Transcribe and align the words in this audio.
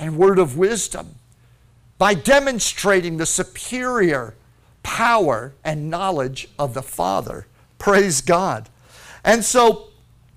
and 0.00 0.16
word 0.16 0.38
of 0.38 0.56
wisdom 0.56 1.14
by 1.98 2.14
demonstrating 2.14 3.18
the 3.18 3.26
superior 3.26 4.34
power 4.82 5.52
and 5.62 5.90
knowledge 5.90 6.48
of 6.58 6.72
the 6.72 6.82
Father. 6.82 7.46
Praise 7.78 8.22
God. 8.22 8.70
And 9.22 9.44
so, 9.44 9.88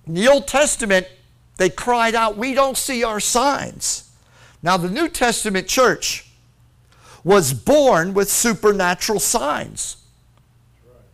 in 0.06 0.16
the 0.16 0.28
Old 0.28 0.48
Testament, 0.48 1.08
they 1.56 1.70
cried 1.70 2.14
out, 2.14 2.38
We 2.38 2.54
don't 2.54 2.78
see 2.78 3.04
our 3.04 3.22
signs. 3.22 4.12
Now, 4.62 4.76
the 4.76 4.90
New 4.90 5.08
Testament 5.08 5.68
church 5.68 6.30
was 7.24 7.54
born 7.54 8.14
with 8.14 8.30
supernatural 8.30 9.20
signs. 9.20 9.98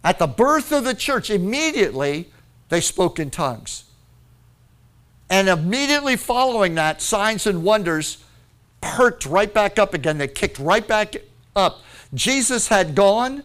At 0.04 0.18
the 0.18 0.28
birth 0.28 0.72
of 0.72 0.84
the 0.84 0.96
church, 0.96 1.30
immediately 1.30 2.32
they 2.70 2.82
spoke 2.82 3.20
in 3.20 3.30
tongues. 3.30 3.84
And 5.30 5.48
immediately 5.48 6.16
following 6.16 6.74
that, 6.76 7.04
signs 7.04 7.46
and 7.46 7.64
wonders 7.64 8.24
perked 8.82 9.26
right 9.26 9.54
back 9.54 9.80
up 9.80 9.94
again. 9.94 10.18
They 10.18 10.28
kicked 10.28 10.60
right 10.60 10.88
back 10.88 11.16
up. 11.56 11.82
Jesus 12.14 12.68
had 12.68 12.96
gone. 12.96 13.44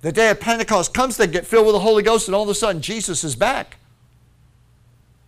The 0.00 0.12
day 0.12 0.30
of 0.30 0.38
Pentecost 0.38 0.94
comes, 0.94 1.16
they 1.16 1.26
get 1.26 1.46
filled 1.46 1.66
with 1.66 1.74
the 1.74 1.80
Holy 1.80 2.02
Ghost, 2.02 2.28
and 2.28 2.34
all 2.34 2.44
of 2.44 2.48
a 2.48 2.54
sudden, 2.54 2.80
Jesus 2.80 3.24
is 3.24 3.34
back. 3.34 3.78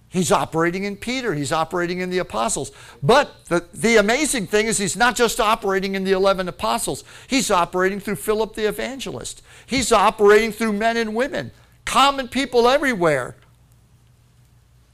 He's 0.09 0.33
operating 0.33 0.84
in 0.84 0.97
Peter, 0.97 1.34
he's 1.34 1.53
operating 1.53 2.01
in 2.01 2.11
the 2.11 2.19
apostles. 2.19 2.73
But 3.03 3.45
the, 3.47 3.65
the 3.73 3.97
amazing 3.97 4.48
thing 4.48 4.67
is, 4.67 4.79
he's 4.79 4.97
not 4.97 5.17
just 5.17 5.41
operating 5.41 5.95
in 5.95 6.05
the 6.05 6.12
11 6.12 6.48
apostles, 6.48 7.05
he's 7.29 7.51
operating 7.51 8.01
through 8.01 8.17
Philip 8.17 8.55
the 8.55 8.69
evangelist. 8.69 9.43
He's 9.67 9.93
operating 9.93 10.51
through 10.53 10.73
men 10.75 10.97
and 10.97 11.15
women, 11.15 11.53
common 11.84 12.29
people 12.29 12.69
everywhere. 12.69 13.37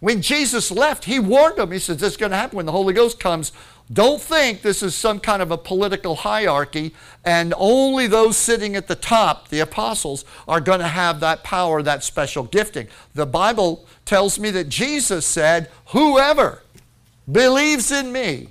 When 0.01 0.21
Jesus 0.21 0.71
left, 0.71 1.05
he 1.05 1.19
warned 1.19 1.57
them. 1.57 1.73
He 1.73 1.79
said, 1.79 1.99
This 1.99 2.13
is 2.13 2.17
going 2.17 2.31
to 2.31 2.37
happen 2.37 2.57
when 2.57 2.67
the 2.67 2.73
Holy 2.73 2.93
Ghost 2.93 3.19
comes. 3.19 3.53
Don't 3.93 4.21
think 4.21 4.63
this 4.63 4.83
is 4.83 4.97
some 4.97 5.21
kind 5.21 5.41
of 5.41 5.53
a 5.53 5.59
political 5.59 6.17
hierarchy 6.17 6.93
and 7.25 7.55
only 7.57 8.09
those 8.09 8.37
sitting 8.37 8.75
at 8.75 8.89
the 8.89 8.97
top, 8.97 9.49
the 9.49 9.61
apostles, 9.61 10.25
are 10.49 10.61
going 10.61 10.81
to 10.81 10.89
have 10.89 11.21
that 11.21 11.45
power, 11.45 11.83
that 11.83 12.03
special 12.03 12.43
gifting. 12.45 12.89
The 13.15 13.27
Bible 13.27 13.87
tells 14.05 14.41
me 14.41 14.51
that 14.51 14.69
Jesus 14.69 15.25
said, 15.25 15.71
Whoever 15.89 16.63
believes 17.31 17.93
in 17.93 18.11
me 18.11 18.49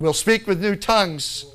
will 0.00 0.12
speak 0.12 0.46
with 0.46 0.60
new 0.60 0.74
tongues, 0.74 1.46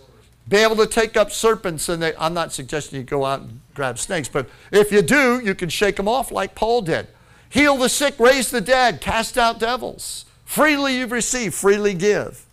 be 0.48 0.58
able 0.58 0.76
to 0.78 0.88
take 0.88 1.18
up 1.18 1.32
serpents. 1.32 1.90
And 1.90 2.02
they, 2.02 2.16
I'm 2.16 2.34
not 2.34 2.54
suggesting 2.54 3.00
you 3.00 3.06
go 3.06 3.26
out 3.26 3.42
and 3.42 3.60
grab 3.74 3.98
snakes, 3.98 4.30
but 4.30 4.50
if 4.72 4.92
you 4.92 5.02
do, 5.02 5.42
you 5.44 5.56
can 5.56 5.70
shake 5.70 5.98
them 5.98 6.08
off 6.08 6.32
like 6.32 6.56
Paul 6.56 6.82
did. 6.82 7.08
Heal 7.54 7.78
the 7.78 7.88
sick, 7.88 8.20
raise 8.20 8.50
the 8.50 8.62
dead, 8.62 9.00
cast 9.00 9.38
out 9.38 9.60
devils. 9.60 10.26
Freely 10.44 10.98
you've 10.98 11.12
received, 11.12 11.54
freely 11.54 11.94
give. 11.94 12.48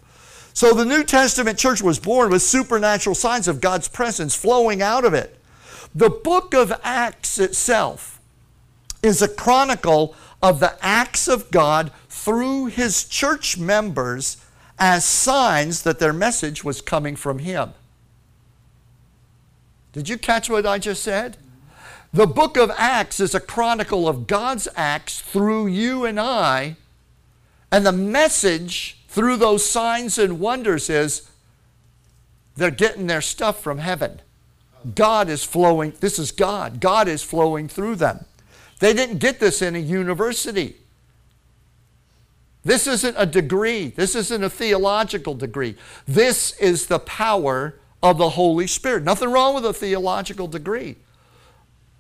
So 0.53 0.75
the 0.75 0.85
New 0.85 1.05
Testament 1.05 1.59
church 1.59 1.81
was 1.81 1.99
born 1.99 2.31
with 2.31 2.43
supernatural 2.43 3.15
signs 3.15 3.49
of 3.49 3.63
God's 3.63 3.89
presence 3.89 4.35
flowing 4.35 4.83
out 4.83 5.07
of 5.07 5.15
it. 5.15 5.39
The 5.95 6.11
book 6.11 6.53
of 6.53 6.79
Acts 6.85 7.39
itself 7.39 8.21
is 9.03 9.23
a 9.23 9.29
chronicle 9.29 10.15
of 10.43 10.61
the 10.61 10.77
acts 10.83 11.29
of 11.29 11.51
God 11.51 11.93
through 12.11 12.67
his 12.67 13.05
church 13.05 13.57
members 13.57 14.37
as 14.79 15.07
signs 15.07 15.83
that 15.85 15.99
their 15.99 16.13
message 16.13 16.63
was 16.63 16.83
coming 16.83 17.17
from 17.17 17.39
him. 17.39 17.73
Did 19.95 20.11
you 20.11 20.19
catch 20.19 20.51
what 20.51 20.67
I 20.67 20.79
just 20.79 21.03
said? 21.03 21.39
The 22.13 22.27
book 22.27 22.57
of 22.57 22.73
Acts 22.77 23.21
is 23.21 23.35
a 23.35 23.41
chronicle 23.41 24.09
of 24.09 24.27
God's 24.27 24.67
acts 24.75 25.21
through 25.21 25.69
you 25.69 26.05
and 26.05 26.19
I. 26.19 26.77
And 27.71 27.87
the 27.87 27.93
message 27.93 28.99
through 29.09 29.37
those 29.37 29.65
signs 29.65 30.19
and 30.19 30.41
wonders 30.41 30.91
is 30.91 31.31
they're 32.57 32.71
getting 32.71 33.07
their 33.07 33.21
stuff 33.21 33.63
from 33.63 33.79
heaven. 33.79 34.21
God 34.95 35.29
is 35.29 35.45
flowing, 35.45 35.93
this 36.01 36.19
is 36.19 36.33
God. 36.33 36.81
God 36.81 37.07
is 37.07 37.23
flowing 37.23 37.69
through 37.69 37.97
them. 37.97 38.25
They 38.81 38.93
didn't 38.93 39.19
get 39.19 39.39
this 39.39 39.63
in 39.63 39.77
a 39.77 39.79
university. 39.79 40.77
This 42.65 42.87
isn't 42.87 43.15
a 43.17 43.27
degree. 43.27 43.89
This 43.89 44.15
isn't 44.15 44.43
a 44.43 44.51
theological 44.51 45.35
degree. 45.35 45.77
This 46.09 46.59
is 46.59 46.87
the 46.87 46.99
power 46.99 47.79
of 48.03 48.19
the 48.19 48.31
Holy 48.31 48.67
Spirit. 48.67 49.05
Nothing 49.05 49.31
wrong 49.31 49.55
with 49.55 49.65
a 49.65 49.73
theological 49.73 50.49
degree. 50.49 50.97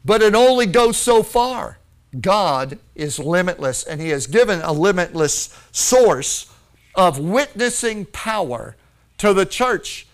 But 0.05 0.23
it 0.23 0.35
only 0.35 0.67
goes 0.67 0.97
so 0.97 1.23
far. 1.23 1.79
God 2.19 2.79
is 2.95 3.19
limitless, 3.19 3.85
and 3.85 4.01
He 4.01 4.09
has 4.11 4.27
given 4.27 4.61
a 4.63 4.73
limitless 4.73 5.57
source 5.71 6.53
of 6.95 7.19
witnessing 7.19 8.07
power 8.07 8.77
to 9.19 9.33
the 9.33 9.47
church. 9.47 10.07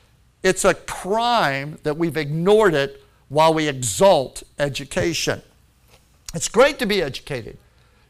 It's 0.43 0.65
a 0.65 0.75
crime 0.75 1.79
that 1.83 1.97
we've 1.97 2.17
ignored 2.17 2.75
it 2.75 3.03
while 3.29 3.55
we 3.55 3.69
exalt 3.69 4.43
education. 4.59 5.43
It's 6.35 6.49
great 6.49 6.79
to 6.81 6.87
be 6.87 7.03
educated, 7.03 7.57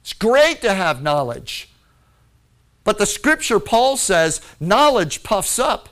it's 0.01 0.13
great 0.13 0.61
to 0.63 0.75
have 0.75 1.03
knowledge. 1.03 1.71
But 2.83 2.99
the 2.99 3.07
scripture, 3.07 3.59
Paul 3.59 3.97
says, 3.97 4.41
knowledge 4.61 5.25
puffs 5.25 5.59
up, 5.59 5.89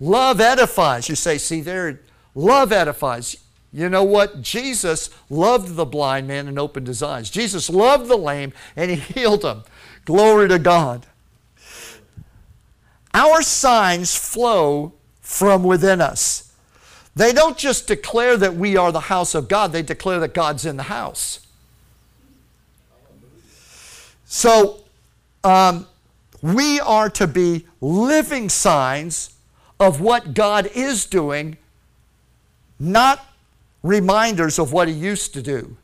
love 0.00 0.40
edifies. 0.40 1.10
You 1.10 1.14
say, 1.14 1.36
see 1.36 1.60
there, 1.60 2.00
love 2.34 2.72
edifies. 2.72 3.36
You 3.76 3.90
know 3.90 4.04
what? 4.04 4.40
Jesus 4.40 5.10
loved 5.28 5.74
the 5.74 5.84
blind 5.84 6.26
man 6.26 6.48
and 6.48 6.58
opened 6.58 6.86
his 6.86 7.02
eyes. 7.02 7.28
Jesus 7.28 7.68
loved 7.68 8.08
the 8.08 8.16
lame 8.16 8.54
and 8.74 8.90
he 8.90 8.96
healed 9.20 9.44
him. 9.44 9.64
Glory 10.06 10.48
to 10.48 10.58
God. 10.58 11.04
Our 13.12 13.42
signs 13.42 14.16
flow 14.16 14.94
from 15.20 15.62
within 15.62 16.00
us. 16.00 16.54
They 17.16 17.34
don't 17.34 17.58
just 17.58 17.86
declare 17.86 18.38
that 18.38 18.54
we 18.54 18.78
are 18.78 18.90
the 18.90 19.00
house 19.00 19.34
of 19.34 19.46
God, 19.46 19.72
they 19.72 19.82
declare 19.82 20.20
that 20.20 20.32
God's 20.32 20.64
in 20.64 20.78
the 20.78 20.84
house. 20.84 21.46
So, 24.24 24.84
um, 25.44 25.86
we 26.40 26.80
are 26.80 27.10
to 27.10 27.26
be 27.26 27.66
living 27.82 28.48
signs 28.48 29.34
of 29.78 30.00
what 30.00 30.32
God 30.32 30.70
is 30.74 31.04
doing, 31.04 31.58
not 32.80 33.22
reminders 33.86 34.58
of 34.58 34.72
what 34.72 34.88
he 34.88 34.94
used 34.94 35.32
to 35.34 35.42
do. 35.42 35.76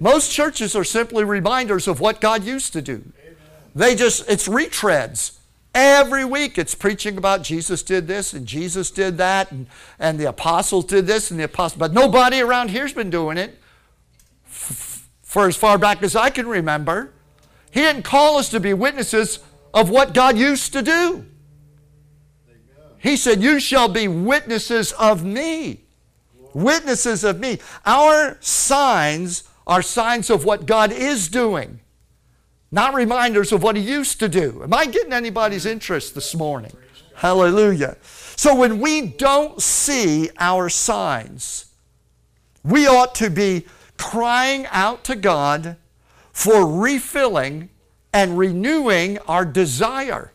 Most 0.00 0.32
churches 0.32 0.76
are 0.76 0.84
simply 0.84 1.24
reminders 1.24 1.88
of 1.88 2.00
what 2.00 2.20
God 2.20 2.44
used 2.44 2.72
to 2.74 2.82
do. 2.82 3.04
They 3.74 3.94
just, 3.94 4.28
it's 4.28 4.48
retreads. 4.48 5.38
Every 5.74 6.24
week 6.24 6.58
it's 6.58 6.74
preaching 6.74 7.18
about 7.18 7.42
Jesus 7.42 7.82
did 7.82 8.06
this 8.06 8.32
and 8.32 8.46
Jesus 8.46 8.90
did 8.90 9.18
that 9.18 9.50
and, 9.50 9.66
and 9.98 10.18
the 10.18 10.28
apostles 10.28 10.84
did 10.86 11.06
this 11.06 11.30
and 11.30 11.38
the 11.38 11.44
apostles, 11.44 11.78
but 11.78 11.92
nobody 11.92 12.40
around 12.40 12.70
here's 12.70 12.92
been 12.92 13.10
doing 13.10 13.36
it 13.38 13.60
f- 14.46 15.08
for 15.22 15.46
as 15.46 15.56
far 15.56 15.78
back 15.78 16.02
as 16.02 16.16
I 16.16 16.30
can 16.30 16.48
remember. 16.48 17.12
He 17.70 17.80
didn't 17.80 18.02
call 18.02 18.38
us 18.38 18.48
to 18.50 18.60
be 18.60 18.72
witnesses 18.72 19.40
of 19.74 19.90
what 19.90 20.14
God 20.14 20.38
used 20.38 20.72
to 20.72 20.82
do. 20.82 21.26
He 22.98 23.16
said, 23.16 23.42
You 23.42 23.60
shall 23.60 23.88
be 23.88 24.08
witnesses 24.08 24.92
of 24.92 25.24
me 25.24 25.84
witnesses 26.54 27.24
of 27.24 27.40
me. 27.40 27.58
Our 27.84 28.38
signs 28.40 29.44
are 29.66 29.82
signs 29.82 30.30
of 30.30 30.44
what 30.44 30.66
God 30.66 30.92
is 30.92 31.28
doing, 31.28 31.80
not 32.70 32.94
reminders 32.94 33.52
of 33.52 33.62
what 33.62 33.76
He 33.76 33.82
used 33.82 34.18
to 34.20 34.28
do. 34.28 34.62
Am 34.62 34.72
I 34.72 34.86
getting 34.86 35.12
anybody's 35.12 35.66
interest 35.66 36.14
this 36.14 36.34
morning? 36.34 36.72
Hallelujah. 37.14 37.96
So 38.02 38.54
when 38.54 38.80
we 38.80 39.02
don't 39.02 39.60
see 39.60 40.30
our 40.38 40.68
signs, 40.68 41.66
we 42.62 42.86
ought 42.86 43.14
to 43.16 43.30
be 43.30 43.66
crying 43.96 44.66
out 44.70 45.04
to 45.04 45.16
God 45.16 45.76
for 46.32 46.64
refilling 46.64 47.68
and 48.12 48.38
renewing 48.38 49.18
our 49.26 49.44
desire. 49.44 50.32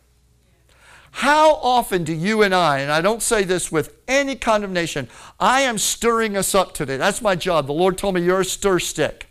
How 1.18 1.54
often 1.56 2.04
do 2.04 2.12
you 2.12 2.42
and 2.42 2.56
I, 2.56 2.80
and 2.80 2.92
I 2.92 3.00
don't 3.00 3.22
say 3.22 3.44
this 3.44 3.72
with 3.72 3.96
any 4.08 4.36
condemnation, 4.36 5.08
I 5.40 5.62
am 5.62 5.78
stirring 5.78 6.36
us 6.36 6.56
up 6.56 6.74
today. 6.74 6.98
That's 6.98 7.22
my 7.22 7.36
job. 7.36 7.68
The 7.68 7.74
Lord 7.74 8.00
told 8.00 8.16
me 8.16 8.22
you're 8.22 8.42
a 8.42 8.46
stir 8.46 8.80
stick. 8.80 9.30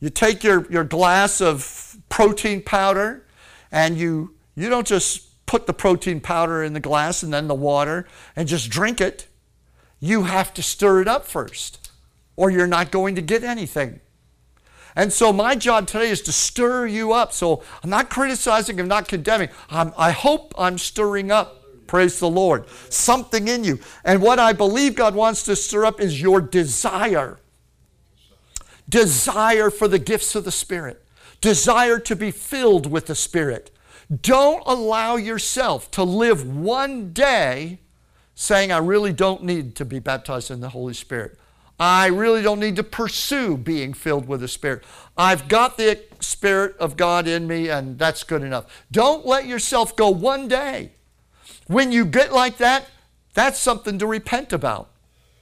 You 0.00 0.10
take 0.10 0.42
your, 0.42 0.70
your 0.70 0.82
glass 0.82 1.40
of 1.40 1.96
protein 2.08 2.60
powder 2.60 3.24
and 3.70 3.96
you, 3.96 4.34
you 4.56 4.68
don't 4.68 4.86
just 4.86 5.46
put 5.46 5.68
the 5.68 5.72
protein 5.72 6.20
powder 6.20 6.64
in 6.64 6.72
the 6.72 6.80
glass 6.80 7.22
and 7.22 7.32
then 7.32 7.46
the 7.46 7.54
water 7.54 8.04
and 8.34 8.48
just 8.48 8.70
drink 8.70 9.00
it. 9.00 9.28
You 10.00 10.24
have 10.24 10.52
to 10.54 10.62
stir 10.62 11.02
it 11.02 11.08
up 11.08 11.24
first, 11.24 11.88
or 12.34 12.50
you're 12.50 12.66
not 12.66 12.90
going 12.90 13.14
to 13.14 13.22
get 13.22 13.44
anything. 13.44 14.00
And 14.96 15.12
so 15.12 15.32
my 15.32 15.56
job 15.56 15.86
today 15.86 16.10
is 16.10 16.22
to 16.22 16.32
stir 16.32 16.86
you 16.86 17.12
up. 17.12 17.32
So 17.32 17.62
I'm 17.82 17.90
not 17.90 18.10
criticizing, 18.10 18.78
I'm 18.78 18.88
not 18.88 19.08
condemning. 19.08 19.48
I'm, 19.70 19.92
i 19.96 20.10
hope 20.10 20.54
I'm 20.56 20.78
stirring 20.78 21.30
up. 21.30 21.62
Praise 21.86 22.18
the 22.18 22.30
Lord. 22.30 22.68
Something 22.90 23.48
in 23.48 23.64
you. 23.64 23.78
And 24.04 24.22
what 24.22 24.38
I 24.38 24.52
believe 24.52 24.94
God 24.94 25.14
wants 25.14 25.44
to 25.44 25.56
stir 25.56 25.84
up 25.84 26.00
is 26.00 26.20
your 26.20 26.40
desire. 26.40 27.38
Desire 28.88 29.70
for 29.70 29.88
the 29.88 29.98
gifts 29.98 30.34
of 30.34 30.44
the 30.44 30.52
Spirit. 30.52 31.04
Desire 31.40 31.98
to 31.98 32.16
be 32.16 32.30
filled 32.30 32.90
with 32.90 33.06
the 33.06 33.14
Spirit. 33.14 33.70
Don't 34.22 34.62
allow 34.66 35.16
yourself 35.16 35.90
to 35.92 36.04
live 36.04 36.46
one 36.46 37.12
day 37.12 37.80
saying, 38.34 38.72
I 38.72 38.78
really 38.78 39.12
don't 39.12 39.44
need 39.44 39.76
to 39.76 39.84
be 39.84 39.98
baptized 39.98 40.50
in 40.50 40.60
the 40.60 40.70
Holy 40.70 40.94
Spirit. 40.94 41.38
I 41.78 42.06
really 42.06 42.42
don't 42.42 42.60
need 42.60 42.76
to 42.76 42.84
pursue 42.84 43.56
being 43.56 43.94
filled 43.94 44.28
with 44.28 44.40
the 44.40 44.48
Spirit. 44.48 44.84
I've 45.16 45.48
got 45.48 45.76
the 45.76 46.00
Spirit 46.20 46.76
of 46.78 46.96
God 46.96 47.26
in 47.26 47.46
me, 47.46 47.68
and 47.68 47.98
that's 47.98 48.22
good 48.22 48.42
enough. 48.42 48.66
Don't 48.92 49.26
let 49.26 49.46
yourself 49.46 49.96
go 49.96 50.08
one 50.10 50.46
day. 50.46 50.92
When 51.66 51.90
you 51.90 52.04
get 52.04 52.32
like 52.32 52.58
that, 52.58 52.86
that's 53.32 53.58
something 53.58 53.98
to 53.98 54.06
repent 54.06 54.52
about. 54.52 54.90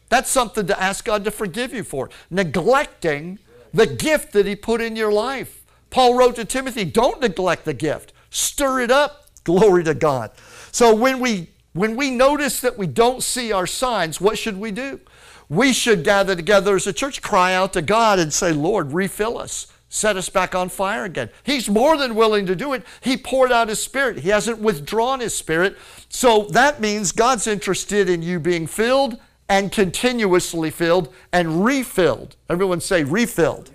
That's 0.08 0.31
something 0.31 0.67
to 0.67 0.82
ask 0.82 1.05
God 1.05 1.25
to 1.25 1.31
forgive 1.31 1.73
you 1.73 1.84
for. 1.84 2.11
Neglecting 2.31 3.38
the 3.73 3.87
gift 3.87 4.32
that 4.32 4.46
He 4.46 4.56
put 4.56 4.81
in 4.81 4.96
your 4.96 5.12
life. 5.12 5.62
Paul 5.90 6.14
wrote 6.14 6.37
to 6.37 6.44
Timothy, 6.44 6.84
don't 6.87 7.20
neglect 7.20 7.67
the 7.67 7.75
gift. 7.75 8.12
Stir 8.31 8.81
it 8.81 8.90
up. 8.90 9.26
Glory 9.44 9.84
to 9.84 9.94
God. 9.94 10.31
So 10.70 10.94
when 10.94 11.20
we 11.20 11.50
when 11.75 11.96
we 11.96 12.11
notice 12.11 12.61
that 12.61 12.76
we 12.76 12.87
don't 12.87 13.23
see 13.23 13.50
our 13.50 13.67
signs, 13.67 14.20
what 14.20 14.37
should 14.38 14.58
we 14.58 14.70
do? 14.70 15.00
We 15.49 15.73
should 15.73 16.05
gather 16.05 16.35
together 16.35 16.77
as 16.77 16.87
a 16.87 16.93
church, 16.93 17.23
cry 17.23 17.55
out 17.55 17.73
to 17.75 17.83
God 17.83 18.19
and 18.19 18.33
say, 18.33 18.53
Lord, 18.53 18.93
refill 18.93 19.39
us. 19.39 19.67
Set 19.89 20.17
us 20.17 20.31
back 20.31 20.55
on 20.55 20.71
fire 20.71 21.05
again. 21.05 21.29
He's 21.43 21.69
more 21.69 21.99
than 21.99 22.15
willing 22.15 22.47
to 22.47 22.56
do 22.56 22.73
it. 22.73 22.83
He 23.03 23.19
poured 23.19 23.53
out 23.53 23.69
His 23.69 23.83
Spirit. 23.83 24.21
He 24.21 24.31
hasn't 24.31 24.59
withdrawn 24.59 25.21
His 25.21 25.37
Spirit. 25.37 25.77
So 26.09 26.44
that 26.53 26.81
means 26.81 27.12
God's 27.12 27.47
interested 27.47 28.09
in 28.09 28.23
you 28.23 28.41
being 28.41 28.67
filled 28.67 29.19
and 29.50 29.71
continuously 29.71 30.71
filled 30.71 31.12
and 31.31 31.62
refilled. 31.62 32.37
Everyone 32.49 32.81
say 32.81 33.05
refilled. 33.05 33.71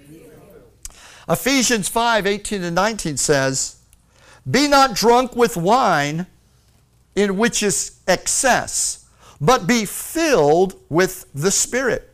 Ephesians 1.30 1.88
5 1.88 2.26
18 2.26 2.64
and 2.64 2.76
19 2.76 3.18
says, 3.18 3.76
Be 4.50 4.68
not 4.68 4.96
drunk 4.96 5.36
with 5.36 5.56
wine, 5.56 6.26
in 7.16 7.38
which 7.38 7.62
is 7.62 8.00
excess 8.08 8.97
but 9.40 9.68
be 9.68 9.86
filled 9.86 10.80
with 10.90 11.26
the 11.34 11.52
Spirit, 11.52 12.14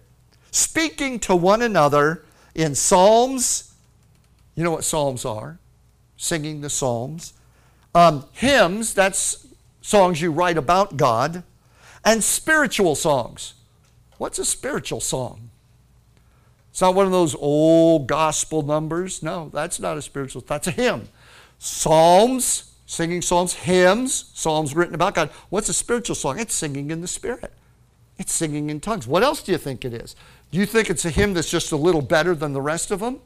speaking 0.51 1.19
to 1.19 1.35
one 1.35 1.61
another 1.61 2.23
in 2.55 2.75
psalms. 2.75 3.73
You 4.55 4.63
know 4.63 4.71
what 4.71 4.83
psalms 4.83 5.25
are? 5.25 5.59
Singing 6.17 6.61
the 6.61 6.69
psalms. 6.69 7.33
Um, 7.95 8.25
hymns, 8.33 8.93
that's 8.93 9.47
songs 9.81 10.21
you 10.21 10.31
write 10.31 10.57
about 10.57 10.97
God. 10.97 11.43
And 12.05 12.23
spiritual 12.23 12.95
songs. 12.95 13.53
What's 14.17 14.39
a 14.39 14.45
spiritual 14.45 14.99
song? 14.99 15.49
It's 16.71 16.81
not 16.81 16.95
one 16.95 17.05
of 17.05 17.11
those 17.11 17.35
old 17.35 18.07
gospel 18.07 18.61
numbers. 18.63 19.21
No, 19.21 19.49
that's 19.53 19.79
not 19.79 19.97
a 19.97 20.01
spiritual. 20.01 20.43
That's 20.45 20.67
a 20.67 20.71
hymn. 20.71 21.07
Psalms, 21.59 22.72
singing 22.93 23.21
psalms, 23.21 23.53
hymns, 23.53 24.31
psalms 24.33 24.75
written 24.75 24.95
about 24.95 25.15
God. 25.15 25.29
What's 25.49 25.69
a 25.69 25.73
spiritual 25.73 26.15
song? 26.15 26.39
It's 26.39 26.53
singing 26.53 26.91
in 26.91 27.01
the 27.01 27.07
Spirit. 27.07 27.53
It's 28.17 28.31
singing 28.31 28.69
in 28.69 28.79
tongues. 28.79 29.07
What 29.07 29.23
else 29.23 29.41
do 29.41 29.51
you 29.51 29.57
think 29.57 29.83
it 29.83 29.93
is? 29.93 30.15
Do 30.51 30.59
you 30.59 30.65
think 30.65 30.89
it's 30.89 31.03
a 31.03 31.09
hymn 31.09 31.33
that's 31.33 31.49
just 31.49 31.71
a 31.71 31.75
little 31.75 32.03
better 32.03 32.35
than 32.35 32.53
the 32.53 32.61
rest 32.61 32.91
of 32.91 32.99
them? 32.99 33.19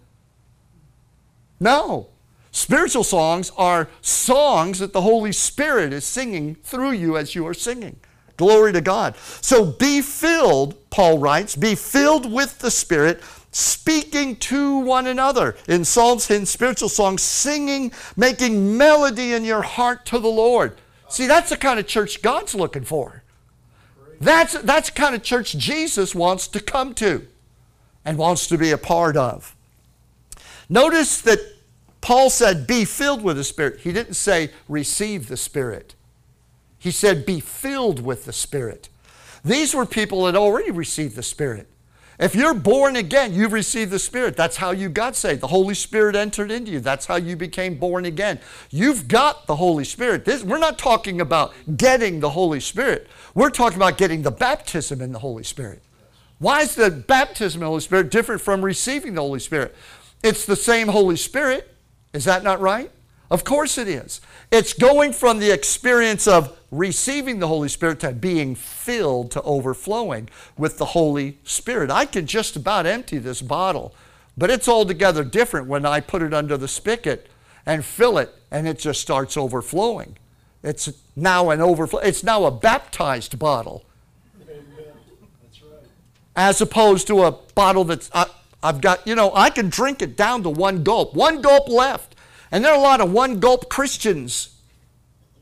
No. 1.59 2.07
Spiritual 2.51 3.03
songs 3.03 3.51
are 3.57 3.89
songs 4.01 4.79
that 4.79 4.93
the 4.93 5.01
Holy 5.01 5.33
Spirit 5.33 5.91
is 5.91 6.05
singing 6.05 6.55
through 6.55 6.91
you 6.91 7.17
as 7.17 7.35
you 7.35 7.45
are 7.45 7.53
singing. 7.53 7.99
Glory 8.37 8.71
to 8.71 8.81
God. 8.81 9.17
So 9.41 9.65
be 9.65 10.01
filled, 10.01 10.89
Paul 10.89 11.17
writes, 11.17 11.55
be 11.55 11.75
filled 11.75 12.31
with 12.31 12.59
the 12.59 12.71
Spirit, 12.71 13.21
speaking 13.57 14.35
to 14.35 14.77
one 14.77 15.07
another 15.07 15.55
in 15.67 15.83
psalms, 15.83 16.29
in 16.29 16.45
spiritual 16.45 16.89
songs, 16.89 17.23
singing, 17.23 17.91
making 18.15 18.77
melody 18.77 19.33
in 19.33 19.43
your 19.43 19.63
heart 19.63 20.05
to 20.05 20.19
the 20.19 20.27
Lord. 20.27 20.77
See, 21.09 21.25
that's 21.25 21.49
the 21.49 21.57
kind 21.57 21.79
of 21.79 21.87
church 21.87 22.21
God's 22.21 22.53
looking 22.53 22.83
for. 22.83 23.23
That's, 24.21 24.53
that's 24.61 24.91
the 24.91 24.95
kind 24.95 25.15
of 25.15 25.23
church 25.23 25.57
Jesus 25.57 26.13
wants 26.13 26.47
to 26.49 26.59
come 26.59 26.93
to 26.95 27.25
and 28.05 28.19
wants 28.19 28.45
to 28.47 28.59
be 28.59 28.69
a 28.69 28.77
part 28.77 29.17
of. 29.17 29.55
Notice 30.69 31.19
that 31.21 31.39
Paul 31.99 32.29
said, 32.29 32.67
Be 32.67 32.85
filled 32.85 33.23
with 33.23 33.37
the 33.37 33.43
Spirit. 33.43 33.79
He 33.79 33.91
didn't 33.91 34.13
say, 34.13 34.51
Receive 34.67 35.29
the 35.29 35.37
Spirit. 35.37 35.95
He 36.77 36.91
said, 36.91 37.25
Be 37.25 37.39
filled 37.39 38.05
with 38.05 38.25
the 38.25 38.33
Spirit. 38.33 38.89
These 39.43 39.73
were 39.73 39.87
people 39.87 40.25
that 40.25 40.35
already 40.35 40.69
received 40.69 41.15
the 41.15 41.23
Spirit. 41.23 41.67
If 42.19 42.33
you're 42.33 42.55
born 42.55 42.95
again, 42.95 43.35
you've 43.35 43.53
received 43.53 43.91
the 43.91 43.99
Spirit. 43.99 44.35
That's 44.35 44.57
how 44.57 44.71
you 44.71 44.89
got 44.89 45.15
saved. 45.15 45.41
The 45.41 45.47
Holy 45.47 45.75
Spirit 45.75 46.15
entered 46.15 46.49
into 46.49 46.71
you. 46.71 46.79
That's 46.79 47.05
how 47.05 47.17
you 47.17 47.35
became 47.35 47.75
born 47.75 48.05
again. 48.05 48.39
You've 48.71 49.07
got 49.07 49.45
the 49.45 49.55
Holy 49.55 49.83
Spirit. 49.83 50.25
This, 50.25 50.43
we're 50.43 50.57
not 50.57 50.79
talking 50.79 51.21
about 51.21 51.53
getting 51.75 52.19
the 52.19 52.31
Holy 52.31 52.59
Spirit. 52.59 53.07
We're 53.35 53.51
talking 53.51 53.77
about 53.77 53.99
getting 53.99 54.23
the 54.23 54.31
baptism 54.31 54.99
in 54.99 55.11
the 55.11 55.19
Holy 55.19 55.43
Spirit. 55.43 55.83
Why 56.39 56.61
is 56.61 56.73
the 56.73 56.89
baptism 56.89 57.61
in 57.61 57.65
the 57.65 57.69
Holy 57.69 57.81
Spirit 57.81 58.09
different 58.09 58.41
from 58.41 58.65
receiving 58.65 59.13
the 59.13 59.21
Holy 59.21 59.39
Spirit? 59.39 59.75
It's 60.23 60.45
the 60.45 60.55
same 60.55 60.87
Holy 60.87 61.17
Spirit. 61.17 61.71
Is 62.13 62.25
that 62.25 62.43
not 62.43 62.59
right? 62.59 62.91
Of 63.29 63.43
course 63.43 63.77
it 63.77 63.87
is. 63.87 64.21
It's 64.51 64.73
going 64.73 65.11
from 65.11 65.39
the 65.39 65.51
experience 65.51 66.27
of 66.27 66.57
receiving 66.71 67.39
the 67.39 67.47
Holy 67.47 67.69
Spirit 67.69 67.99
to 68.01 68.11
being 68.11 68.55
filled 68.55 69.31
to 69.31 69.41
overflowing 69.41 70.29
with 70.57 70.77
the 70.77 70.85
Holy 70.85 71.37
Spirit. 71.43 71.91
I 71.91 72.05
can 72.05 72.25
just 72.25 72.55
about 72.55 72.85
empty 72.85 73.17
this 73.17 73.41
bottle, 73.41 73.93
but 74.37 74.49
it's 74.49 74.67
altogether 74.67 75.23
different 75.23 75.67
when 75.67 75.85
I 75.85 75.99
put 75.99 76.21
it 76.21 76.33
under 76.33 76.57
the 76.57 76.67
spigot 76.67 77.29
and 77.65 77.83
fill 77.83 78.17
it 78.17 78.33
and 78.49 78.67
it 78.67 78.79
just 78.79 79.01
starts 79.01 79.35
overflowing. 79.35 80.17
It's 80.63 80.91
now 81.15 81.49
an 81.49 81.61
overflow. 81.61 81.99
It's 81.99 82.23
now 82.23 82.45
a 82.45 82.51
baptized 82.51 83.37
bottle. 83.37 83.83
As 86.35 86.61
opposed 86.61 87.07
to 87.07 87.23
a 87.23 87.31
bottle 87.31 87.83
that's 87.83 88.09
I, 88.13 88.27
I've 88.61 88.81
got, 88.81 89.05
you 89.07 89.15
know, 89.15 89.31
I 89.33 89.49
can 89.49 89.69
drink 89.69 90.01
it 90.01 90.15
down 90.15 90.43
to 90.43 90.49
one 90.49 90.83
gulp. 90.83 91.13
One 91.13 91.41
gulp 91.41 91.67
left. 91.67 92.15
And 92.51 92.63
there 92.63 92.71
are 92.71 92.77
a 92.77 92.81
lot 92.81 93.01
of 93.01 93.11
one 93.11 93.39
gulp 93.39 93.69
Christians 93.69 94.55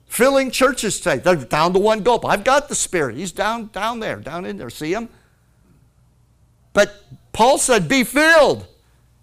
filling 0.08 0.52
churches 0.52 1.00
today. 1.00 1.18
They're 1.18 1.36
down 1.36 1.74
to 1.74 1.80
one 1.80 2.02
gulp. 2.02 2.26
I've 2.26 2.44
got 2.44 2.70
the 2.70 2.76
Spirit. 2.76 3.16
He's 3.16 3.32
down, 3.32 3.70
down 3.74 4.00
there, 4.00 4.18
down 4.18 4.46
in 4.46 4.58
there. 4.58 4.70
See 4.70 4.94
him? 4.94 5.10
But 6.74 7.04
Paul 7.34 7.58
said, 7.58 7.88
be 7.88 8.04
filled. 8.04 8.66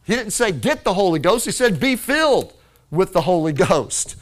He 0.05 0.15
didn't 0.15 0.33
say 0.33 0.53
get 0.53 0.85
the 0.85 0.95
Holy 0.95 1.19
Ghost. 1.19 1.47
He 1.47 1.53
said 1.53 1.79
be 1.79 1.97
filled 1.97 2.55
with 2.91 3.13
the 3.13 3.23
Holy 3.23 3.53
Ghost. 3.53 4.17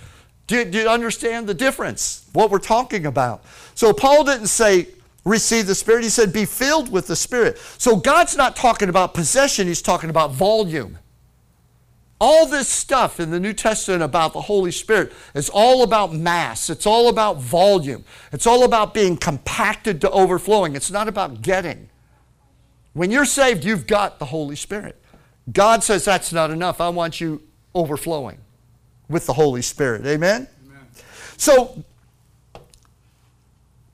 Do, 0.47 0.65
do 0.65 0.79
you 0.79 0.89
understand 0.89 1.49
the 1.49 1.55
difference? 1.55 2.27
What 2.33 2.51
we're 2.51 2.59
talking 2.59 3.07
about. 3.07 3.45
So 3.75 3.93
Paul 3.93 4.25
didn't 4.25 4.49
say 4.49 4.89
receive 5.25 5.67
the 5.67 5.75
Spirit. 5.75 6.05
He 6.05 6.11
said 6.11 6.33
be 6.33 6.45
filled 6.45 6.91
with 6.91 7.07
the 7.07 7.17
Spirit. 7.17 7.59
So 7.79 7.97
God's 7.97 8.37
not 8.37 8.57
talking 8.57 8.89
about 8.89 9.15
possession. 9.15 9.67
He's 9.67 9.83
talking 9.83 10.11
about 10.11 10.33
volume. 10.33 10.99
All 12.21 12.47
this 12.47 12.69
stuff 12.69 13.19
in 13.19 13.31
the 13.31 13.41
New 13.41 13.55
Testament 13.55 14.03
about 14.03 14.35
the 14.35 14.43
Holy 14.43 14.71
Spirit 14.71 15.13
is 15.35 15.49
all 15.49 15.83
about 15.83 16.13
mass. 16.13 16.69
It's 16.69 16.87
all 16.87 17.09
about 17.09 17.39
volume. 17.39 18.05
It's 18.31 18.47
all 18.47 18.63
about 18.63 18.93
being 18.93 19.17
compacted 19.17 20.03
to 20.03 20.11
overflowing. 20.11 20.77
It's 20.77 20.91
not 20.91 21.09
about 21.09 21.41
getting. 21.41 21.89
When 22.93 23.11
you're 23.11 23.25
saved, 23.25 23.65
you've 23.65 23.87
got 23.87 24.19
the 24.19 24.27
Holy 24.27 24.57
Spirit. 24.57 25.03
God 25.51 25.83
says 25.83 26.05
that's 26.05 26.31
not 26.33 26.51
enough. 26.51 26.81
I 26.81 26.91
want 26.91 27.23
you 27.23 27.43
overflowing 27.75 28.39
with 29.09 29.25
the 29.25 29.33
Holy 29.33 29.63
Spirit. 29.63 30.05
Amen? 30.05 30.47
Amen. 30.67 30.87
So, 31.39 31.85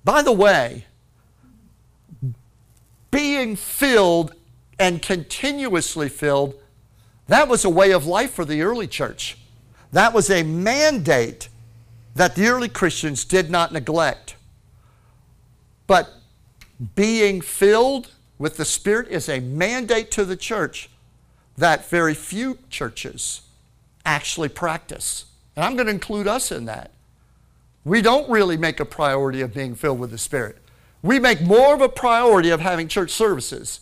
by 0.05 0.23
the 0.23 0.33
way, 0.33 0.87
being 3.13 3.55
filled 3.55 4.35
and 4.79 5.01
continuously 5.01 6.09
filled 6.09 6.55
that 7.29 7.49
was 7.49 7.65
a 7.65 7.71
way 7.71 7.91
of 7.93 8.07
life 8.07 8.33
for 8.33 8.45
the 8.45 8.63
early 8.63 8.87
church. 8.87 9.37
That 9.93 10.13
was 10.13 10.31
a 10.31 10.43
mandate 10.43 11.49
that 12.15 12.35
the 12.35 12.47
early 12.47 12.69
Christians 12.69 13.25
did 13.25 13.51
not 13.51 13.73
neglect. 13.73 14.37
But 15.87 16.13
being 16.95 17.41
filled 17.41 18.13
with 18.39 18.57
the 18.57 18.65
Spirit 18.65 19.09
is 19.09 19.29
a 19.29 19.41
mandate 19.41 20.11
to 20.13 20.25
the 20.25 20.37
church 20.37 20.91
that 21.57 21.89
very 21.89 22.15
few 22.15 22.59
churches 22.71 23.43
actually 24.05 24.49
practice. 24.49 25.27
And 25.55 25.65
I'm 25.65 25.75
going 25.75 25.87
to 25.87 25.93
include 25.93 26.29
us 26.29 26.53
in 26.53 26.67
that. 26.67 26.91
We 27.85 28.03
don't 28.03 28.29
really 28.29 28.57
make 28.57 28.81
a 28.81 28.85
priority 28.85 29.41
of 29.41 29.55
being 29.55 29.75
filled 29.75 29.99
with 29.99 30.11
the 30.11 30.19
Spirit. 30.19 30.59
We 31.03 31.19
make 31.19 31.41
more 31.41 31.75
of 31.75 31.81
a 31.81 31.89
priority 31.89 32.51
of 32.51 32.61
having 32.61 32.89
church 32.89 33.11
services 33.11 33.81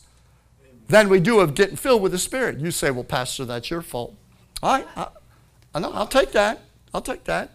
than 0.89 1.09
we 1.09 1.21
do 1.21 1.41
of 1.41 1.55
getting 1.55 1.77
filled 1.77 2.03
with 2.03 2.13
the 2.13 2.19
Spirit. 2.19 2.59
You 2.59 2.71
say, 2.71 2.91
well, 2.91 3.05
Pastor, 3.05 3.45
that's 3.45 3.71
your 3.71 3.83
fault. 3.83 4.15
All 4.63 4.75
right, 4.75 4.87
I, 4.97 5.09
I 5.75 5.81
know, 5.81 5.93
I'll 5.93 6.07
take 6.07 6.33
that. 6.33 6.61
I'll 6.93 7.03
take 7.03 7.25
that. 7.25 7.51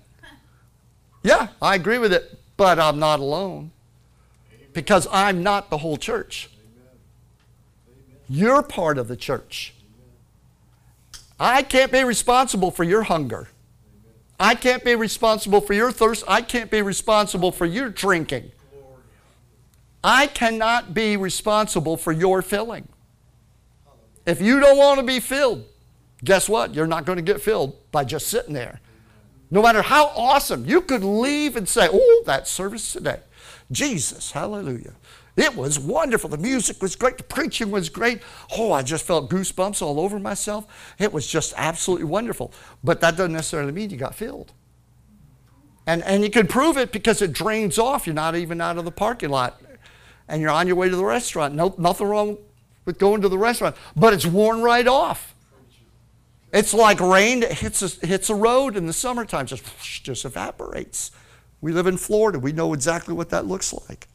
Yeah, 1.24 1.50
I 1.62 1.75
agree 1.75 1.98
with 1.98 2.13
it, 2.13 2.39
but 2.57 2.79
I'm 2.79 3.00
not 3.00 3.19
alone 3.19 3.71
because 4.74 5.07
I'm 5.12 5.43
not 5.43 5.69
the 5.69 5.77
whole 5.79 5.98
church. 5.98 6.50
You're 8.29 8.62
part 8.62 8.98
of 8.98 9.07
the 9.07 9.15
church. 9.15 9.74
I 11.39 11.63
can't 11.63 11.91
be 11.91 12.03
responsible 12.03 12.71
for 12.71 12.83
your 12.83 13.03
hunger. 13.03 13.48
I 14.39 14.55
can't 14.55 14.83
be 14.83 14.95
responsible 14.95 15.62
for 15.62 15.74
your 15.74 15.91
thirst. 15.91 16.24
I 16.27 16.41
can't 16.41 16.69
be 16.69 16.81
responsible 16.81 17.51
for 17.51 17.65
your 17.65 17.89
drinking. 17.89 18.51
I 20.03 20.27
cannot 20.27 20.93
be 20.93 21.17
responsible 21.17 21.98
for 21.98 22.12
your 22.12 22.41
filling. 22.41 22.88
If 24.26 24.42
you 24.42 24.60
don't 24.60 24.78
want 24.78 25.00
to 25.00 25.06
be 25.06 25.20
filled, 25.20 25.66
guess 26.24 26.48
what? 26.48 26.74
You're 26.74 26.88
not 26.88 27.06
going 27.06 27.18
to 27.18 27.22
get 27.24 27.42
filled 27.42 27.92
by 27.92 28.04
just 28.04 28.28
sitting 28.28 28.54
there. 28.54 28.80
No 29.52 29.62
matter 29.62 29.82
how 29.82 30.08
awesome, 30.16 30.66
you 30.66 30.82
could 30.82 31.04
leave 31.04 31.56
and 31.56 31.68
say, 31.68 31.90
Oh, 31.92 32.24
that 32.26 32.48
service 32.48 32.94
today. 32.94 33.20
Jesus, 33.72 34.32
hallelujah. 34.32 34.94
It 35.36 35.56
was 35.56 35.80
wonderful. 35.80 36.30
The 36.30 36.38
music 36.38 36.82
was 36.82 36.96
great. 36.96 37.18
The 37.18 37.24
preaching 37.24 37.72
was 37.72 37.88
great. 37.88 38.22
Oh, 38.58 38.74
I 38.74 38.82
just 38.82 39.06
felt 39.06 39.30
goosebumps 39.30 39.82
all 39.82 40.00
over 40.00 40.20
myself. 40.20 40.68
It 40.98 41.14
was 41.14 41.26
just 41.26 41.54
absolutely 41.56 42.06
wonderful. 42.06 42.52
But 42.84 43.00
that 43.02 43.16
doesn't 43.16 43.32
necessarily 43.32 43.72
mean 43.72 43.90
you 43.90 43.98
got 43.98 44.16
filled. 44.16 44.52
And, 45.88 46.04
and 46.04 46.24
you 46.24 46.30
can 46.30 46.46
prove 46.46 46.78
it 46.78 46.92
because 46.92 47.22
it 47.22 47.32
drains 47.32 47.80
off. 47.80 48.06
You're 48.06 48.16
not 48.16 48.36
even 48.36 48.60
out 48.60 48.78
of 48.78 48.86
the 48.86 48.92
parking 48.92 49.30
lot. 49.30 49.62
And 50.28 50.42
you're 50.42 50.52
on 50.52 50.68
your 50.68 50.76
way 50.76 50.90
to 50.90 50.96
the 50.96 51.06
restaurant. 51.06 51.56
No, 51.56 51.74
nothing 51.78 52.08
wrong 52.08 52.38
with 52.89 52.98
going 52.98 53.22
to 53.22 53.29
the 53.29 53.38
restaurant. 53.38 53.75
But 53.96 54.13
it's 54.13 54.25
worn 54.25 54.63
right 54.63 54.88
off. 54.88 55.36
It's 56.51 56.74
like 56.74 57.00
rain 57.00 57.41
that 57.41 57.53
hits 57.53 57.84
a, 57.84 58.08
hits 58.08 58.31
a 58.31 58.36
road 58.36 58.75
in 58.75 58.88
the 58.88 58.93
summertime, 58.93 59.46
just, 59.46 59.63
just 60.03 60.25
evaporates. 60.25 61.12
We 61.62 61.72
live 61.72 61.86
in 61.86 61.98
Florida. 61.98 62.39
We 62.39 62.51
know 62.51 62.74
exactly 62.74 63.13
what 63.13 63.29
that 63.29 63.46
looks 63.46 63.72
like. 63.72 64.08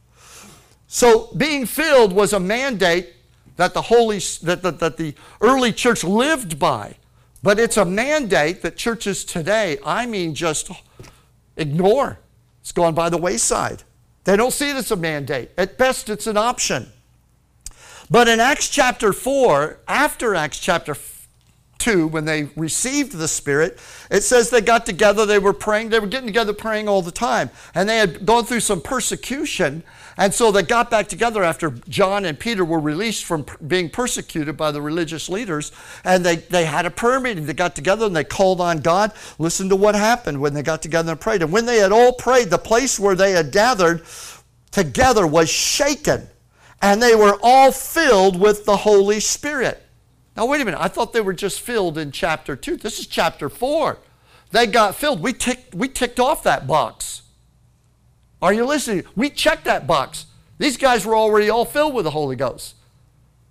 So 0.87 1.29
being 1.37 1.65
filled 1.65 2.11
was 2.11 2.33
a 2.33 2.39
mandate 2.39 3.13
that 3.55 3.73
the 3.73 3.83
holy 3.83 4.19
that, 4.43 4.61
that, 4.63 4.79
that 4.79 4.97
the 4.97 5.15
early 5.39 5.71
church 5.71 6.03
lived 6.03 6.59
by. 6.59 6.95
But 7.41 7.59
it's 7.59 7.77
a 7.77 7.85
mandate 7.85 8.61
that 8.63 8.75
churches 8.75 9.23
today, 9.23 9.77
I 9.85 10.05
mean, 10.05 10.35
just 10.35 10.69
ignore. 11.55 12.19
It's 12.59 12.73
gone 12.73 12.93
by 12.93 13.09
the 13.09 13.17
wayside. 13.17 13.83
They 14.25 14.35
don't 14.35 14.51
see 14.51 14.71
it 14.71 14.75
as 14.75 14.91
a 14.91 14.97
mandate. 14.97 15.51
At 15.57 15.77
best, 15.77 16.09
it's 16.09 16.27
an 16.27 16.35
option. 16.35 16.91
But 18.09 18.27
in 18.27 18.39
Acts 18.39 18.69
chapter 18.69 19.13
4, 19.13 19.79
after 19.87 20.35
Acts 20.35 20.59
chapter 20.59 20.95
2, 21.79 22.07
when 22.07 22.25
they 22.25 22.49
received 22.55 23.13
the 23.13 23.27
Spirit, 23.27 23.79
it 24.11 24.21
says 24.21 24.49
they 24.49 24.61
got 24.61 24.85
together, 24.85 25.25
they 25.25 25.39
were 25.39 25.53
praying, 25.53 25.89
they 25.89 25.99
were 25.99 26.07
getting 26.07 26.27
together 26.27 26.53
praying 26.53 26.87
all 26.87 27.01
the 27.01 27.11
time. 27.11 27.49
And 27.73 27.89
they 27.89 27.97
had 27.97 28.25
gone 28.25 28.45
through 28.45 28.61
some 28.61 28.81
persecution, 28.81 29.83
and 30.17 30.33
so 30.33 30.51
they 30.51 30.63
got 30.63 30.89
back 30.89 31.07
together 31.07 31.43
after 31.43 31.71
John 31.89 32.25
and 32.25 32.39
Peter 32.39 32.63
were 32.63 32.79
released 32.79 33.25
from 33.25 33.45
being 33.67 33.89
persecuted 33.89 34.55
by 34.55 34.71
the 34.71 34.81
religious 34.81 35.27
leaders. 35.27 35.71
And 36.03 36.25
they, 36.25 36.37
they 36.37 36.65
had 36.65 36.85
a 36.85 36.91
prayer 36.91 37.19
meeting. 37.19 37.45
They 37.45 37.53
got 37.53 37.75
together 37.75 38.05
and 38.05 38.15
they 38.15 38.23
called 38.23 38.61
on 38.61 38.79
God. 38.79 39.11
Listen 39.39 39.67
to 39.69 39.75
what 39.75 39.93
happened 39.93 40.39
when 40.39 40.53
they 40.53 40.63
got 40.63 40.81
together 40.81 41.11
and 41.11 41.19
prayed. 41.19 41.41
And 41.41 41.51
when 41.51 41.65
they 41.65 41.79
had 41.79 41.91
all 41.91 42.13
prayed, 42.13 42.49
the 42.49 42.57
place 42.57 42.97
where 42.97 43.15
they 43.15 43.31
had 43.31 43.51
gathered 43.51 44.05
together 44.71 45.27
was 45.27 45.49
shaken. 45.49 46.29
And 46.81 47.01
they 47.01 47.15
were 47.15 47.37
all 47.41 47.71
filled 47.71 48.39
with 48.39 48.65
the 48.65 48.77
Holy 48.77 49.19
Spirit. 49.19 49.81
Now, 50.35 50.45
wait 50.45 50.61
a 50.61 50.65
minute. 50.65 50.79
I 50.79 50.87
thought 50.87 51.13
they 51.13 51.21
were 51.21 51.33
just 51.33 51.61
filled 51.61 51.97
in 51.97 52.11
chapter 52.11 52.55
2. 52.55 52.77
This 52.77 52.99
is 52.99 53.07
chapter 53.07 53.49
4. 53.49 53.97
They 54.51 54.67
got 54.67 54.95
filled. 54.95 55.21
We 55.21 55.33
ticked, 55.33 55.73
we 55.73 55.87
ticked 55.87 56.19
off 56.19 56.43
that 56.43 56.67
box. 56.67 57.23
Are 58.41 58.53
you 58.53 58.65
listening? 58.65 59.05
We 59.15 59.29
checked 59.29 59.65
that 59.65 59.87
box. 59.87 60.25
These 60.57 60.77
guys 60.77 61.05
were 61.05 61.15
already 61.15 61.49
all 61.49 61.65
filled 61.65 61.93
with 61.93 62.05
the 62.05 62.11
Holy 62.11 62.35
Ghost. 62.35 62.75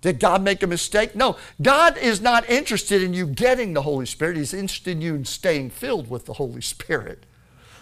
Did 0.01 0.19
God 0.19 0.43
make 0.43 0.61
a 0.61 0.67
mistake? 0.67 1.15
No. 1.15 1.35
God 1.61 1.97
is 1.97 2.21
not 2.21 2.47
interested 2.47 3.01
in 3.01 3.13
you 3.13 3.25
getting 3.25 3.73
the 3.73 3.81
Holy 3.81 4.05
Spirit. 4.05 4.37
He's 4.37 4.53
interested 4.53 4.91
in 4.91 5.01
you 5.01 5.15
in 5.15 5.25
staying 5.25 5.71
filled 5.71 6.09
with 6.09 6.25
the 6.25 6.33
Holy 6.33 6.61
Spirit. 6.61 7.25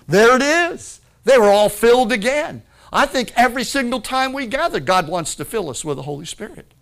There 0.08 0.36
it 0.36 0.42
is. 0.42 1.02
They 1.26 1.38
were 1.38 1.50
all 1.50 1.70
filled 1.70 2.12
again. 2.12 2.64
I 2.94 3.08
think 3.08 3.34
every 3.36 3.64
single 3.64 4.00
time 4.00 4.34
we 4.34 4.46
gather, 4.46 4.80
God 4.80 5.08
wants 5.08 5.34
to 5.36 5.46
fill 5.46 5.72
us 5.72 5.84
with 5.84 5.98
the 5.98 6.04
Holy 6.04 6.26
Spirit. 6.26 6.74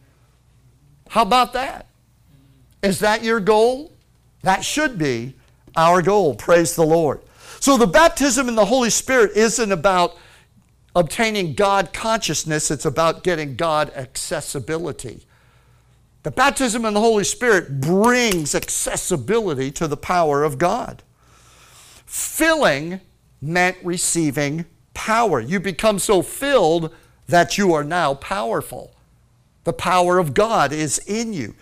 How 1.07 1.21
about 1.21 1.53
that? 1.53 1.87
Is 2.83 2.99
that 2.99 3.23
your 3.23 3.39
goal? 3.39 3.93
That 4.43 4.65
should 4.65 4.97
be 4.97 5.35
our 5.75 6.01
goal. 6.01 6.35
Praise 6.35 6.75
the 6.75 6.85
Lord. 6.85 7.21
So 7.61 7.77
the 7.77 7.87
baptism 7.87 8.49
in 8.49 8.55
the 8.55 8.65
Holy 8.65 8.89
Spirit 8.89 9.31
isn't 9.37 9.71
about 9.71 10.17
obtaining 10.93 11.53
God 11.53 11.93
consciousness, 11.93 12.69
it's 12.69 12.85
about 12.85 13.23
getting 13.23 13.55
God 13.55 13.91
accessibility. 13.95 15.25
The 16.23 16.31
baptism 16.31 16.83
in 16.83 16.93
the 16.93 16.99
Holy 16.99 17.23
Spirit 17.23 17.79
brings 17.79 18.53
accessibility 18.53 19.71
to 19.71 19.87
the 19.87 19.95
power 19.95 20.43
of 20.43 20.57
God. 20.57 21.03
Filling 22.05 22.99
meant 23.41 23.77
receiving 23.81 24.65
power. 25.05 25.39
You 25.39 25.59
become 25.59 25.97
so 25.97 26.21
filled 26.21 26.93
that 27.25 27.57
you 27.57 27.73
are 27.73 27.83
now 27.83 28.13
powerful. 28.13 28.93
The 29.63 29.73
power 29.73 30.19
of 30.19 30.35
God 30.35 30.71
is 30.71 30.99
in 31.07 31.33
you. 31.33 31.55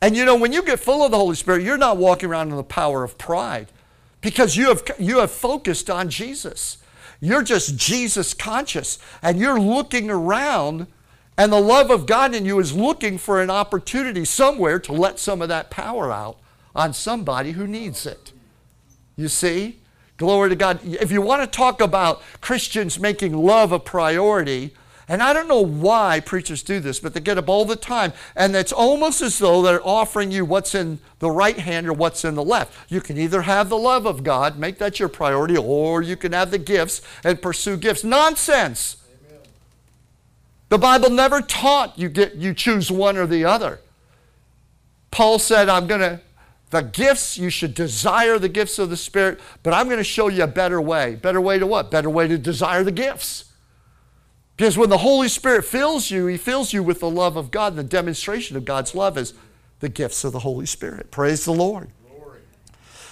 And 0.00 0.16
you 0.16 0.24
know, 0.24 0.34
when 0.34 0.50
you 0.50 0.62
get 0.62 0.80
full 0.80 1.04
of 1.04 1.10
the 1.10 1.18
Holy 1.18 1.36
Spirit, 1.36 1.62
you're 1.62 1.76
not 1.76 1.98
walking 1.98 2.30
around 2.30 2.48
in 2.48 2.56
the 2.56 2.62
power 2.62 3.04
of 3.04 3.18
pride 3.18 3.68
because 4.22 4.56
you 4.56 4.68
have, 4.68 4.82
you 4.98 5.18
have 5.18 5.30
focused 5.30 5.90
on 5.90 6.08
Jesus. 6.08 6.78
You're 7.20 7.42
just 7.42 7.76
Jesus 7.76 8.32
conscious 8.32 8.98
and 9.22 9.38
you're 9.38 9.60
looking 9.60 10.08
around, 10.08 10.86
and 11.36 11.52
the 11.52 11.60
love 11.60 11.90
of 11.90 12.06
God 12.06 12.34
in 12.34 12.46
you 12.46 12.58
is 12.60 12.74
looking 12.74 13.18
for 13.18 13.42
an 13.42 13.50
opportunity 13.50 14.24
somewhere 14.24 14.78
to 14.78 14.92
let 14.92 15.18
some 15.18 15.42
of 15.42 15.48
that 15.50 15.68
power 15.68 16.10
out 16.10 16.38
on 16.74 16.94
somebody 16.94 17.52
who 17.52 17.66
needs 17.66 18.06
it. 18.06 18.32
You 19.16 19.28
see? 19.28 19.80
Glory 20.16 20.48
to 20.48 20.56
God. 20.56 20.80
If 20.82 21.12
you 21.12 21.20
want 21.20 21.42
to 21.42 21.46
talk 21.46 21.80
about 21.80 22.22
Christians 22.40 22.98
making 22.98 23.34
love 23.34 23.72
a 23.72 23.78
priority, 23.78 24.72
and 25.08 25.22
I 25.22 25.32
don't 25.32 25.46
know 25.46 25.60
why 25.60 26.20
preachers 26.20 26.62
do 26.62 26.80
this, 26.80 26.98
but 26.98 27.14
they 27.14 27.20
get 27.20 27.38
up 27.38 27.48
all 27.48 27.64
the 27.64 27.76
time, 27.76 28.12
and 28.34 28.56
it's 28.56 28.72
almost 28.72 29.20
as 29.20 29.38
though 29.38 29.62
they're 29.62 29.86
offering 29.86 30.32
you 30.32 30.44
what's 30.44 30.74
in 30.74 30.98
the 31.18 31.30
right 31.30 31.58
hand 31.58 31.86
or 31.86 31.92
what's 31.92 32.24
in 32.24 32.34
the 32.34 32.42
left. 32.42 32.74
You 32.90 33.00
can 33.00 33.16
either 33.18 33.42
have 33.42 33.68
the 33.68 33.78
love 33.78 34.06
of 34.06 34.24
God, 34.24 34.58
make 34.58 34.78
that 34.78 34.98
your 34.98 35.08
priority, 35.08 35.56
or 35.56 36.02
you 36.02 36.16
can 36.16 36.32
have 36.32 36.50
the 36.50 36.58
gifts 36.58 37.02
and 37.22 37.40
pursue 37.40 37.76
gifts. 37.76 38.02
Nonsense. 38.02 38.96
Amen. 39.28 39.40
The 40.70 40.78
Bible 40.78 41.10
never 41.10 41.40
taught 41.40 41.98
you 41.98 42.08
get 42.08 42.34
you 42.34 42.52
choose 42.52 42.90
one 42.90 43.16
or 43.16 43.26
the 43.26 43.44
other. 43.44 43.80
Paul 45.10 45.38
said, 45.38 45.68
I'm 45.68 45.86
going 45.86 46.00
to 46.00 46.20
the 46.70 46.82
gifts, 46.82 47.38
you 47.38 47.48
should 47.48 47.74
desire 47.74 48.38
the 48.38 48.48
gifts 48.48 48.78
of 48.78 48.90
the 48.90 48.96
Spirit, 48.96 49.40
but 49.62 49.72
I'm 49.72 49.86
going 49.86 49.98
to 49.98 50.04
show 50.04 50.28
you 50.28 50.42
a 50.42 50.48
better 50.48 50.80
way. 50.80 51.14
Better 51.14 51.40
way 51.40 51.58
to 51.58 51.66
what? 51.66 51.90
Better 51.90 52.10
way 52.10 52.26
to 52.26 52.38
desire 52.38 52.82
the 52.82 52.92
gifts. 52.92 53.52
Because 54.56 54.76
when 54.76 54.88
the 54.88 54.98
Holy 54.98 55.28
Spirit 55.28 55.64
fills 55.64 56.10
you, 56.10 56.26
He 56.26 56.36
fills 56.36 56.72
you 56.72 56.82
with 56.82 57.00
the 57.00 57.10
love 57.10 57.36
of 57.36 57.50
God. 57.50 57.72
And 57.72 57.78
the 57.78 57.84
demonstration 57.84 58.56
of 58.56 58.64
God's 58.64 58.94
love 58.94 59.16
is 59.16 59.34
the 59.80 59.88
gifts 59.88 60.24
of 60.24 60.32
the 60.32 60.40
Holy 60.40 60.66
Spirit. 60.66 61.10
Praise 61.10 61.44
the 61.44 61.52
Lord. 61.52 61.90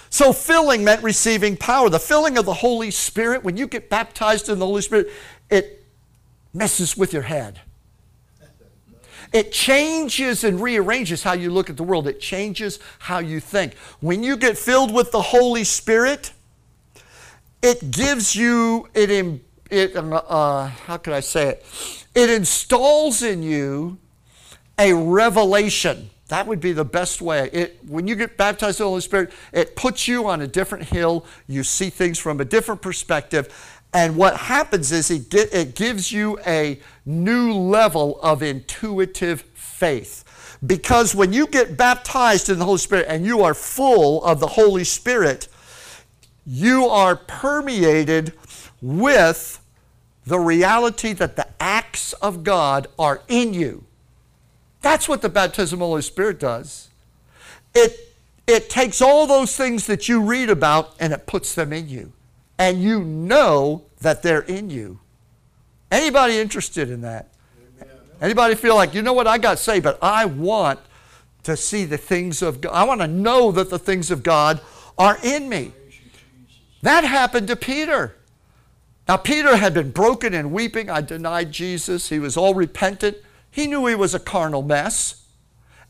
So, 0.09 0.31
filling 0.31 0.83
meant 0.83 1.03
receiving 1.03 1.57
power. 1.57 1.89
The 1.89 1.99
filling 1.99 2.37
of 2.37 2.45
the 2.45 2.53
Holy 2.53 2.89
Spirit, 2.89 3.43
when 3.43 3.57
you 3.57 3.67
get 3.67 3.89
baptized 3.89 4.47
in 4.47 4.59
the 4.59 4.65
Holy 4.65 4.81
Spirit, 4.81 5.11
it 5.49 5.85
messes 6.53 6.95
with 6.95 7.11
your 7.11 7.23
head. 7.23 7.59
It 9.33 9.51
changes 9.51 10.43
and 10.43 10.61
rearranges 10.61 11.23
how 11.23 11.33
you 11.33 11.51
look 11.51 11.69
at 11.69 11.77
the 11.77 11.83
world. 11.83 12.07
It 12.07 12.19
changes 12.19 12.79
how 12.99 13.19
you 13.19 13.39
think. 13.39 13.75
When 13.99 14.23
you 14.23 14.37
get 14.37 14.57
filled 14.57 14.93
with 14.93 15.11
the 15.11 15.21
Holy 15.21 15.63
Spirit, 15.63 16.31
it 17.61 17.91
gives 17.91 18.35
you, 18.35 18.87
it 18.93 19.09
it, 19.69 19.95
uh, 19.95 19.99
uh, 19.99 20.67
how 20.67 20.97
can 20.97 21.13
I 21.13 21.19
say 21.19 21.49
it? 21.49 21.65
It 22.13 22.29
installs 22.29 23.23
in 23.23 23.43
you 23.43 23.97
a 24.77 24.93
revelation. 24.93 26.09
That 26.27 26.47
would 26.47 26.59
be 26.59 26.71
the 26.71 26.85
best 26.85 27.21
way. 27.21 27.49
It, 27.53 27.79
when 27.87 28.07
you 28.07 28.15
get 28.15 28.35
baptized 28.35 28.79
in 28.79 28.85
the 28.85 28.89
Holy 28.89 29.01
Spirit, 29.01 29.31
it 29.53 29.75
puts 29.75 30.07
you 30.07 30.27
on 30.27 30.41
a 30.41 30.47
different 30.47 30.85
hill. 30.85 31.25
You 31.47 31.63
see 31.63 31.91
things 31.91 32.17
from 32.17 32.41
a 32.41 32.45
different 32.45 32.81
perspective. 32.81 33.74
And 33.95 34.17
what 34.17 34.35
happens 34.35 34.91
is 34.91 35.09
it, 35.09 35.33
it 35.33 35.73
gives 35.73 36.11
you 36.11 36.37
a 36.45 36.81
new 37.05 37.53
level 37.53 38.19
of 38.21 38.43
intuitive 38.43 39.43
faith. 39.53 40.57
Because 40.65 41.15
when 41.15 41.31
you 41.31 41.47
get 41.47 41.77
baptized 41.77 42.49
in 42.49 42.59
the 42.59 42.65
Holy 42.65 42.77
Spirit 42.77 43.05
and 43.07 43.25
you 43.25 43.41
are 43.41 43.53
full 43.53 44.21
of 44.25 44.41
the 44.41 44.47
Holy 44.47 44.83
Spirit, 44.83 45.47
you 46.45 46.87
are 46.87 47.15
permeated 47.15 48.33
with 48.81 49.61
the 50.25 50.39
reality 50.39 51.13
that 51.13 51.37
the 51.37 51.47
acts 51.61 52.11
of 52.13 52.43
God 52.43 52.87
are 52.99 53.21
in 53.29 53.53
you. 53.53 53.85
That's 54.81 55.07
what 55.07 55.21
the 55.21 55.29
baptism 55.29 55.77
of 55.77 55.79
the 55.79 55.85
Holy 55.85 56.01
Spirit 56.01 56.37
does. 56.37 56.89
It, 57.73 58.13
it 58.45 58.69
takes 58.69 59.01
all 59.01 59.25
those 59.25 59.55
things 59.55 59.87
that 59.87 60.09
you 60.09 60.21
read 60.21 60.49
about 60.49 60.97
and 60.99 61.13
it 61.13 61.25
puts 61.27 61.55
them 61.55 61.71
in 61.71 61.87
you. 61.87 62.11
And 62.57 62.81
you 62.81 63.03
know 63.03 63.85
that 64.01 64.23
they're 64.23 64.41
in 64.41 64.69
you. 64.69 64.99
Anybody 65.91 66.37
interested 66.39 66.89
in 66.89 67.01
that? 67.01 67.33
Amen. 67.81 67.95
Anybody 68.21 68.55
feel 68.55 68.75
like, 68.75 68.93
you 68.93 69.01
know 69.01 69.13
what, 69.13 69.27
I 69.27 69.37
got 69.37 69.59
saved, 69.59 69.83
but 69.83 69.99
I 70.01 70.25
want 70.25 70.79
to 71.43 71.55
see 71.55 71.85
the 71.85 71.97
things 71.97 72.41
of 72.41 72.61
God. 72.61 72.73
I 72.73 72.83
want 72.85 73.01
to 73.01 73.07
know 73.07 73.51
that 73.51 73.69
the 73.69 73.79
things 73.79 74.09
of 74.09 74.23
God 74.23 74.61
are 74.97 75.17
in 75.23 75.47
me. 75.49 75.73
That 76.81 77.03
happened 77.03 77.47
to 77.47 77.55
Peter. 77.55 78.15
Now, 79.07 79.17
Peter 79.17 79.57
had 79.57 79.73
been 79.73 79.91
broken 79.91 80.33
and 80.33 80.51
weeping. 80.51 80.89
I 80.89 81.01
denied 81.01 81.51
Jesus. 81.51 82.09
He 82.09 82.19
was 82.19 82.37
all 82.37 82.55
repentant. 82.55 83.17
He 83.51 83.67
knew 83.67 83.85
he 83.85 83.95
was 83.95 84.15
a 84.15 84.19
carnal 84.19 84.63
mess. 84.63 85.24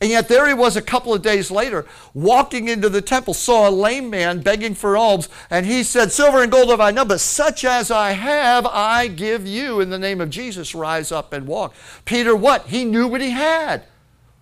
And 0.05 0.11
yet, 0.11 0.27
there 0.27 0.47
he 0.47 0.53
was 0.53 0.77
a 0.77 0.83
couple 0.83 1.15
of 1.15 1.23
days 1.23 1.49
later, 1.49 1.83
walking 2.13 2.67
into 2.67 2.89
the 2.89 3.01
temple, 3.01 3.33
saw 3.33 3.67
a 3.67 3.71
lame 3.71 4.11
man 4.11 4.39
begging 4.41 4.75
for 4.75 4.95
alms, 4.95 5.29
and 5.49 5.65
he 5.65 5.81
said, 5.81 6.11
Silver 6.11 6.43
and 6.43 6.51
gold 6.51 6.69
have 6.69 6.79
I 6.79 6.91
none, 6.91 7.07
but 7.07 7.21
such 7.21 7.65
as 7.65 7.89
I 7.89 8.11
have, 8.11 8.67
I 8.67 9.07
give 9.07 9.47
you. 9.47 9.79
In 9.79 9.89
the 9.89 9.97
name 9.97 10.21
of 10.21 10.29
Jesus, 10.29 10.75
rise 10.75 11.11
up 11.11 11.33
and 11.33 11.47
walk. 11.47 11.73
Peter, 12.05 12.35
what? 12.35 12.67
He 12.67 12.85
knew 12.85 13.07
what 13.07 13.19
he 13.19 13.31
had. 13.31 13.85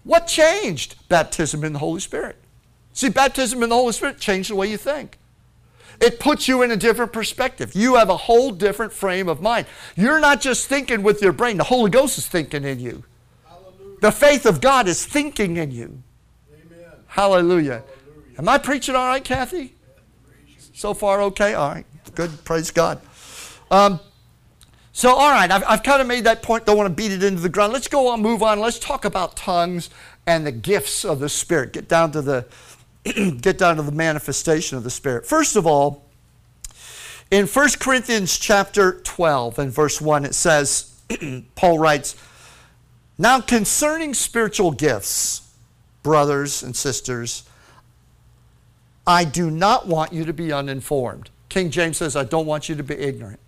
What 0.03 0.27
changed? 0.27 0.97
Baptism 1.07 1.63
in 1.63 1.71
the 1.71 1.79
Holy 1.79 2.01
Spirit. 2.01 2.35
See, 2.91 3.07
baptism 3.07 3.63
in 3.63 3.69
the 3.69 3.75
Holy 3.75 3.93
Spirit 3.93 4.19
changed 4.19 4.49
the 4.49 4.55
way 4.55 4.69
you 4.69 4.75
think. 4.75 5.17
It 6.01 6.19
puts 6.19 6.49
you 6.49 6.61
in 6.61 6.71
a 6.71 6.75
different 6.75 7.13
perspective. 7.13 7.73
You 7.73 7.95
have 7.95 8.09
a 8.09 8.17
whole 8.17 8.51
different 8.51 8.91
frame 8.91 9.29
of 9.29 9.41
mind. 9.41 9.67
You're 9.95 10.19
not 10.19 10.41
just 10.41 10.67
thinking 10.67 11.03
with 11.03 11.21
your 11.21 11.31
brain, 11.31 11.55
the 11.55 11.63
Holy 11.63 11.89
Ghost 11.89 12.17
is 12.17 12.27
thinking 12.27 12.65
in 12.65 12.81
you. 12.81 13.05
The 14.03 14.11
faith 14.11 14.45
of 14.45 14.59
God 14.59 14.89
is 14.89 15.05
thinking 15.05 15.55
in 15.55 15.71
you. 15.71 16.03
Amen. 16.51 16.91
Hallelujah. 17.07 17.83
Hallelujah. 18.05 18.37
Am 18.37 18.49
I 18.49 18.57
preaching 18.57 18.95
all 18.95 19.07
right, 19.07 19.23
Kathy? 19.23 19.75
So 20.73 20.93
far, 20.93 21.21
okay? 21.21 21.53
All 21.53 21.69
right. 21.69 21.85
Good. 22.13 22.43
Praise 22.43 22.69
God. 22.69 22.99
Um, 23.71 24.01
so, 24.91 25.15
all 25.15 25.31
right, 25.31 25.49
I've, 25.49 25.63
I've 25.65 25.83
kind 25.83 26.01
of 26.01 26.07
made 26.07 26.25
that 26.25 26.43
point. 26.43 26.65
Don't 26.65 26.75
want 26.75 26.89
to 26.89 26.93
beat 26.93 27.13
it 27.13 27.23
into 27.23 27.39
the 27.39 27.47
ground. 27.47 27.71
Let's 27.71 27.87
go 27.87 28.09
on, 28.09 28.21
move 28.21 28.43
on. 28.43 28.59
Let's 28.59 28.77
talk 28.77 29.05
about 29.05 29.37
tongues 29.37 29.89
and 30.27 30.45
the 30.45 30.51
gifts 30.51 31.05
of 31.05 31.21
the 31.21 31.29
Spirit. 31.29 31.71
Get 31.71 31.87
down 31.87 32.11
to 32.11 32.21
the 32.21 32.45
get 33.39 33.57
down 33.57 33.77
to 33.77 33.83
the 33.83 33.93
manifestation 33.93 34.77
of 34.77 34.83
the 34.83 34.91
Spirit. 34.91 35.25
First 35.25 35.55
of 35.55 35.65
all, 35.65 36.03
in 37.31 37.47
1 37.47 37.69
Corinthians 37.79 38.37
chapter 38.37 38.99
12 38.99 39.59
and 39.59 39.71
verse 39.71 40.01
1, 40.01 40.25
it 40.25 40.35
says, 40.35 41.01
Paul 41.55 41.79
writes, 41.79 42.17
now, 43.23 43.39
concerning 43.39 44.13
spiritual 44.13 44.71
gifts, 44.71 45.49
brothers 46.03 46.61
and 46.61 46.75
sisters, 46.75 47.43
I 49.07 49.23
do 49.23 49.49
not 49.49 49.87
want 49.87 50.11
you 50.11 50.25
to 50.25 50.33
be 50.33 50.51
uninformed. 50.51 51.29
King 51.47 51.69
James 51.69 51.95
says, 51.95 52.17
I 52.17 52.25
don't 52.25 52.45
want 52.45 52.67
you 52.67 52.75
to 52.75 52.83
be 52.83 52.95
ignorant. 52.95 53.39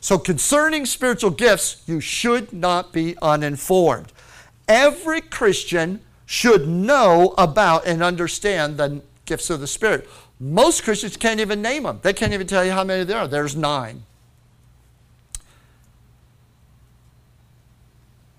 So, 0.00 0.18
concerning 0.18 0.86
spiritual 0.86 1.30
gifts, 1.30 1.84
you 1.86 2.00
should 2.00 2.52
not 2.52 2.92
be 2.92 3.16
uninformed. 3.22 4.12
Every 4.66 5.20
Christian 5.20 6.00
should 6.26 6.66
know 6.66 7.36
about 7.38 7.86
and 7.86 8.02
understand 8.02 8.76
the 8.76 9.02
gifts 9.24 9.50
of 9.50 9.60
the 9.60 9.68
Spirit. 9.68 10.08
Most 10.40 10.82
Christians 10.82 11.16
can't 11.16 11.38
even 11.38 11.62
name 11.62 11.84
them, 11.84 12.00
they 12.02 12.12
can't 12.12 12.32
even 12.32 12.48
tell 12.48 12.64
you 12.64 12.72
how 12.72 12.82
many 12.82 13.04
there 13.04 13.18
are. 13.18 13.28
There's 13.28 13.54
nine. 13.54 14.02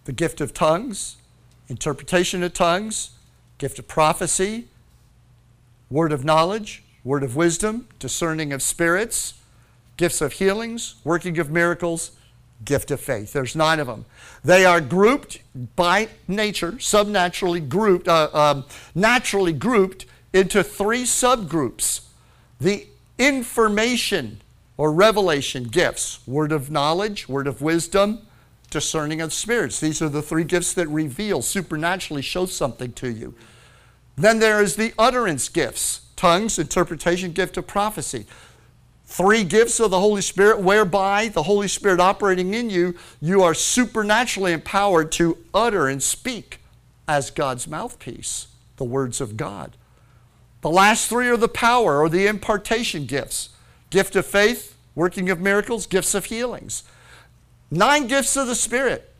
The 0.05 0.13
gift 0.13 0.41
of 0.41 0.53
tongues, 0.53 1.17
interpretation 1.67 2.43
of 2.43 2.53
tongues, 2.53 3.11
gift 3.57 3.79
of 3.79 3.87
prophecy, 3.87 4.67
word 5.89 6.11
of 6.11 6.25
knowledge, 6.25 6.83
word 7.03 7.23
of 7.23 7.35
wisdom, 7.35 7.87
discerning 7.99 8.51
of 8.51 8.61
spirits, 8.61 9.35
gifts 9.97 10.21
of 10.21 10.33
healings, 10.33 10.95
working 11.03 11.37
of 11.39 11.49
miracles, 11.49 12.11
gift 12.65 12.91
of 12.91 12.99
faith. 12.99 13.33
There's 13.33 13.55
nine 13.55 13.79
of 13.79 13.87
them. 13.87 14.05
They 14.43 14.65
are 14.65 14.81
grouped 14.81 15.39
by 15.75 16.09
nature, 16.27 16.79
subnaturally 16.79 17.59
grouped, 17.59 18.07
uh, 18.07 18.29
um, 18.33 18.65
naturally 18.95 19.53
grouped 19.53 20.05
into 20.31 20.63
three 20.63 21.03
subgroups. 21.03 22.01
The 22.59 22.87
information 23.17 24.41
or 24.77 24.91
revelation 24.91 25.65
gifts, 25.65 26.25
word 26.25 26.51
of 26.51 26.71
knowledge, 26.71 27.29
word 27.29 27.47
of 27.47 27.61
wisdom, 27.61 28.25
discerning 28.73 29.21
of 29.21 29.33
spirits. 29.33 29.79
These 29.79 30.01
are 30.01 30.09
the 30.09 30.21
three 30.21 30.43
gifts 30.43 30.73
that 30.73 30.87
reveal, 30.89 31.41
supernaturally 31.41 32.21
show 32.21 32.45
something 32.45 32.91
to 32.93 33.09
you. 33.09 33.33
Then 34.17 34.39
there 34.39 34.61
is 34.61 34.75
the 34.75 34.93
utterance 34.97 35.47
gifts 35.49 36.01
tongues, 36.15 36.59
interpretation, 36.59 37.33
gift 37.33 37.57
of 37.57 37.67
prophecy. 37.67 38.25
Three 39.05 39.43
gifts 39.43 39.79
of 39.79 39.91
the 39.91 39.99
Holy 39.99 40.21
Spirit, 40.21 40.59
whereby 40.61 41.27
the 41.27 41.43
Holy 41.43 41.67
Spirit 41.67 41.99
operating 41.99 42.53
in 42.53 42.69
you, 42.69 42.95
you 43.19 43.43
are 43.43 43.53
supernaturally 43.53 44.53
empowered 44.53 45.11
to 45.13 45.37
utter 45.53 45.87
and 45.87 46.01
speak 46.01 46.59
as 47.07 47.29
God's 47.29 47.67
mouthpiece, 47.67 48.47
the 48.77 48.85
words 48.85 49.19
of 49.19 49.35
God. 49.35 49.75
The 50.61 50.69
last 50.69 51.09
three 51.09 51.27
are 51.27 51.37
the 51.37 51.49
power 51.49 51.99
or 51.99 52.07
the 52.07 52.25
impartation 52.25 53.05
gifts 53.05 53.49
gift 53.89 54.15
of 54.15 54.25
faith, 54.25 54.75
working 54.95 55.29
of 55.29 55.39
miracles, 55.39 55.85
gifts 55.85 56.15
of 56.15 56.25
healings. 56.25 56.83
Nine 57.73 58.05
gifts 58.05 58.37
of 58.37 58.45
the 58.45 58.53
Spirit. 58.53 59.11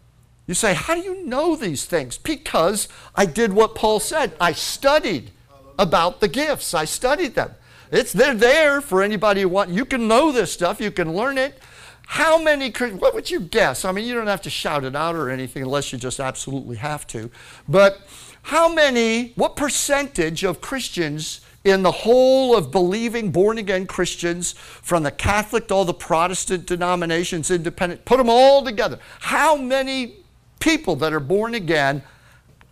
You 0.46 0.54
say, 0.54 0.76
How 0.76 0.94
do 0.94 1.02
you 1.02 1.26
know 1.26 1.56
these 1.56 1.86
things? 1.86 2.20
Because 2.20 2.88
I 3.16 3.26
did 3.26 3.52
what 3.52 3.74
Paul 3.74 4.00
said. 4.00 4.36
I 4.40 4.54
studied 4.54 5.32
about 5.80 6.20
the 6.20 6.28
gifts, 6.28 6.76
I 6.76 6.86
studied 6.86 7.34
them. 7.34 7.56
It's, 7.92 8.14
they're 8.14 8.36
there 8.36 8.80
for 8.80 9.02
anybody 9.02 9.42
who 9.42 9.50
wants. 9.50 9.74
You 9.74 9.86
can 9.86 10.08
know 10.08 10.32
this 10.32 10.54
stuff, 10.54 10.80
you 10.80 10.92
can 10.92 11.14
learn 11.14 11.40
it. 11.40 11.58
How 12.06 12.42
many, 12.42 12.70
what 12.70 13.16
would 13.16 13.32
you 13.32 13.40
guess? 13.40 13.86
I 13.86 13.92
mean, 13.92 14.06
you 14.06 14.14
don't 14.14 14.28
have 14.28 14.42
to 14.44 14.50
shout 14.52 14.84
it 14.84 14.96
out 14.96 15.16
or 15.16 15.32
anything 15.32 15.64
unless 15.64 15.92
you 15.92 15.98
just 15.98 16.20
absolutely 16.20 16.76
have 16.76 17.08
to. 17.08 17.32
But 17.68 18.02
how 18.44 18.72
many, 18.72 19.32
what 19.36 19.56
percentage 19.56 20.44
of 20.44 20.62
Christians 20.62 21.42
in 21.64 21.82
the 21.82 21.92
whole 21.92 22.56
of 22.56 22.72
believing 22.72 23.32
born 23.32 23.58
again 23.58 23.88
Christians, 23.88 24.54
from 24.54 25.04
the 25.04 25.12
Catholic 25.12 25.70
to 25.70 25.74
all 25.74 25.86
the 25.86 25.94
Protestant 25.94 26.66
denominations, 26.66 27.50
independent, 27.50 28.04
put 28.06 28.18
them 28.18 28.30
all 28.30 28.64
together. 28.64 29.00
How 29.22 29.56
many 29.56 30.18
people 30.60 30.96
that 30.98 31.14
are 31.14 31.22
born 31.22 31.54
again 31.56 32.04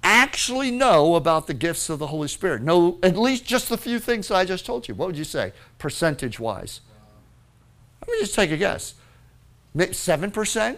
actually 0.03 0.71
know 0.71 1.15
about 1.15 1.47
the 1.47 1.53
gifts 1.53 1.89
of 1.89 1.99
the 1.99 2.07
Holy 2.07 2.27
Spirit? 2.27 2.61
Know 2.61 2.97
at 3.01 3.15
least 3.15 3.45
just 3.45 3.69
the 3.69 3.77
few 3.77 3.97
things 3.99 4.27
that 4.27 4.35
I 4.35 4.45
just 4.45 4.65
told 4.65 4.87
you. 4.87 4.95
What 4.95 5.07
would 5.07 5.17
you 5.17 5.23
say, 5.23 5.53
percentage 5.77 6.39
wise? 6.39 6.81
Let 8.01 8.13
me 8.13 8.19
just 8.19 8.35
take 8.35 8.51
a 8.51 8.57
guess. 8.57 8.95
7%? 9.75 10.77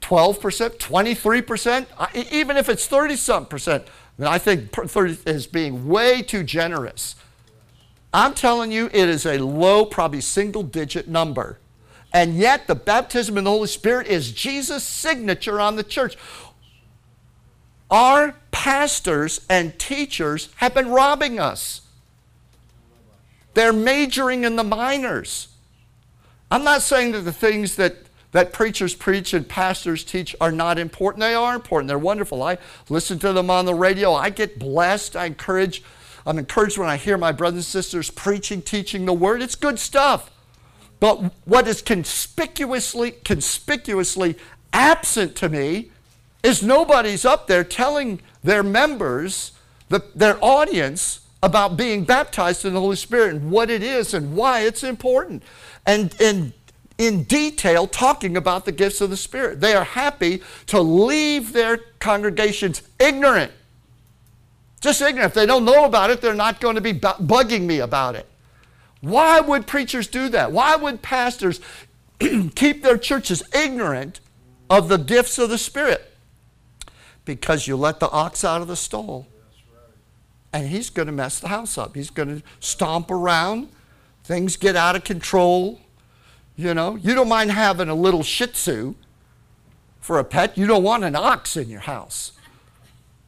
12%? 0.00 0.76
23%? 0.76 2.32
Even 2.32 2.56
if 2.56 2.68
it's 2.68 2.86
30 2.86 3.16
something 3.16 3.48
percent, 3.48 3.86
and 4.18 4.26
I 4.26 4.38
think 4.38 4.72
30 4.72 5.18
is 5.30 5.46
being 5.46 5.88
way 5.88 6.22
too 6.22 6.42
generous. 6.42 7.14
I'm 8.12 8.34
telling 8.34 8.72
you, 8.72 8.86
it 8.86 9.08
is 9.08 9.24
a 9.24 9.38
low, 9.38 9.84
probably 9.84 10.20
single 10.20 10.64
digit 10.64 11.08
number. 11.08 11.58
And 12.12 12.36
yet, 12.36 12.66
the 12.66 12.74
baptism 12.74 13.38
in 13.38 13.44
the 13.44 13.50
Holy 13.50 13.68
Spirit 13.68 14.08
is 14.08 14.32
Jesus' 14.32 14.82
signature 14.82 15.60
on 15.60 15.76
the 15.76 15.84
church. 15.84 16.16
Our 17.90 18.34
pastors 18.50 19.44
and 19.48 19.78
teachers 19.78 20.48
have 20.56 20.74
been 20.74 20.88
robbing 20.88 21.38
us. 21.38 21.82
They're 23.54 23.72
majoring 23.72 24.44
in 24.44 24.56
the 24.56 24.64
minors. 24.64 25.48
I'm 26.50 26.64
not 26.64 26.82
saying 26.82 27.12
that 27.12 27.22
the 27.22 27.32
things 27.32 27.76
that 27.76 28.07
that 28.32 28.52
preachers 28.52 28.94
preach 28.94 29.32
and 29.32 29.48
pastors 29.48 30.04
teach 30.04 30.36
are 30.40 30.52
not 30.52 30.78
important. 30.78 31.20
They 31.20 31.34
are 31.34 31.54
important. 31.54 31.88
They're 31.88 31.98
wonderful. 31.98 32.42
I 32.42 32.58
listen 32.88 33.18
to 33.20 33.32
them 33.32 33.48
on 33.50 33.64
the 33.64 33.74
radio. 33.74 34.14
I 34.14 34.30
get 34.30 34.58
blessed. 34.58 35.16
I 35.16 35.26
encourage, 35.26 35.82
I'm 36.26 36.38
encouraged 36.38 36.76
when 36.76 36.88
I 36.88 36.96
hear 36.96 37.16
my 37.16 37.32
brothers 37.32 37.58
and 37.58 37.64
sisters 37.64 38.10
preaching, 38.10 38.60
teaching 38.60 39.06
the 39.06 39.14
word. 39.14 39.40
It's 39.40 39.54
good 39.54 39.78
stuff. 39.78 40.30
But 41.00 41.32
what 41.46 41.66
is 41.66 41.80
conspicuously, 41.80 43.12
conspicuously 43.12 44.36
absent 44.72 45.36
to 45.36 45.48
me 45.48 45.90
is 46.42 46.62
nobody's 46.62 47.24
up 47.24 47.46
there 47.46 47.64
telling 47.64 48.20
their 48.44 48.62
members, 48.62 49.52
the, 49.88 50.04
their 50.14 50.42
audience, 50.42 51.20
about 51.42 51.76
being 51.76 52.04
baptized 52.04 52.64
in 52.64 52.74
the 52.74 52.80
Holy 52.80 52.96
Spirit 52.96 53.34
and 53.34 53.50
what 53.50 53.70
it 53.70 53.82
is 53.82 54.12
and 54.12 54.34
why 54.34 54.60
it's 54.60 54.82
important. 54.82 55.42
And, 55.86 56.14
and 56.20 56.52
in 56.98 57.22
detail 57.22 57.86
talking 57.86 58.36
about 58.36 58.64
the 58.64 58.72
gifts 58.72 59.00
of 59.00 59.08
the 59.08 59.16
Spirit. 59.16 59.60
They 59.60 59.74
are 59.74 59.84
happy 59.84 60.42
to 60.66 60.80
leave 60.80 61.52
their 61.52 61.78
congregations 62.00 62.82
ignorant. 62.98 63.52
Just 64.80 65.00
ignorant. 65.00 65.30
If 65.30 65.34
they 65.34 65.46
don't 65.46 65.64
know 65.64 65.84
about 65.84 66.10
it, 66.10 66.20
they're 66.20 66.34
not 66.34 66.60
going 66.60 66.74
to 66.74 66.80
be 66.80 66.92
bugging 66.92 67.62
me 67.62 67.78
about 67.78 68.16
it. 68.16 68.26
Why 69.00 69.40
would 69.40 69.66
preachers 69.66 70.08
do 70.08 70.28
that? 70.30 70.50
Why 70.50 70.74
would 70.74 71.02
pastors 71.02 71.60
keep 72.18 72.82
their 72.82 72.98
churches 72.98 73.42
ignorant 73.54 74.20
of 74.68 74.88
the 74.88 74.98
gifts 74.98 75.38
of 75.38 75.50
the 75.50 75.58
Spirit? 75.58 76.12
Because 77.24 77.68
you 77.68 77.76
let 77.76 78.00
the 78.00 78.10
ox 78.10 78.44
out 78.44 78.60
of 78.60 78.66
the 78.68 78.76
stall. 78.76 79.28
And 80.52 80.68
he's 80.68 80.90
going 80.90 81.06
to 81.06 81.12
mess 81.12 81.38
the 81.38 81.48
house 81.48 81.78
up. 81.78 81.94
He's 81.94 82.10
going 82.10 82.40
to 82.40 82.42
stomp 82.58 83.10
around. 83.10 83.68
Things 84.24 84.56
get 84.56 84.74
out 84.74 84.96
of 84.96 85.04
control. 85.04 85.80
You 86.58 86.74
know, 86.74 86.96
you 86.96 87.14
don't 87.14 87.28
mind 87.28 87.52
having 87.52 87.88
a 87.88 87.94
little 87.94 88.24
shih 88.24 88.48
tzu 88.48 88.96
for 90.00 90.18
a 90.18 90.24
pet. 90.24 90.58
You 90.58 90.66
don't 90.66 90.82
want 90.82 91.04
an 91.04 91.14
ox 91.14 91.56
in 91.56 91.68
your 91.68 91.82
house. 91.82 92.32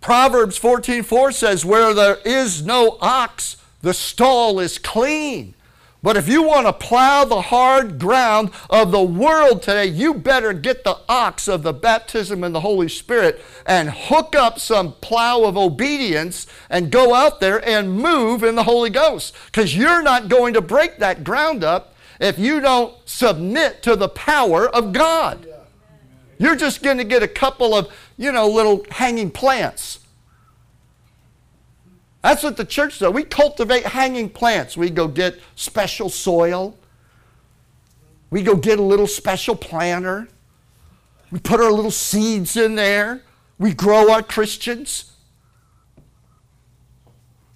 Proverbs 0.00 0.58
14:4 0.58 1.32
says, 1.32 1.64
Where 1.64 1.94
there 1.94 2.18
is 2.24 2.66
no 2.66 2.98
ox, 3.00 3.56
the 3.82 3.94
stall 3.94 4.58
is 4.58 4.78
clean. 4.78 5.54
But 6.02 6.16
if 6.16 6.28
you 6.28 6.42
want 6.42 6.66
to 6.66 6.72
plow 6.72 7.24
the 7.24 7.42
hard 7.42 8.00
ground 8.00 8.50
of 8.68 8.90
the 8.90 9.02
world 9.02 9.62
today, 9.62 9.86
you 9.86 10.14
better 10.14 10.52
get 10.52 10.82
the 10.82 10.98
ox 11.08 11.46
of 11.46 11.62
the 11.62 11.74
baptism 11.74 12.42
in 12.42 12.52
the 12.52 12.62
Holy 12.62 12.88
Spirit 12.88 13.40
and 13.64 13.90
hook 13.90 14.34
up 14.34 14.58
some 14.58 14.94
plow 14.94 15.44
of 15.44 15.56
obedience 15.56 16.48
and 16.68 16.90
go 16.90 17.14
out 17.14 17.38
there 17.38 17.64
and 17.68 17.92
move 17.92 18.42
in 18.42 18.56
the 18.56 18.64
Holy 18.64 18.90
Ghost. 18.90 19.36
Because 19.46 19.76
you're 19.76 20.02
not 20.02 20.28
going 20.28 20.54
to 20.54 20.62
break 20.62 20.96
that 20.98 21.22
ground 21.22 21.62
up 21.62 21.89
if 22.20 22.38
you 22.38 22.60
don't 22.60 22.94
submit 23.06 23.82
to 23.82 23.96
the 23.96 24.08
power 24.08 24.68
of 24.68 24.92
God. 24.92 25.48
You're 26.38 26.56
just 26.56 26.82
going 26.82 26.98
to 26.98 27.04
get 27.04 27.22
a 27.22 27.28
couple 27.28 27.74
of, 27.74 27.92
you 28.16 28.30
know, 28.30 28.46
little 28.46 28.84
hanging 28.90 29.30
plants. 29.30 30.00
That's 32.22 32.42
what 32.42 32.58
the 32.58 32.64
church 32.64 32.98
does. 32.98 33.12
We 33.12 33.24
cultivate 33.24 33.86
hanging 33.86 34.28
plants. 34.28 34.76
We 34.76 34.90
go 34.90 35.08
get 35.08 35.40
special 35.54 36.10
soil. 36.10 36.76
We 38.28 38.42
go 38.42 38.54
get 38.54 38.78
a 38.78 38.82
little 38.82 39.06
special 39.06 39.56
planter. 39.56 40.28
We 41.30 41.38
put 41.40 41.60
our 41.60 41.72
little 41.72 41.90
seeds 41.90 42.56
in 42.56 42.74
there. 42.74 43.22
We 43.58 43.72
grow 43.72 44.12
our 44.12 44.22
Christians. 44.22 45.12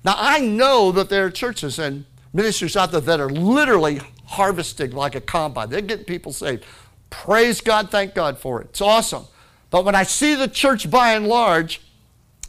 Now, 0.05 0.15
I 0.19 0.41
know 0.41 0.93
that 0.93 1.09
there 1.09 1.27
are 1.27 1.31
churches 1.31 1.79
and 1.79 2.05
ministers 2.33 2.77
out 2.77 2.93
there 2.93 3.01
that 3.01 3.21
are 3.21 3.31
literally 3.31 4.01
harvesting 4.35 4.93
like 4.93 5.15
a 5.15 5.21
combine. 5.21 5.71
They're 5.71 5.81
getting 5.81 6.05
people 6.05 6.33
saved. 6.33 6.65
Praise 7.11 7.61
God, 7.61 7.91
thank 7.91 8.15
God 8.15 8.39
for 8.39 8.61
it. 8.61 8.69
It's 8.71 8.81
awesome. 8.81 9.25
But 9.71 9.85
when 9.85 9.95
I 9.95 10.03
see 10.03 10.35
the 10.35 10.49
church 10.49 10.91
by 10.91 11.15
and 11.15 11.27
large, 11.27 11.81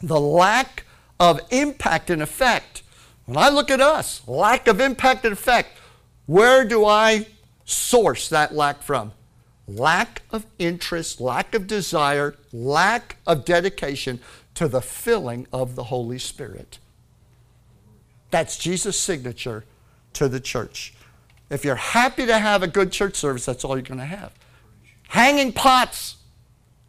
the 0.01 0.19
lack 0.19 0.85
of 1.19 1.39
impact 1.49 2.09
and 2.09 2.21
effect. 2.21 2.83
When 3.25 3.37
I 3.37 3.49
look 3.49 3.71
at 3.71 3.81
us, 3.81 4.21
lack 4.27 4.67
of 4.67 4.79
impact 4.79 5.25
and 5.25 5.33
effect, 5.33 5.69
where 6.25 6.65
do 6.65 6.85
I 6.85 7.27
source 7.65 8.29
that 8.29 8.53
lack 8.53 8.81
from? 8.81 9.11
Lack 9.67 10.21
of 10.31 10.45
interest, 10.59 11.19
lack 11.19 11.55
of 11.55 11.65
desire, 11.67 12.35
lack 12.51 13.17
of 13.25 13.45
dedication 13.45 14.19
to 14.55 14.67
the 14.67 14.81
filling 14.81 15.47
of 15.51 15.75
the 15.75 15.85
Holy 15.85 16.19
Spirit. 16.19 16.79
That's 18.31 18.57
Jesus' 18.57 18.99
signature 18.99 19.63
to 20.13 20.27
the 20.27 20.39
church. 20.39 20.93
If 21.49 21.63
you're 21.63 21.75
happy 21.75 22.25
to 22.25 22.39
have 22.39 22.63
a 22.63 22.67
good 22.67 22.91
church 22.91 23.15
service, 23.15 23.45
that's 23.45 23.63
all 23.63 23.75
you're 23.75 23.83
going 23.83 23.99
to 23.99 24.05
have. 24.05 24.31
Hanging 25.09 25.53
pots, 25.53 26.15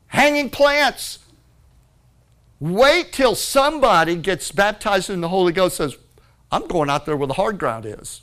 hanging 0.08 0.50
plants, 0.50 1.18
Wait 2.58 3.12
till 3.12 3.34
somebody 3.34 4.16
gets 4.16 4.50
baptized 4.50 5.10
in 5.10 5.20
the 5.20 5.28
Holy 5.28 5.52
Ghost 5.52 5.76
says, 5.76 5.96
I'm 6.50 6.66
going 6.66 6.88
out 6.88 7.04
there 7.04 7.16
where 7.16 7.26
the 7.26 7.34
hard 7.34 7.58
ground 7.58 7.84
is. 7.84 8.22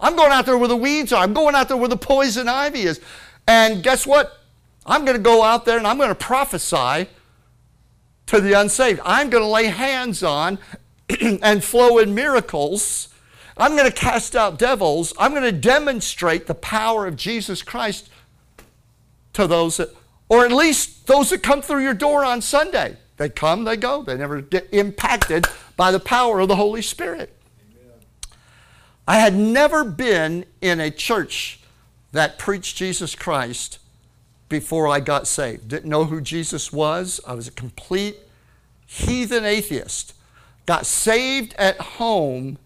I'm 0.00 0.16
going 0.16 0.32
out 0.32 0.46
there 0.46 0.56
where 0.56 0.68
the 0.68 0.76
weeds 0.76 1.12
are. 1.12 1.22
I'm 1.22 1.34
going 1.34 1.54
out 1.54 1.68
there 1.68 1.76
where 1.76 1.88
the 1.88 1.96
poison 1.96 2.48
ivy 2.48 2.82
is. 2.82 3.00
And 3.46 3.82
guess 3.82 4.06
what? 4.06 4.40
I'm 4.86 5.04
going 5.04 5.16
to 5.16 5.22
go 5.22 5.42
out 5.42 5.64
there 5.64 5.76
and 5.76 5.86
I'm 5.86 5.98
going 5.98 6.08
to 6.08 6.14
prophesy 6.14 7.08
to 8.26 8.40
the 8.40 8.58
unsaved. 8.58 9.00
I'm 9.04 9.28
going 9.28 9.42
to 9.42 9.48
lay 9.48 9.66
hands 9.66 10.22
on 10.22 10.58
and 11.20 11.62
flow 11.62 11.98
in 11.98 12.14
miracles. 12.14 13.08
I'm 13.56 13.76
going 13.76 13.90
to 13.90 13.96
cast 13.96 14.34
out 14.34 14.58
devils. 14.58 15.12
I'm 15.18 15.30
going 15.30 15.44
to 15.44 15.52
demonstrate 15.52 16.46
the 16.46 16.54
power 16.54 17.06
of 17.06 17.16
Jesus 17.16 17.62
Christ 17.62 18.10
to 19.34 19.46
those 19.46 19.76
that, 19.76 19.90
or 20.28 20.44
at 20.44 20.52
least 20.52 21.06
those 21.06 21.30
that 21.30 21.42
come 21.42 21.62
through 21.62 21.82
your 21.82 21.94
door 21.94 22.24
on 22.24 22.42
Sunday. 22.42 22.96
They 23.16 23.28
come, 23.28 23.64
they 23.64 23.76
go. 23.76 24.02
They 24.02 24.16
never 24.16 24.40
get 24.40 24.68
impacted 24.72 25.46
by 25.76 25.92
the 25.92 26.00
power 26.00 26.40
of 26.40 26.48
the 26.48 26.56
Holy 26.56 26.82
Spirit. 26.82 27.32
Amen. 27.60 28.00
I 29.06 29.18
had 29.18 29.34
never 29.34 29.84
been 29.84 30.46
in 30.60 30.80
a 30.80 30.90
church 30.90 31.60
that 32.10 32.38
preached 32.38 32.76
Jesus 32.76 33.14
Christ 33.14 33.78
before 34.48 34.88
I 34.88 35.00
got 35.00 35.26
saved. 35.26 35.68
Didn't 35.68 35.90
know 35.90 36.04
who 36.04 36.20
Jesus 36.20 36.72
was. 36.72 37.20
I 37.26 37.34
was 37.34 37.48
a 37.48 37.52
complete 37.52 38.16
heathen 38.86 39.44
atheist. 39.44 40.14
Got 40.66 40.86
saved 40.86 41.54
at 41.58 41.80
home 41.80 42.58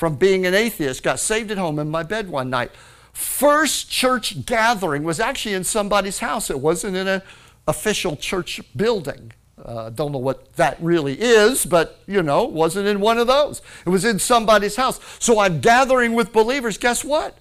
from 0.00 0.14
being 0.14 0.46
an 0.46 0.54
atheist. 0.54 1.02
Got 1.02 1.20
saved 1.20 1.50
at 1.50 1.58
home 1.58 1.78
in 1.78 1.90
my 1.90 2.02
bed 2.02 2.30
one 2.30 2.48
night. 2.48 2.70
First 3.12 3.90
church 3.90 4.46
gathering 4.46 5.04
was 5.04 5.20
actually 5.20 5.54
in 5.54 5.62
somebody's 5.62 6.20
house. 6.20 6.48
It 6.48 6.58
wasn't 6.58 6.96
in 6.96 7.06
an 7.06 7.20
official 7.68 8.16
church 8.16 8.62
building. 8.74 9.32
Uh, 9.62 9.90
don't 9.90 10.10
know 10.10 10.16
what 10.16 10.54
that 10.54 10.78
really 10.80 11.20
is, 11.20 11.66
but 11.66 12.00
you 12.06 12.22
know, 12.22 12.44
wasn't 12.44 12.86
in 12.86 13.00
one 13.00 13.18
of 13.18 13.26
those. 13.26 13.60
It 13.84 13.90
was 13.90 14.06
in 14.06 14.18
somebody's 14.18 14.76
house. 14.76 14.98
So 15.18 15.38
I'm 15.38 15.60
gathering 15.60 16.14
with 16.14 16.32
believers. 16.32 16.78
Guess 16.78 17.04
what? 17.04 17.36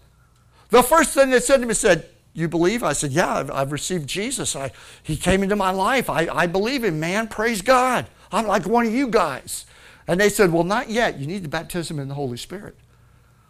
The 0.69 0.84
first 0.84 1.13
thing 1.13 1.30
they 1.30 1.39
said 1.39 1.62
to 1.62 1.65
me 1.65 1.74
said, 1.74 2.10
"You 2.34 2.50
believe?" 2.50 2.84
I 2.84 2.91
said, 2.91 3.12
"Yeah, 3.13 3.36
I've, 3.36 3.52
I've 3.52 3.72
received 3.72 4.10
Jesus. 4.10 4.54
I, 4.54 4.72
he 5.02 5.15
came 5.15 5.43
into 5.43 5.56
my 5.56 5.72
life. 5.72 6.10
I, 6.10 6.28
I 6.28 6.45
believe 6.45 6.84
him, 6.84 7.00
man. 7.00 7.30
Praise 7.30 7.62
God. 7.62 8.08
I'm 8.34 8.48
like 8.48 8.65
one 8.65 8.86
of 8.86 8.93
you 8.93 9.08
guys." 9.08 9.65
And 10.10 10.19
they 10.19 10.30
said, 10.30 10.52
"Well, 10.52 10.63
not 10.63 10.89
yet. 10.89 11.19
You 11.19 11.28
need 11.28 11.43
the 11.43 11.50
baptism 11.50 12.00
in 12.00 12.08
the 12.08 12.15
Holy 12.15 12.38
Spirit." 12.38 12.76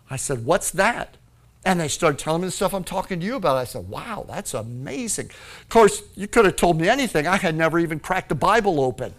I 0.10 0.18
said, 0.18 0.46
"What's 0.46 0.70
that?" 0.72 1.16
And 1.66 1.80
they 1.80 1.90
started 1.90 2.20
telling 2.20 2.42
me 2.42 2.48
the 2.48 2.52
stuff 2.52 2.74
I'm 2.74 2.86
talking 2.86 3.20
to 3.20 3.26
you 3.26 3.36
about. 3.36 3.58
I 3.58 3.66
said, 3.66 3.90
wow, 3.90 4.26
that's 4.28 4.54
amazing. 4.54 5.30
Of 5.62 5.70
course, 5.70 6.04
you 6.16 6.28
could 6.28 6.46
have 6.46 6.56
told 6.56 6.80
me 6.80 6.88
anything. 6.88 7.28
I 7.28 7.36
had 7.36 7.56
never 7.56 7.80
even 7.80 8.00
cracked 8.00 8.30
the 8.30 8.36
Bible 8.36 8.80
open. 8.80 9.14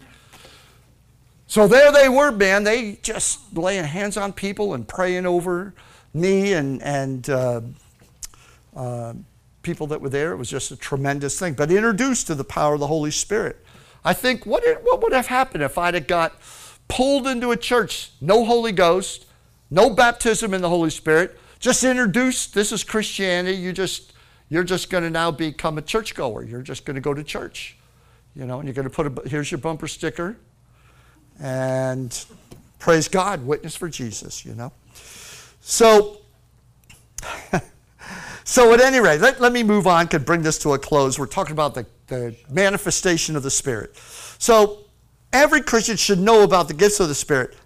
So 1.46 1.68
there 1.68 1.92
they 1.92 2.08
were, 2.08 2.30
man. 2.30 2.64
They 2.64 2.98
just 3.02 3.56
laying 3.56 3.84
hands 3.84 4.16
on 4.16 4.32
people 4.32 4.72
and 4.72 4.88
praying 4.88 5.26
over 5.26 5.74
me 6.14 6.54
and, 6.54 6.82
and 6.82 7.28
uh, 7.28 7.60
uh, 8.74 9.14
people 9.62 9.86
that 9.88 10.00
were 10.00 10.08
there. 10.08 10.32
It 10.32 10.36
was 10.36 10.48
just 10.48 10.70
a 10.70 10.76
tremendous 10.76 11.38
thing. 11.38 11.54
But 11.54 11.70
introduced 11.70 12.26
to 12.28 12.34
the 12.34 12.44
power 12.44 12.74
of 12.74 12.80
the 12.80 12.86
Holy 12.86 13.10
Spirit. 13.10 13.62
I 14.02 14.14
think, 14.14 14.46
what, 14.46 14.64
what 14.82 15.02
would 15.02 15.12
have 15.12 15.26
happened 15.26 15.62
if 15.62 15.76
I'd 15.76 15.92
have 15.92 16.06
got 16.06 16.40
pulled 16.90 17.26
into 17.26 17.52
a 17.52 17.56
church, 17.56 18.10
no 18.20 18.44
Holy 18.44 18.72
Ghost, 18.72 19.24
no 19.70 19.88
baptism 19.88 20.52
in 20.52 20.60
the 20.60 20.68
Holy 20.68 20.90
Spirit, 20.90 21.38
just 21.60 21.84
introduced, 21.84 22.52
this 22.52 22.72
is 22.72 22.82
Christianity. 22.82 23.56
You 23.56 23.72
just, 23.72 24.12
you're 24.48 24.64
just 24.64 24.90
going 24.90 25.04
to 25.04 25.10
now 25.10 25.30
become 25.30 25.78
a 25.78 25.82
churchgoer. 25.82 26.42
You're 26.42 26.62
just 26.62 26.84
going 26.84 26.96
to 26.96 27.00
go 27.00 27.14
to 27.14 27.22
church. 27.22 27.76
You 28.34 28.46
know, 28.46 28.58
and 28.58 28.66
you're 28.66 28.74
going 28.74 28.88
to 28.88 28.94
put 28.94 29.06
a, 29.06 29.28
here's 29.28 29.50
your 29.50 29.58
bumper 29.58 29.86
sticker. 29.86 30.36
And 31.38 32.24
praise 32.78 33.08
God, 33.08 33.46
witness 33.46 33.76
for 33.76 33.88
Jesus, 33.88 34.44
you 34.44 34.54
know. 34.54 34.72
So, 35.60 36.22
so 38.44 38.72
at 38.72 38.80
any 38.80 39.00
rate, 39.00 39.20
let, 39.20 39.40
let 39.40 39.52
me 39.52 39.62
move 39.62 39.86
on, 39.86 40.08
could 40.08 40.24
bring 40.24 40.42
this 40.42 40.58
to 40.60 40.72
a 40.74 40.78
close. 40.78 41.18
We're 41.18 41.26
talking 41.26 41.52
about 41.52 41.74
the, 41.74 41.86
the 42.08 42.34
manifestation 42.48 43.36
of 43.36 43.42
the 43.42 43.50
Spirit. 43.50 43.96
So 44.38 44.86
every 45.32 45.62
Christian 45.62 45.96
should 45.96 46.18
know 46.18 46.42
about 46.42 46.68
the 46.68 46.74
gifts 46.74 47.00
of 47.00 47.08
the 47.08 47.14
Spirit 47.14 47.56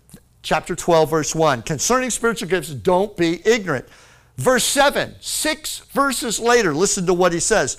chapter 0.43 0.77
12, 0.77 1.11
verse 1.11 1.35
1. 1.35 1.63
Concerning 1.63 2.11
spiritual 2.11 2.49
gifts, 2.49 2.69
don't 2.71 3.17
be 3.17 3.47
ignorant. 3.47 3.89
Verse 4.37 4.65
7, 4.65 5.15
six 5.21 5.79
verses 5.91 6.39
later, 6.41 6.75
listen 6.75 7.07
to 7.07 7.15
what 7.15 7.33
he 7.33 7.41
says. 7.41 7.77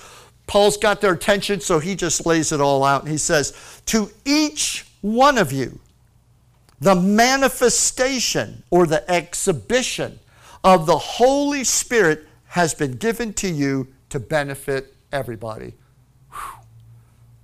Paul's 0.48 0.78
got 0.78 1.02
their 1.02 1.13
attention, 1.13 1.60
so 1.60 1.80
he 1.80 1.95
just 1.95 2.26
lays 2.26 2.52
it 2.52 2.62
all 2.62 2.84
out. 2.84 3.04
And 3.04 3.12
he 3.12 3.17
says, 3.17 3.82
To 3.88 4.10
each 4.26 4.86
one 5.02 5.38
of 5.38 5.52
you, 5.52 5.80
the 6.80 6.95
manifestation 6.95 8.63
or 8.69 8.86
the 8.86 9.10
exhibition 9.10 10.19
of 10.63 10.86
the 10.86 10.98
Holy 10.98 11.63
Spirit 11.63 12.28
has 12.48 12.74
been 12.74 12.93
given 12.93 13.34
to 13.34 13.50
you 13.50 13.88
to 14.10 14.19
benefit 14.19 14.93
everybody. 15.12 15.74
Whew. 16.32 16.60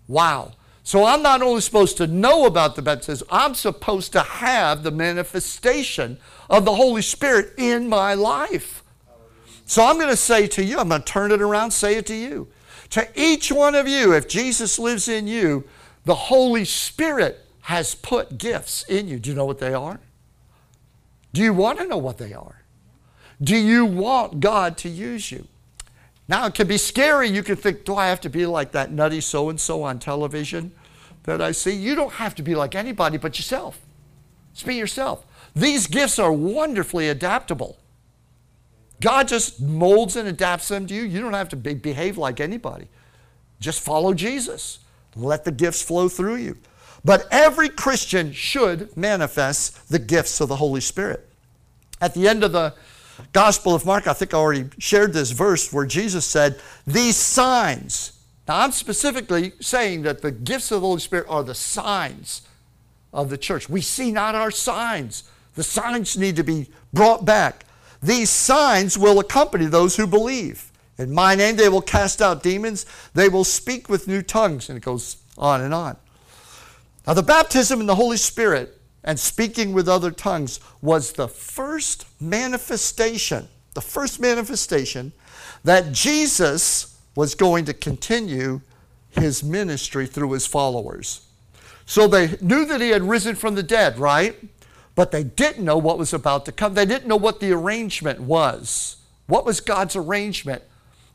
Wow. 0.08 0.54
So 0.84 1.06
I'm 1.06 1.22
not 1.22 1.42
only 1.42 1.62
supposed 1.62 1.98
to 1.98 2.08
know 2.08 2.46
about 2.46 2.76
the 2.76 2.82
baptism, 2.82 3.28
I'm 3.32 3.54
supposed 3.54 4.12
to 4.14 4.22
have 4.22 4.84
the 4.84 4.92
manifestation 4.92 6.18
of 6.50 6.66
the 6.66 6.76
Holy 6.76 7.02
Spirit 7.02 7.54
in 7.58 7.88
my 7.88 8.14
life. 8.14 8.84
So 9.66 9.86
I'm 9.86 9.98
going 9.98 10.10
to 10.10 10.18
say 10.18 10.48
to 10.48 10.64
you, 10.64 10.80
I'm 10.80 10.90
going 10.90 11.02
to 11.02 11.08
turn 11.08 11.32
it 11.32 11.42
around, 11.42 11.72
say 11.72 11.96
it 11.96 12.06
to 12.08 12.16
you. 12.16 12.48
To 12.92 13.08
each 13.16 13.52
one 13.52 13.76
of 13.76 13.88
you, 13.88 14.14
if 14.14 14.28
Jesus 14.28 14.78
lives 14.78 15.08
in 15.08 15.28
you, 15.28 15.66
the 16.04 16.16
Holy 16.16 16.66
Spirit 16.66 17.46
has 17.62 17.96
put 17.96 18.38
gifts 18.38 18.84
in 18.84 19.08
you. 19.08 19.20
Do 19.20 19.30
you 19.30 19.36
know 19.36 19.46
what 19.46 19.60
they 19.60 19.74
are? 19.74 20.00
Do 21.32 21.42
you 21.42 21.54
want 21.54 21.80
to 21.80 21.86
know 21.86 21.98
what 21.98 22.18
they 22.18 22.34
are? 22.34 22.64
Do 23.42 23.56
you 23.56 23.86
want 23.86 24.40
God 24.40 24.78
to 24.80 24.90
use 24.90 25.32
you? 25.32 25.48
Now, 26.28 26.46
it 26.46 26.54
can 26.54 26.68
be 26.68 26.78
scary. 26.78 27.30
You 27.30 27.44
can 27.44 27.56
think, 27.56 27.84
do 27.84 27.96
I 27.96 28.08
have 28.08 28.22
to 28.22 28.30
be 28.30 28.46
like 28.46 28.72
that 28.72 28.92
nutty 28.92 29.22
so 29.22 29.50
and 29.50 29.60
so 29.60 29.84
on 29.84 30.00
television 30.00 30.72
that 31.24 31.42
I 31.42 31.52
see? 31.52 31.72
You 31.72 31.96
don't 31.96 32.14
have 32.14 32.36
to 32.36 32.44
be 32.44 32.56
like 32.56 32.76
anybody 32.76 33.18
but 33.18 33.38
yourself. 33.38 33.80
Just 34.54 34.66
be 34.66 34.76
yourself. 34.76 35.26
These 35.56 35.88
gifts 35.88 36.20
are 36.20 36.32
wonderfully 36.32 37.10
adaptable. 37.10 37.78
God 39.02 39.28
just 39.28 39.60
molds 39.60 40.16
and 40.16 40.28
adapts 40.28 40.68
them 40.68 40.86
to 40.88 40.94
you. 40.94 41.02
You 41.02 41.22
don't 41.22 41.34
have 41.34 41.50
to 41.50 41.56
be, 41.56 41.74
behave 41.74 42.18
like 42.18 42.40
anybody. 42.40 42.88
Just 43.60 43.82
follow 43.82 44.14
Jesus. 44.14 44.80
Let 45.16 45.44
the 45.44 45.52
gifts 45.52 45.82
flow 45.82 46.08
through 46.08 46.36
you. 46.36 46.58
But 47.04 47.28
every 47.32 47.68
Christian 47.68 48.32
should 48.32 48.96
manifest 48.96 49.90
the 49.90 50.00
gifts 50.00 50.40
of 50.40 50.50
the 50.50 50.58
Holy 50.58 50.82
Spirit. 50.82 51.28
At 52.00 52.14
the 52.14 52.28
end 52.28 52.44
of 52.44 52.52
the 52.52 52.76
Gospel 53.34 53.74
of 53.76 53.86
Mark, 53.86 54.08
I 54.08 54.14
think 54.14 54.34
I 54.34 54.38
already 54.38 54.70
shared 54.78 55.14
this 55.14 55.32
verse 55.32 55.72
where 55.72 55.86
Jesus 55.86 56.26
said, 56.26 56.60
These 56.86 57.16
signs. 57.16 58.14
Now, 58.48 58.60
I'm 58.60 58.72
specifically 58.72 59.54
saying 59.62 60.02
that 60.04 60.22
the 60.22 60.32
gifts 60.32 60.72
of 60.72 60.82
the 60.82 60.88
Holy 60.88 61.00
Spirit 61.00 61.28
are 61.30 61.44
the 61.44 61.56
signs 61.56 62.42
of 63.14 63.30
the 63.30 63.38
church. 63.38 63.70
We 63.70 63.82
see 63.82 64.12
not 64.12 64.36
our 64.36 64.52
signs. 64.52 65.24
The 65.56 65.64
signs 65.64 66.18
need 66.18 66.36
to 66.38 66.44
be 66.44 66.70
brought 66.94 67.26
back. 67.26 67.66
These 68.02 68.30
signs 68.30 68.98
will 68.98 69.20
accompany 69.20 69.66
those 69.66 69.96
who 69.96 70.08
believe. 70.08 70.72
In 70.98 71.14
my 71.14 71.36
name, 71.36 71.56
they 71.56 71.70
will 71.70 71.82
cast 71.82 72.22
out 72.22 72.44
demons. 72.44 72.86
They 73.14 73.30
will 73.30 73.44
speak 73.44 73.90
with 73.90 74.08
new 74.08 74.22
tongues. 74.22 74.70
And 74.70 74.78
it 74.78 74.84
goes 74.84 75.18
on 75.38 75.62
and 75.62 75.74
on. 75.74 75.98
Now, 77.06 77.14
the 77.14 77.24
baptism 77.24 77.80
in 77.80 77.88
the 77.88 77.96
Holy 77.96 78.18
Spirit 78.18 78.81
and 79.04 79.20
speaking 79.20 79.74
with 79.74 79.90
other 79.90 80.12
tongues 80.12 80.60
was 80.82 81.14
the 81.14 81.28
first 81.28 82.06
manifestation, 82.22 83.48
the 83.74 83.82
first 83.82 84.20
manifestation 84.20 85.12
that 85.64 85.92
Jesus 85.92 87.00
was 87.16 87.36
going 87.36 87.66
to 87.66 87.74
continue 87.74 88.62
his 89.10 89.44
ministry 89.44 90.08
through 90.08 90.32
his 90.32 90.48
followers. 90.48 91.28
So 91.86 92.08
they 92.08 92.38
knew 92.42 92.66
that 92.66 92.80
he 92.80 92.90
had 92.90 93.04
risen 93.04 93.36
from 93.36 93.56
the 93.56 93.64
dead, 93.64 93.98
right? 93.98 94.36
But 94.96 95.12
they 95.12 95.24
didn't 95.24 95.66
know 95.66 95.78
what 95.78 95.98
was 95.98 96.14
about 96.14 96.46
to 96.46 96.52
come. 96.52 96.74
They 96.74 96.86
didn't 96.86 97.08
know 97.08 97.18
what 97.18 97.40
the 97.40 97.52
arrangement 97.52 98.22
was. 98.22 98.98
What 99.28 99.46
was 99.46 99.60
God's 99.62 99.96
arrangement 99.96 100.64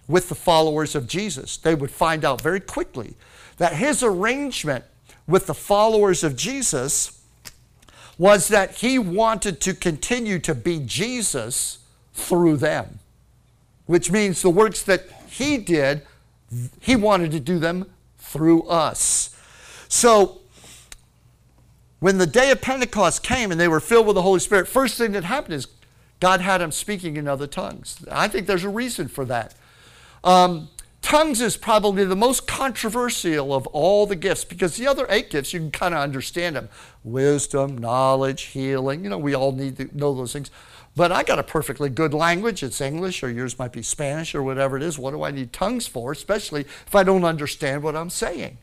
with 0.08 0.28
the 0.28 0.34
followers 0.34 0.94
of 0.94 1.06
Jesus? 1.06 1.56
They 1.56 1.74
would 1.74 1.90
find 1.90 2.24
out 2.24 2.40
very 2.40 2.60
quickly 2.60 3.14
that 3.58 3.74
his 3.74 4.02
arrangement 4.02 4.84
with 5.26 5.46
the 5.46 5.54
followers 5.54 6.22
of 6.22 6.36
Jesus 6.36 7.15
was 8.18 8.48
that 8.48 8.76
he 8.76 8.98
wanted 8.98 9.60
to 9.60 9.74
continue 9.74 10.38
to 10.38 10.54
be 10.54 10.80
Jesus 10.80 11.78
through 12.14 12.56
them, 12.56 12.98
which 13.86 14.10
means 14.10 14.42
the 14.42 14.50
works 14.50 14.82
that 14.82 15.04
he 15.28 15.58
did, 15.58 16.02
he 16.80 16.96
wanted 16.96 17.30
to 17.32 17.40
do 17.40 17.58
them 17.58 17.90
through 18.18 18.62
us. 18.62 19.36
So, 19.88 20.40
when 22.00 22.18
the 22.18 22.26
day 22.26 22.50
of 22.50 22.60
Pentecost 22.60 23.22
came 23.22 23.50
and 23.50 23.60
they 23.60 23.68
were 23.68 23.80
filled 23.80 24.06
with 24.06 24.14
the 24.14 24.22
Holy 24.22 24.40
Spirit, 24.40 24.68
first 24.68 24.98
thing 24.98 25.12
that 25.12 25.24
happened 25.24 25.54
is 25.54 25.66
God 26.20 26.40
had 26.40 26.58
them 26.58 26.72
speaking 26.72 27.16
in 27.16 27.28
other 27.28 27.46
tongues. 27.46 27.98
I 28.10 28.28
think 28.28 28.46
there's 28.46 28.64
a 28.64 28.68
reason 28.68 29.08
for 29.08 29.24
that. 29.26 29.54
Um, 30.24 30.68
tongues 31.06 31.40
is 31.40 31.56
probably 31.56 32.04
the 32.04 32.16
most 32.16 32.48
controversial 32.48 33.54
of 33.54 33.68
all 33.68 34.06
the 34.06 34.16
gifts 34.16 34.44
because 34.44 34.76
the 34.76 34.88
other 34.88 35.06
eight 35.08 35.30
gifts, 35.30 35.52
you 35.52 35.60
can 35.60 35.70
kind 35.70 35.94
of 35.94 36.00
understand 36.00 36.56
them 36.56 36.68
wisdom, 37.04 37.78
knowledge, 37.78 38.42
healing. 38.42 39.04
You 39.04 39.10
know, 39.10 39.18
we 39.18 39.32
all 39.32 39.52
need 39.52 39.76
to 39.76 39.88
know 39.96 40.12
those 40.12 40.32
things. 40.32 40.50
But 40.96 41.12
I 41.12 41.22
got 41.22 41.38
a 41.38 41.44
perfectly 41.44 41.90
good 41.90 42.12
language. 42.12 42.64
It's 42.64 42.80
English, 42.80 43.22
or 43.22 43.30
yours 43.30 43.56
might 43.56 43.70
be 43.70 43.82
Spanish, 43.82 44.34
or 44.34 44.42
whatever 44.42 44.76
it 44.76 44.82
is. 44.82 44.98
What 44.98 45.12
do 45.12 45.22
I 45.22 45.30
need 45.30 45.52
tongues 45.52 45.86
for, 45.86 46.10
especially 46.10 46.62
if 46.62 46.92
I 46.92 47.04
don't 47.04 47.24
understand 47.24 47.84
what 47.84 47.94
I'm 47.94 48.10
saying? 48.10 48.58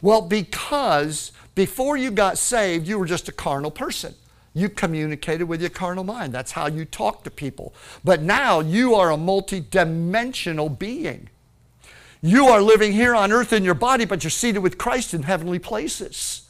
Well, 0.00 0.22
because 0.22 1.30
before 1.54 1.98
you 1.98 2.10
got 2.10 2.38
saved, 2.38 2.88
you 2.88 2.98
were 2.98 3.04
just 3.04 3.28
a 3.28 3.32
carnal 3.32 3.70
person. 3.70 4.14
You 4.54 4.70
communicated 4.70 5.44
with 5.44 5.60
your 5.60 5.68
carnal 5.68 6.04
mind. 6.04 6.32
That's 6.32 6.52
how 6.52 6.68
you 6.68 6.86
talk 6.86 7.22
to 7.24 7.30
people. 7.30 7.74
But 8.02 8.22
now 8.22 8.60
you 8.60 8.94
are 8.94 9.12
a 9.12 9.16
multidimensional 9.16 10.78
being. 10.78 11.28
You 12.22 12.46
are 12.46 12.62
living 12.62 12.92
here 12.92 13.16
on 13.16 13.32
earth 13.32 13.52
in 13.52 13.64
your 13.64 13.74
body, 13.74 14.04
but 14.04 14.22
you're 14.22 14.30
seated 14.30 14.60
with 14.60 14.78
Christ 14.78 15.12
in 15.12 15.24
heavenly 15.24 15.58
places. 15.58 16.48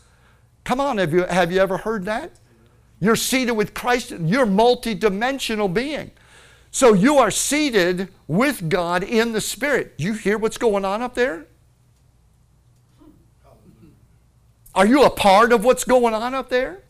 Come 0.65 0.81
on, 0.81 0.99
have 0.99 1.13
you, 1.13 1.25
have 1.25 1.51
you 1.51 1.61
ever 1.61 1.79
heard 1.79 2.05
that? 2.05 2.33
You're 3.01 3.17
seated 3.17 3.53
with 3.53 3.75
Christ. 3.75 4.11
You're 4.11 4.47
multidimensional 4.47 5.73
being. 5.73 6.13
So 6.71 6.93
you 6.93 7.19
are 7.19 7.31
seated 7.31 8.09
with 8.29 8.69
God 8.69 9.03
in 9.03 9.33
the 9.33 9.41
Spirit. 9.41 9.95
You 9.97 10.13
hear 10.13 10.39
what's 10.39 10.59
going 10.59 10.85
on 10.85 11.03
up 11.03 11.15
there? 11.15 11.47
Are 14.75 14.87
you 14.87 15.05
a 15.05 15.11
part 15.11 15.53
of 15.53 15.65
what's 15.65 15.85
going 15.85 16.15
on 16.15 16.35
up 16.35 16.49
there? 16.49 16.83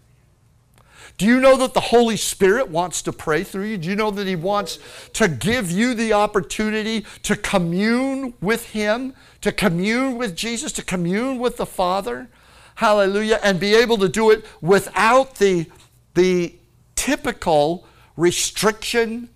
Do 1.18 1.26
you 1.26 1.40
know 1.40 1.56
that 1.58 1.74
the 1.74 1.80
Holy 1.80 2.16
Spirit 2.16 2.68
wants 2.68 3.02
to 3.02 3.12
pray 3.12 3.44
through 3.44 3.66
you? 3.66 3.78
Do 3.78 3.88
you 3.88 3.96
know 3.96 4.10
that 4.10 4.26
He 4.26 4.36
wants 4.36 4.78
to 5.14 5.28
give 5.28 5.70
you 5.70 5.94
the 5.94 6.12
opportunity 6.12 7.04
to 7.22 7.36
commune 7.36 8.34
with 8.40 8.70
Him, 8.70 9.14
to 9.42 9.52
commune 9.52 10.16
with 10.16 10.34
Jesus, 10.36 10.72
to 10.72 10.82
commune 10.82 11.38
with 11.38 11.56
the 11.56 11.66
Father? 11.66 12.28
Hallelujah. 12.76 13.38
And 13.42 13.60
be 13.60 13.74
able 13.74 13.98
to 13.98 14.08
do 14.08 14.30
it 14.30 14.44
without 14.60 15.36
the, 15.36 15.66
the 16.14 16.54
typical 16.96 17.86
restriction 18.16 19.28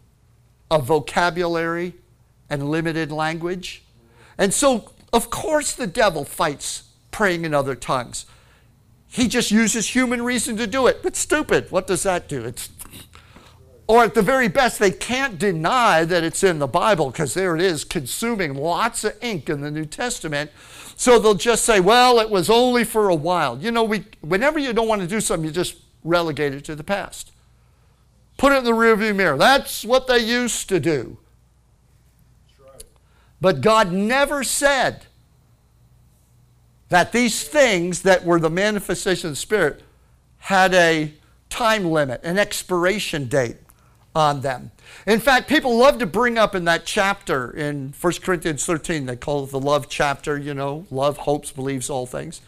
of 0.70 0.84
vocabulary 0.86 1.94
and 2.50 2.70
limited 2.70 3.12
language. 3.12 3.82
And 4.38 4.52
so, 4.52 4.92
of 5.12 5.30
course, 5.30 5.72
the 5.72 5.86
devil 5.86 6.24
fights 6.24 6.84
praying 7.10 7.44
in 7.44 7.54
other 7.54 7.74
tongues. 7.74 8.26
He 9.08 9.28
just 9.28 9.50
uses 9.50 9.88
human 9.88 10.22
reason 10.22 10.56
to 10.58 10.66
do 10.66 10.86
it. 10.86 11.02
But 11.02 11.16
stupid. 11.16 11.70
What 11.70 11.86
does 11.86 12.02
that 12.02 12.28
do? 12.28 12.44
It's 12.44 12.68
or 13.88 14.02
at 14.02 14.14
the 14.14 14.22
very 14.22 14.48
best, 14.48 14.78
they 14.78 14.90
can't 14.90 15.38
deny 15.38 16.04
that 16.04 16.24
it's 16.24 16.42
in 16.42 16.58
the 16.58 16.66
Bible 16.66 17.10
because 17.10 17.34
there 17.34 17.54
it 17.54 17.62
is, 17.62 17.84
consuming 17.84 18.54
lots 18.54 19.04
of 19.04 19.14
ink 19.22 19.48
in 19.48 19.60
the 19.60 19.70
New 19.70 19.84
Testament. 19.84 20.50
So 20.96 21.18
they'll 21.18 21.34
just 21.34 21.64
say, 21.64 21.78
well, 21.78 22.18
it 22.18 22.28
was 22.28 22.50
only 22.50 22.82
for 22.82 23.08
a 23.08 23.14
while. 23.14 23.58
You 23.58 23.70
know, 23.70 23.84
we, 23.84 24.04
whenever 24.22 24.58
you 24.58 24.72
don't 24.72 24.88
want 24.88 25.02
to 25.02 25.06
do 25.06 25.20
something, 25.20 25.46
you 25.46 25.52
just 25.52 25.76
relegate 26.02 26.52
it 26.52 26.64
to 26.64 26.74
the 26.74 26.82
past. 26.82 27.30
Put 28.38 28.52
it 28.52 28.58
in 28.58 28.64
the 28.64 28.72
rearview 28.72 29.14
mirror. 29.14 29.36
That's 29.36 29.84
what 29.84 30.08
they 30.08 30.18
used 30.18 30.68
to 30.68 30.80
do. 30.80 31.18
But 33.40 33.60
God 33.60 33.92
never 33.92 34.42
said 34.42 35.06
that 36.88 37.12
these 37.12 37.42
things 37.42 38.02
that 38.02 38.24
were 38.24 38.38
the 38.38 38.50
manifestation 38.50 39.28
of 39.28 39.32
the 39.32 39.36
Spirit 39.36 39.82
had 40.38 40.74
a 40.74 41.12
time 41.48 41.84
limit, 41.84 42.20
an 42.22 42.38
expiration 42.38 43.26
date 43.26 43.56
on 44.14 44.40
them. 44.40 44.70
In 45.06 45.20
fact, 45.20 45.48
people 45.48 45.76
love 45.76 45.98
to 45.98 46.06
bring 46.06 46.38
up 46.38 46.54
in 46.54 46.64
that 46.64 46.86
chapter 46.86 47.50
in 47.50 47.92
1 48.00 48.12
Corinthians 48.22 48.64
13, 48.64 49.06
they 49.06 49.16
call 49.16 49.44
it 49.44 49.50
the 49.50 49.60
love 49.60 49.88
chapter, 49.88 50.38
you 50.38 50.54
know, 50.54 50.86
love, 50.90 51.18
hopes, 51.18 51.52
believes 51.52 51.90
all 51.90 52.06
things. 52.06 52.40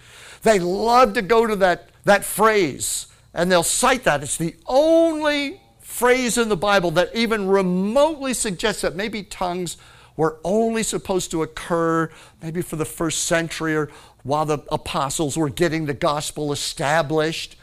They 0.42 0.59
love 0.59 1.14
to 1.14 1.22
go 1.22 1.46
to 1.46 1.57
that, 1.57 1.90
that 2.05 2.24
phrase 2.24 3.09
and 3.35 3.53
they'll 3.53 3.62
cite 3.62 4.05
that. 4.05 4.22
It's 4.22 4.37
the 4.37 4.57
only 4.66 5.61
phrase 5.81 6.38
in 6.38 6.48
the 6.48 6.57
Bible 6.57 6.90
that 6.92 7.14
even 7.14 7.48
remotely 7.48 8.35
suggests 8.35 8.83
that 8.83 8.96
maybe 8.96 9.22
tongues 9.22 9.77
were 10.16 10.38
only 10.42 10.83
supposed 10.83 11.31
to 11.31 11.42
occur 11.42 12.11
maybe 12.42 12.62
for 12.62 12.77
the 12.77 12.85
first 12.85 13.24
century 13.24 13.77
or 13.77 13.88
while 14.22 14.44
the 14.44 14.59
apostles 14.70 15.37
were 15.37 15.48
getting 15.48 15.87
the 15.87 15.94
gospel 15.94 16.52
established. 16.52 17.57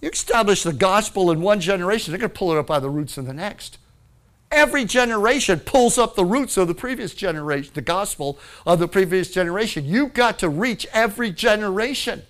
You 0.00 0.10
establish 0.10 0.62
the 0.62 0.72
gospel 0.72 1.30
in 1.30 1.40
one 1.40 1.60
generation, 1.60 2.12
they're 2.12 2.18
going 2.18 2.30
to 2.30 2.38
pull 2.38 2.52
it 2.52 2.58
up 2.58 2.66
by 2.66 2.78
the 2.78 2.90
roots 2.90 3.18
in 3.18 3.24
the 3.24 3.34
next. 3.34 3.78
Every 4.50 4.84
generation 4.84 5.60
pulls 5.60 5.98
up 5.98 6.14
the 6.14 6.24
roots 6.24 6.56
of 6.56 6.68
the 6.68 6.74
previous 6.74 7.14
generation, 7.14 7.72
the 7.74 7.82
gospel 7.82 8.38
of 8.64 8.78
the 8.78 8.88
previous 8.88 9.30
generation. 9.30 9.84
You've 9.84 10.14
got 10.14 10.38
to 10.38 10.48
reach 10.48 10.86
every 10.92 11.30
generation. 11.30 12.22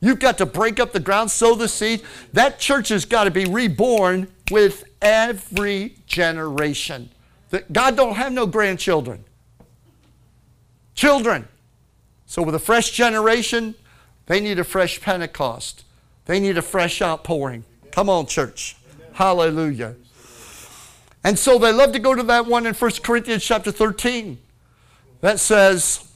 You've 0.00 0.18
got 0.18 0.38
to 0.38 0.46
break 0.46 0.80
up 0.80 0.92
the 0.92 1.00
ground, 1.00 1.30
sow 1.30 1.54
the 1.54 1.68
seed. 1.68 2.02
That 2.32 2.58
church 2.58 2.88
has 2.88 3.04
got 3.04 3.24
to 3.24 3.30
be 3.30 3.44
reborn 3.44 4.28
with 4.50 4.84
every 5.02 5.96
generation. 6.06 7.10
God 7.70 7.96
don't 7.96 8.14
have 8.14 8.32
no 8.32 8.46
grandchildren. 8.46 9.24
Children. 10.94 11.46
So, 12.32 12.40
with 12.40 12.54
a 12.54 12.58
fresh 12.58 12.92
generation, 12.92 13.74
they 14.24 14.40
need 14.40 14.58
a 14.58 14.64
fresh 14.64 15.02
Pentecost. 15.02 15.84
They 16.24 16.40
need 16.40 16.56
a 16.56 16.62
fresh 16.62 17.02
outpouring. 17.02 17.66
Come 17.90 18.08
on, 18.08 18.24
church. 18.24 18.74
Hallelujah. 19.12 19.96
And 21.22 21.38
so 21.38 21.58
they 21.58 21.74
love 21.74 21.92
to 21.92 21.98
go 21.98 22.14
to 22.14 22.22
that 22.22 22.46
one 22.46 22.64
in 22.64 22.72
1 22.72 22.90
Corinthians 23.02 23.44
chapter 23.44 23.70
13 23.70 24.38
that 25.20 25.40
says, 25.40 26.10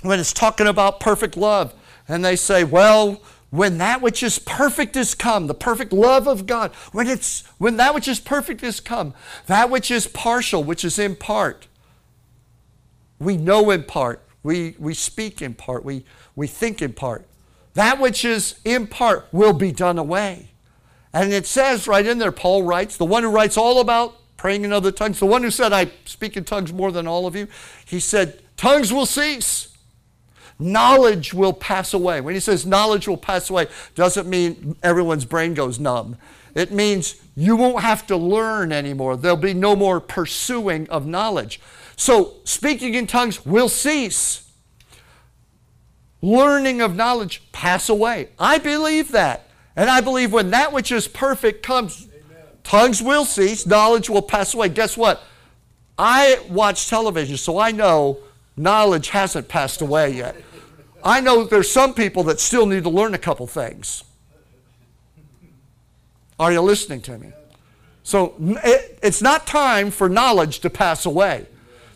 when 0.00 0.18
it's 0.18 0.32
talking 0.32 0.66
about 0.66 0.98
perfect 0.98 1.36
love, 1.36 1.74
and 2.08 2.24
they 2.24 2.36
say, 2.36 2.64
well, 2.64 3.20
when 3.50 3.76
that 3.76 4.00
which 4.00 4.22
is 4.22 4.38
perfect 4.38 4.96
is 4.96 5.14
come, 5.14 5.46
the 5.46 5.52
perfect 5.52 5.92
love 5.92 6.26
of 6.26 6.46
God, 6.46 6.74
when 6.92 7.06
it's 7.06 7.44
when 7.58 7.76
that 7.76 7.94
which 7.94 8.08
is 8.08 8.18
perfect 8.18 8.62
is 8.62 8.80
come, 8.80 9.12
that 9.44 9.68
which 9.68 9.90
is 9.90 10.06
partial, 10.06 10.64
which 10.64 10.86
is 10.86 10.98
in 10.98 11.16
part, 11.16 11.66
we 13.18 13.36
know 13.36 13.70
in 13.70 13.82
part, 13.82 14.24
we, 14.42 14.74
we 14.78 14.94
speak 14.94 15.42
in 15.42 15.54
part, 15.54 15.84
we, 15.84 16.04
we 16.34 16.46
think 16.46 16.80
in 16.80 16.92
part. 16.92 17.26
That 17.74 18.00
which 18.00 18.24
is 18.24 18.60
in 18.64 18.86
part 18.86 19.28
will 19.32 19.52
be 19.52 19.72
done 19.72 19.98
away. 19.98 20.48
And 21.12 21.32
it 21.32 21.46
says 21.46 21.86
right 21.86 22.06
in 22.06 22.18
there, 22.18 22.32
Paul 22.32 22.62
writes, 22.62 22.96
the 22.96 23.04
one 23.04 23.22
who 23.22 23.30
writes 23.30 23.56
all 23.56 23.80
about 23.80 24.16
praying 24.36 24.64
in 24.64 24.72
other 24.72 24.90
tongues, 24.90 25.18
the 25.18 25.26
one 25.26 25.42
who 25.42 25.50
said, 25.50 25.72
I 25.72 25.90
speak 26.04 26.36
in 26.36 26.44
tongues 26.44 26.72
more 26.72 26.90
than 26.90 27.06
all 27.06 27.26
of 27.26 27.36
you, 27.36 27.46
he 27.84 28.00
said, 28.00 28.40
tongues 28.56 28.92
will 28.92 29.06
cease. 29.06 29.76
knowledge 30.60 31.32
will 31.34 31.52
pass 31.52 31.94
away. 31.94 32.20
When 32.20 32.34
he 32.34 32.40
says 32.40 32.66
knowledge 32.66 33.08
will 33.08 33.16
pass 33.16 33.50
away, 33.50 33.66
doesn't 33.94 34.28
mean 34.28 34.76
everyone's 34.82 35.24
brain 35.24 35.54
goes 35.54 35.80
numb. 35.80 36.16
It 36.54 36.70
means 36.72 37.16
you 37.36 37.56
won't 37.56 37.80
have 37.80 38.06
to 38.08 38.16
learn 38.16 38.72
anymore. 38.72 39.16
There'll 39.16 39.36
be 39.36 39.54
no 39.54 39.74
more 39.74 40.00
pursuing 40.00 40.88
of 40.90 41.06
knowledge. 41.06 41.60
So 42.00 42.36
speaking 42.44 42.94
in 42.94 43.06
tongues 43.06 43.44
will 43.44 43.68
cease. 43.68 44.50
Learning 46.22 46.80
of 46.80 46.96
knowledge 46.96 47.42
pass 47.52 47.90
away. 47.90 48.30
I 48.38 48.56
believe 48.56 49.12
that. 49.12 49.50
And 49.76 49.90
I 49.90 50.00
believe 50.00 50.32
when 50.32 50.50
that 50.50 50.72
which 50.72 50.90
is 50.90 51.06
perfect 51.06 51.62
comes, 51.62 52.06
Amen. 52.06 52.44
tongues 52.64 53.02
will 53.02 53.26
cease, 53.26 53.66
knowledge 53.66 54.08
will 54.08 54.22
pass 54.22 54.54
away. 54.54 54.70
Guess 54.70 54.96
what? 54.96 55.22
I 55.98 56.42
watch 56.48 56.88
television, 56.88 57.36
so 57.36 57.58
I 57.58 57.70
know 57.70 58.20
knowledge 58.56 59.10
hasn't 59.10 59.48
passed 59.48 59.82
away 59.82 60.14
yet. 60.16 60.42
I 61.04 61.20
know 61.20 61.44
there's 61.44 61.70
some 61.70 61.92
people 61.92 62.22
that 62.24 62.40
still 62.40 62.64
need 62.64 62.84
to 62.84 62.90
learn 62.90 63.12
a 63.12 63.18
couple 63.18 63.46
things. 63.46 64.04
Are 66.38 66.50
you 66.50 66.62
listening 66.62 67.02
to 67.02 67.18
me? 67.18 67.32
So 68.04 68.36
it, 68.40 68.98
it's 69.02 69.20
not 69.20 69.46
time 69.46 69.90
for 69.90 70.08
knowledge 70.08 70.60
to 70.60 70.70
pass 70.70 71.04
away. 71.04 71.46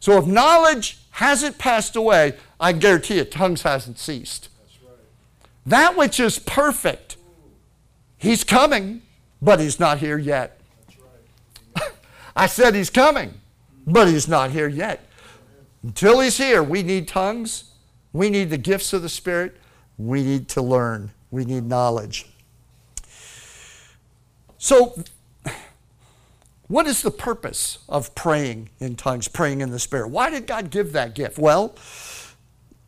So 0.05 0.19
if 0.19 0.27
knowledge 0.27 0.99
hasn't 1.13 1.57
passed 1.57 1.97
away, 1.97 2.35
I 2.61 2.73
guarantee 2.73 3.17
you, 3.17 3.25
tongues 3.25 3.63
hasn't 3.63 3.99
ceased. 3.99 4.51
That 5.65 5.97
which 5.97 6.21
is 6.21 6.39
perfect, 6.39 7.17
he's 8.19 8.45
coming, 8.45 9.01
but 9.41 9.61
he's 9.61 9.81
not 9.81 10.01
here 10.01 10.19
yet. 10.19 10.61
I 12.37 12.45
said 12.45 12.75
he's 12.75 12.91
coming, 12.91 13.41
but 13.87 14.07
he's 14.07 14.29
not 14.29 14.51
here 14.51 14.69
yet. 14.69 15.09
Until 15.83 16.21
he's 16.21 16.37
here, 16.37 16.63
we 16.63 16.83
need 16.83 17.09
tongues. 17.09 17.73
We 18.13 18.29
need 18.29 18.51
the 18.51 18.59
gifts 18.59 18.93
of 18.93 19.01
the 19.01 19.09
Spirit. 19.09 19.57
We 19.97 20.23
need 20.23 20.51
to 20.51 20.61
learn. 20.61 21.13
We 21.31 21.47
need 21.47 21.65
knowledge. 21.65 22.27
So, 24.59 25.03
what 26.67 26.87
is 26.87 27.03
the 27.03 27.11
purpose 27.11 27.79
of 27.89 28.15
praying 28.15 28.71
in 28.81 28.97
tongues, 28.97 29.29
praying 29.29 29.61
in 29.61 29.71
the 29.71 29.79
Spirit? 29.79 30.09
Why 30.09 30.31
did 30.31 30.47
God 30.47 30.71
give 30.71 30.93
that 30.93 31.15
gift? 31.15 31.39
Well, 31.39 31.75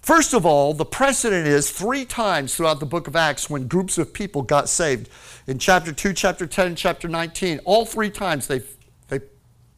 first 0.01 0.33
of 0.33 0.47
all, 0.47 0.73
the 0.73 0.87
precedent 0.87 1.47
is 1.47 1.71
three 1.71 2.07
times 2.07 2.55
throughout 2.55 2.81
the 2.81 2.87
book 2.87 3.07
of 3.07 3.15
Acts 3.15 3.51
when 3.51 3.69
groups 3.69 3.99
of 3.99 4.15
people 4.15 4.43
got 4.43 4.69
saved. 4.69 5.11
In 5.47 5.59
chapter 5.59 5.93
2, 5.93 6.15
chapter 6.15 6.47
10, 6.47 6.75
chapter 6.75 7.07
19, 7.07 7.61
all 7.65 7.85
three 7.85 8.11
times 8.11 8.47
they, 8.47 8.63
they 9.09 9.21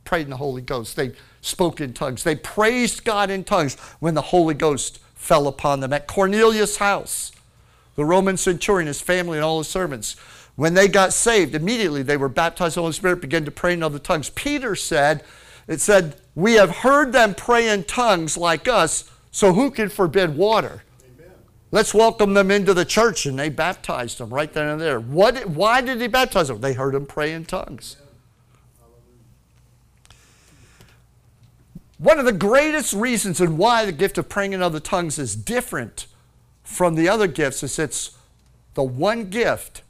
prayed 0.05 0.23
in 0.23 0.31
the 0.31 0.37
Holy 0.37 0.63
Ghost. 0.63 0.95
They 0.95 1.13
spoke 1.41 1.81
in 1.81 1.93
tongues. 1.93 2.23
They 2.23 2.37
praised 2.37 3.05
God 3.05 3.31
in 3.31 3.43
tongues 3.43 3.77
when 3.99 4.15
the 4.15 4.23
Holy 4.23 4.55
Ghost 4.55 5.01
fell 5.15 5.49
upon 5.49 5.81
them. 5.81 5.93
At 5.93 6.07
Cornelius' 6.07 6.77
house, 6.77 7.33
the 7.97 8.05
Roman 8.05 8.37
centurion, 8.37 8.87
his 8.87 9.01
family, 9.01 9.39
and 9.39 9.45
all 9.45 9.59
his 9.59 9.67
servants, 9.67 10.15
when 10.59 10.75
they 10.75 10.89
got 10.89 11.13
saved, 11.13 11.55
immediately 11.55 12.03
they 12.03 12.17
were 12.17 12.29
baptized 12.29 12.77
in 12.77 12.81
the 12.81 12.83
Holy 12.83 12.93
Spirit, 12.93 13.21
began 13.21 13.45
to 13.45 13.51
pray 13.53 13.75
in 13.75 13.83
other 13.85 14.01
tongues. 14.01 14.29
Peter 14.31 14.75
said, 14.75 15.23
it 15.69 15.81
said, 15.81 16.17
We 16.35 16.55
have 16.55 16.79
heard 16.79 17.13
them 17.13 17.37
pray 17.37 17.69
in 17.69 17.85
tongues 17.85 18.37
like 18.37 18.67
us, 18.67 19.09
so 19.31 19.53
who 19.53 19.71
can 19.71 19.89
forbid 19.89 20.37
water? 20.37 20.83
Amen. 21.05 21.31
Let's 21.71 21.95
welcome 21.95 22.35
them 22.35 22.51
into 22.51 22.75
the 22.75 22.85
church. 22.85 23.25
And 23.25 23.39
they 23.39 23.51
baptized 23.51 24.19
them 24.19 24.31
right 24.31 24.53
then 24.53 24.67
and 24.67 24.81
there. 24.81 24.99
What, 24.99 25.47
why 25.47 25.81
did 25.81 26.01
he 26.01 26.09
baptize 26.09 26.49
them? 26.49 26.61
They 26.61 26.73
heard 26.73 26.95
them 26.95 27.07
pray 27.07 27.33
in 27.33 27.45
tongues. 27.45 27.97
One 31.99 32.19
of 32.19 32.25
the 32.25 32.33
greatest 32.33 32.95
reasons 32.95 33.41
and 33.41 33.59
why 33.59 33.85
the 33.85 33.93
gift 33.93 34.19
of 34.19 34.29
praying 34.29 34.55
in 34.55 34.63
other 34.63 34.81
tongues 34.81 35.21
is 35.21 35.37
different 35.37 36.09
from 36.65 36.97
the 36.97 37.09
other 37.09 37.29
gifts 37.29 37.63
is 37.63 37.79
it's 37.79 38.19
the 38.75 38.83
one 38.83 39.31
gift 39.31 39.83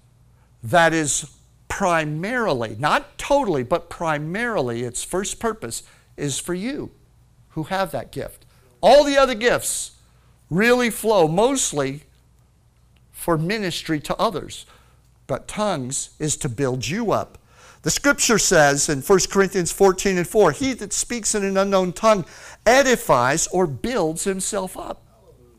that 0.70 0.92
is 0.92 1.31
primarily, 1.68 2.76
not 2.78 3.16
totally, 3.18 3.62
but 3.62 3.88
primarily, 3.88 4.83
its 4.83 5.04
first 5.04 5.38
purpose 5.38 5.83
is 6.16 6.38
for 6.38 6.54
you 6.54 6.90
who 7.50 7.64
have 7.64 7.90
that 7.92 8.12
gift. 8.12 8.44
All 8.81 9.04
the 9.04 9.16
other 9.16 9.35
gifts 9.35 9.92
really 10.50 10.90
flow 10.90 11.28
mostly 11.28 12.02
for 13.12 13.38
ministry 13.38 14.00
to 14.00 14.16
others, 14.16 14.66
but 15.26 15.48
tongues 15.48 16.11
is 16.18 16.37
to 16.38 16.48
build 16.48 16.87
you 16.87 17.12
up. 17.12 17.38
The 17.83 17.90
scripture 17.90 18.38
says 18.38 18.88
in 18.88 19.00
1 19.00 19.18
Corinthians 19.31 19.72
14 19.72 20.18
and 20.18 20.28
4 20.28 20.52
He 20.52 20.72
that 20.74 20.92
speaks 20.92 21.35
in 21.35 21.44
an 21.44 21.57
unknown 21.57 21.92
tongue 21.92 22.24
edifies 22.66 23.46
or 23.48 23.66
builds 23.66 24.24
himself 24.24 24.76
up. 24.76 25.02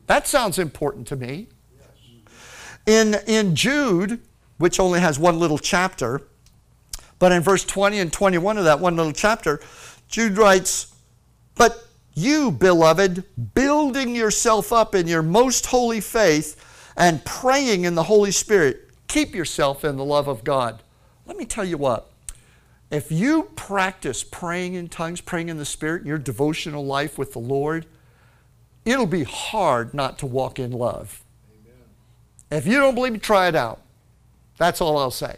That 0.07 0.27
sounds 0.27 0.59
important 0.59 1.07
to 1.07 1.15
me. 1.15 1.47
In, 2.85 3.15
in 3.27 3.55
Jude, 3.55 4.21
which 4.59 4.79
only 4.79 4.99
has 4.99 5.17
one 5.17 5.39
little 5.39 5.57
chapter. 5.57 6.21
But 7.17 7.31
in 7.31 7.41
verse 7.41 7.65
20 7.65 7.99
and 7.99 8.13
21 8.13 8.57
of 8.57 8.65
that 8.65 8.79
one 8.79 8.95
little 8.95 9.11
chapter, 9.11 9.59
Jude 10.07 10.37
writes, 10.37 10.93
But 11.55 11.87
you, 12.13 12.51
beloved, 12.51 13.23
building 13.55 14.15
yourself 14.15 14.71
up 14.71 14.93
in 14.93 15.07
your 15.07 15.23
most 15.23 15.65
holy 15.65 16.01
faith 16.01 16.91
and 16.95 17.23
praying 17.25 17.85
in 17.85 17.95
the 17.95 18.03
Holy 18.03 18.31
Spirit, 18.31 18.89
keep 19.07 19.33
yourself 19.33 19.83
in 19.83 19.95
the 19.95 20.05
love 20.05 20.27
of 20.27 20.43
God. 20.43 20.83
Let 21.25 21.37
me 21.37 21.45
tell 21.45 21.65
you 21.65 21.77
what. 21.77 22.11
If 22.91 23.11
you 23.11 23.43
practice 23.55 24.23
praying 24.23 24.73
in 24.73 24.89
tongues, 24.89 25.21
praying 25.21 25.49
in 25.49 25.57
the 25.57 25.65
Spirit, 25.65 26.01
in 26.01 26.07
your 26.07 26.17
devotional 26.17 26.85
life 26.85 27.17
with 27.17 27.33
the 27.33 27.39
Lord, 27.39 27.85
it'll 28.83 29.05
be 29.05 29.23
hard 29.23 29.93
not 29.93 30.17
to 30.19 30.25
walk 30.25 30.59
in 30.59 30.71
love. 30.71 31.23
Amen. 31.61 31.77
If 32.51 32.65
you 32.65 32.79
don't 32.79 32.95
believe 32.95 33.13
me, 33.13 33.19
try 33.19 33.47
it 33.47 33.55
out. 33.55 33.81
That's 34.59 34.81
all 34.81 34.97
I'll 34.97 35.09
say. 35.09 35.37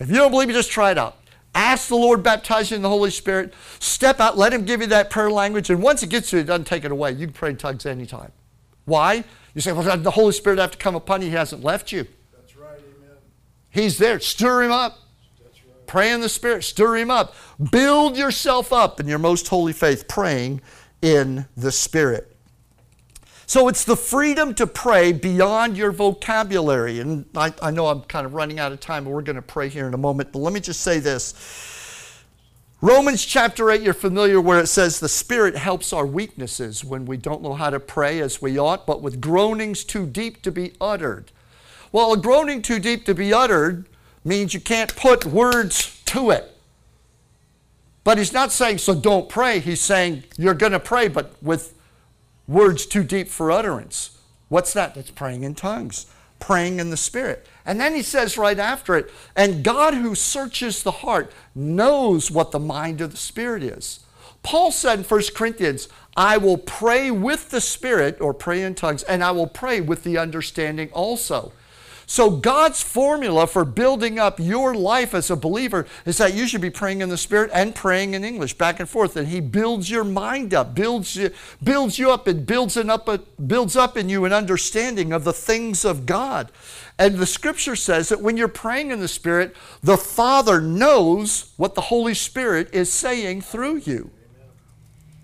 If 0.00 0.08
you 0.08 0.16
don't 0.16 0.32
believe 0.32 0.48
me, 0.48 0.54
just 0.54 0.72
try 0.72 0.90
it 0.90 0.98
out. 0.98 1.18
Ask 1.54 1.88
the 1.88 1.96
Lord, 1.96 2.22
baptize 2.22 2.70
you 2.70 2.76
in 2.76 2.82
the 2.82 2.88
Holy 2.88 3.10
Spirit. 3.10 3.52
Step 3.78 4.18
out, 4.18 4.38
let 4.38 4.52
Him 4.52 4.64
give 4.64 4.80
you 4.80 4.86
that 4.88 5.10
prayer 5.10 5.30
language. 5.30 5.68
And 5.68 5.82
once 5.82 6.02
it 6.02 6.08
gets 6.08 6.30
to 6.30 6.36
you, 6.36 6.42
it 6.42 6.46
doesn't 6.46 6.64
take 6.64 6.84
it 6.84 6.90
away. 6.90 7.12
You 7.12 7.26
can 7.26 7.34
pray 7.34 7.50
in 7.50 7.56
tongues 7.56 7.86
anytime. 7.86 8.32
Why? 8.86 9.24
You 9.54 9.60
say, 9.60 9.72
well, 9.72 9.96
the 9.98 10.12
Holy 10.12 10.32
Spirit 10.32 10.58
have 10.58 10.70
to 10.70 10.78
come 10.78 10.94
upon 10.94 11.22
you? 11.22 11.28
He 11.28 11.34
hasn't 11.34 11.62
left 11.62 11.92
you. 11.92 12.06
That's 12.32 12.56
right, 12.56 12.78
amen. 12.78 13.16
He's 13.68 13.98
there. 13.98 14.18
Stir 14.20 14.62
Him 14.62 14.72
up. 14.72 14.98
That's 15.42 15.58
right. 15.64 15.86
Pray 15.86 16.12
in 16.12 16.20
the 16.20 16.28
Spirit. 16.28 16.64
Stir 16.64 16.96
Him 16.96 17.10
up. 17.10 17.34
Build 17.70 18.16
yourself 18.16 18.72
up 18.72 19.00
in 19.00 19.06
your 19.06 19.18
most 19.18 19.48
holy 19.48 19.72
faith, 19.74 20.08
praying 20.08 20.62
in 21.02 21.46
the 21.56 21.72
Spirit. 21.72 22.29
So 23.50 23.66
it's 23.66 23.82
the 23.82 23.96
freedom 23.96 24.54
to 24.54 24.64
pray 24.68 25.10
beyond 25.10 25.76
your 25.76 25.90
vocabulary. 25.90 27.00
And 27.00 27.24
I, 27.34 27.52
I 27.60 27.72
know 27.72 27.88
I'm 27.88 28.02
kind 28.02 28.24
of 28.24 28.32
running 28.32 28.60
out 28.60 28.70
of 28.70 28.78
time, 28.78 29.02
but 29.02 29.10
we're 29.10 29.22
going 29.22 29.34
to 29.34 29.42
pray 29.42 29.68
here 29.68 29.88
in 29.88 29.94
a 29.94 29.98
moment. 29.98 30.30
But 30.30 30.38
let 30.38 30.52
me 30.52 30.60
just 30.60 30.82
say 30.82 31.00
this. 31.00 32.22
Romans 32.80 33.24
chapter 33.24 33.68
8, 33.72 33.82
you're 33.82 33.92
familiar 33.92 34.40
where 34.40 34.60
it 34.60 34.68
says 34.68 35.00
the 35.00 35.08
Spirit 35.08 35.56
helps 35.56 35.92
our 35.92 36.06
weaknesses 36.06 36.84
when 36.84 37.06
we 37.06 37.16
don't 37.16 37.42
know 37.42 37.54
how 37.54 37.70
to 37.70 37.80
pray 37.80 38.20
as 38.20 38.40
we 38.40 38.56
ought, 38.56 38.86
but 38.86 39.02
with 39.02 39.20
groanings 39.20 39.82
too 39.82 40.06
deep 40.06 40.42
to 40.42 40.52
be 40.52 40.74
uttered. 40.80 41.32
Well, 41.90 42.12
a 42.12 42.16
groaning 42.16 42.62
too 42.62 42.78
deep 42.78 43.04
to 43.06 43.16
be 43.16 43.34
uttered 43.34 43.86
means 44.24 44.54
you 44.54 44.60
can't 44.60 44.94
put 44.94 45.26
words 45.26 46.00
to 46.04 46.30
it. 46.30 46.56
But 48.04 48.16
he's 48.18 48.32
not 48.32 48.52
saying, 48.52 48.78
so 48.78 48.94
don't 48.94 49.28
pray. 49.28 49.58
He's 49.58 49.80
saying, 49.80 50.22
you're 50.38 50.54
going 50.54 50.70
to 50.70 50.78
pray, 50.78 51.08
but 51.08 51.34
with 51.42 51.74
words 52.50 52.84
too 52.84 53.04
deep 53.04 53.28
for 53.28 53.52
utterance. 53.52 54.18
What's 54.48 54.72
that? 54.72 54.94
That's 54.94 55.10
praying 55.10 55.44
in 55.44 55.54
tongues, 55.54 56.06
praying 56.40 56.80
in 56.80 56.90
the 56.90 56.96
Spirit. 56.96 57.46
And 57.64 57.80
then 57.80 57.94
he 57.94 58.02
says 58.02 58.36
right 58.36 58.58
after 58.58 58.96
it, 58.96 59.10
and 59.36 59.62
God 59.62 59.94
who 59.94 60.14
searches 60.14 60.82
the 60.82 60.90
heart 60.90 61.32
knows 61.54 62.30
what 62.30 62.50
the 62.50 62.58
mind 62.58 63.00
of 63.00 63.12
the 63.12 63.16
Spirit 63.16 63.62
is. 63.62 64.00
Paul 64.42 64.72
said 64.72 64.98
in 64.98 65.04
1 65.04 65.22
Corinthians, 65.34 65.88
I 66.16 66.38
will 66.38 66.58
pray 66.58 67.10
with 67.10 67.50
the 67.50 67.60
Spirit, 67.60 68.20
or 68.20 68.34
pray 68.34 68.62
in 68.62 68.74
tongues, 68.74 69.04
and 69.04 69.22
I 69.22 69.30
will 69.30 69.46
pray 69.46 69.80
with 69.80 70.02
the 70.02 70.18
understanding 70.18 70.90
also. 70.92 71.52
So, 72.10 72.28
God's 72.28 72.82
formula 72.82 73.46
for 73.46 73.64
building 73.64 74.18
up 74.18 74.40
your 74.40 74.74
life 74.74 75.14
as 75.14 75.30
a 75.30 75.36
believer 75.36 75.86
is 76.04 76.18
that 76.18 76.34
you 76.34 76.48
should 76.48 76.60
be 76.60 76.68
praying 76.68 77.02
in 77.02 77.08
the 77.08 77.16
Spirit 77.16 77.52
and 77.54 77.72
praying 77.72 78.14
in 78.14 78.24
English 78.24 78.54
back 78.54 78.80
and 78.80 78.88
forth. 78.88 79.14
And 79.14 79.28
He 79.28 79.38
builds 79.38 79.88
your 79.88 80.02
mind 80.02 80.52
up, 80.52 80.74
builds 80.74 81.14
you, 81.14 81.30
builds 81.62 82.00
you 82.00 82.10
up, 82.10 82.26
and 82.26 82.44
builds, 82.44 82.76
an 82.76 82.90
up, 82.90 83.08
builds 83.46 83.76
up 83.76 83.96
in 83.96 84.08
you 84.08 84.24
an 84.24 84.32
understanding 84.32 85.12
of 85.12 85.22
the 85.22 85.32
things 85.32 85.84
of 85.84 86.04
God. 86.04 86.50
And 86.98 87.14
the 87.14 87.26
scripture 87.26 87.76
says 87.76 88.08
that 88.08 88.20
when 88.20 88.36
you're 88.36 88.48
praying 88.48 88.90
in 88.90 88.98
the 88.98 89.06
Spirit, 89.06 89.54
the 89.80 89.96
Father 89.96 90.60
knows 90.60 91.52
what 91.58 91.76
the 91.76 91.80
Holy 91.80 92.14
Spirit 92.14 92.70
is 92.72 92.92
saying 92.92 93.42
through 93.42 93.82
you. 93.84 94.10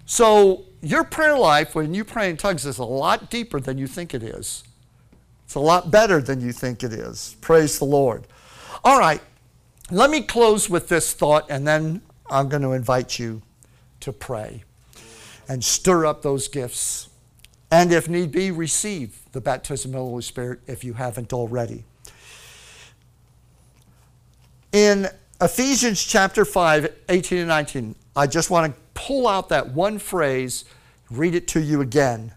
So, 0.04 0.66
your 0.82 1.02
prayer 1.02 1.36
life, 1.36 1.74
when 1.74 1.94
you 1.94 2.04
pray 2.04 2.30
in 2.30 2.36
tongues, 2.36 2.64
is 2.64 2.78
a 2.78 2.84
lot 2.84 3.28
deeper 3.28 3.58
than 3.58 3.76
you 3.76 3.88
think 3.88 4.14
it 4.14 4.22
is. 4.22 4.62
It's 5.46 5.54
a 5.54 5.60
lot 5.60 5.90
better 5.90 6.20
than 6.20 6.42
you 6.42 6.52
think 6.52 6.82
it 6.84 6.92
is. 6.92 7.36
Praise 7.40 7.78
the 7.78 7.86
Lord. 7.86 8.26
All 8.84 8.98
right, 8.98 9.22
let 9.90 10.10
me 10.10 10.20
close 10.20 10.68
with 10.68 10.88
this 10.88 11.14
thought, 11.14 11.46
and 11.48 11.66
then 11.66 12.02
I'm 12.28 12.50
going 12.50 12.62
to 12.62 12.72
invite 12.72 13.18
you 13.18 13.40
to 14.00 14.12
pray 14.12 14.64
and 15.48 15.64
stir 15.64 16.04
up 16.04 16.22
those 16.22 16.48
gifts 16.48 17.08
And 17.70 17.92
if 17.92 18.08
need 18.08 18.32
be, 18.32 18.50
receive 18.50 19.18
the 19.32 19.40
baptism 19.40 19.90
of 19.90 19.94
the 19.94 19.98
Holy 19.98 20.22
Spirit 20.22 20.60
if 20.66 20.84
you 20.84 20.94
haven't 20.94 21.32
already. 21.32 21.84
In 24.72 25.08
Ephesians 25.40 26.02
chapter 26.02 26.44
5, 26.44 26.92
18 27.08 27.38
and 27.38 27.48
19, 27.48 27.94
I 28.14 28.26
just 28.26 28.50
want 28.50 28.72
to 28.72 28.80
pull 28.94 29.26
out 29.26 29.48
that 29.48 29.68
one 29.68 29.98
phrase, 29.98 30.64
read 31.10 31.34
it 31.34 31.48
to 31.48 31.60
you 31.60 31.80
again. 31.80 32.32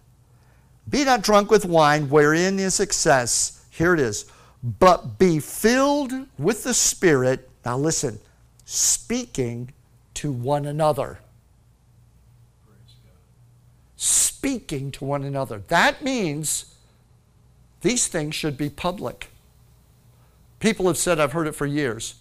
Be 0.90 1.04
not 1.04 1.22
drunk 1.22 1.50
with 1.50 1.64
wine, 1.64 2.10
wherein 2.10 2.58
is 2.58 2.80
excess. 2.80 3.64
Here 3.70 3.94
it 3.94 4.00
is. 4.00 4.26
But 4.62 5.18
be 5.18 5.38
filled 5.38 6.12
with 6.38 6.64
the 6.64 6.74
Spirit. 6.74 7.48
Now 7.64 7.78
listen, 7.78 8.18
speaking 8.64 9.72
to 10.14 10.30
one 10.30 10.66
another. 10.66 11.20
Speaking 13.96 14.90
to 14.92 15.04
one 15.04 15.24
another. 15.24 15.62
That 15.68 16.02
means 16.02 16.74
these 17.82 18.06
things 18.08 18.34
should 18.34 18.56
be 18.56 18.68
public. 18.68 19.30
People 20.58 20.86
have 20.88 20.98
said, 20.98 21.20
I've 21.20 21.32
heard 21.32 21.46
it 21.46 21.54
for 21.54 21.66
years. 21.66 22.16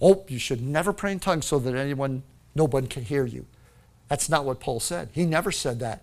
Oh, 0.00 0.24
you 0.28 0.38
should 0.38 0.60
never 0.60 0.92
pray 0.92 1.12
in 1.12 1.20
tongues 1.20 1.46
so 1.46 1.58
that 1.58 1.74
anyone, 1.74 2.22
no 2.54 2.64
one 2.64 2.86
can 2.86 3.04
hear 3.04 3.26
you. 3.26 3.46
That's 4.08 4.28
not 4.28 4.44
what 4.44 4.60
Paul 4.60 4.80
said. 4.80 5.08
He 5.12 5.24
never 5.24 5.52
said 5.52 5.80
that. 5.80 6.02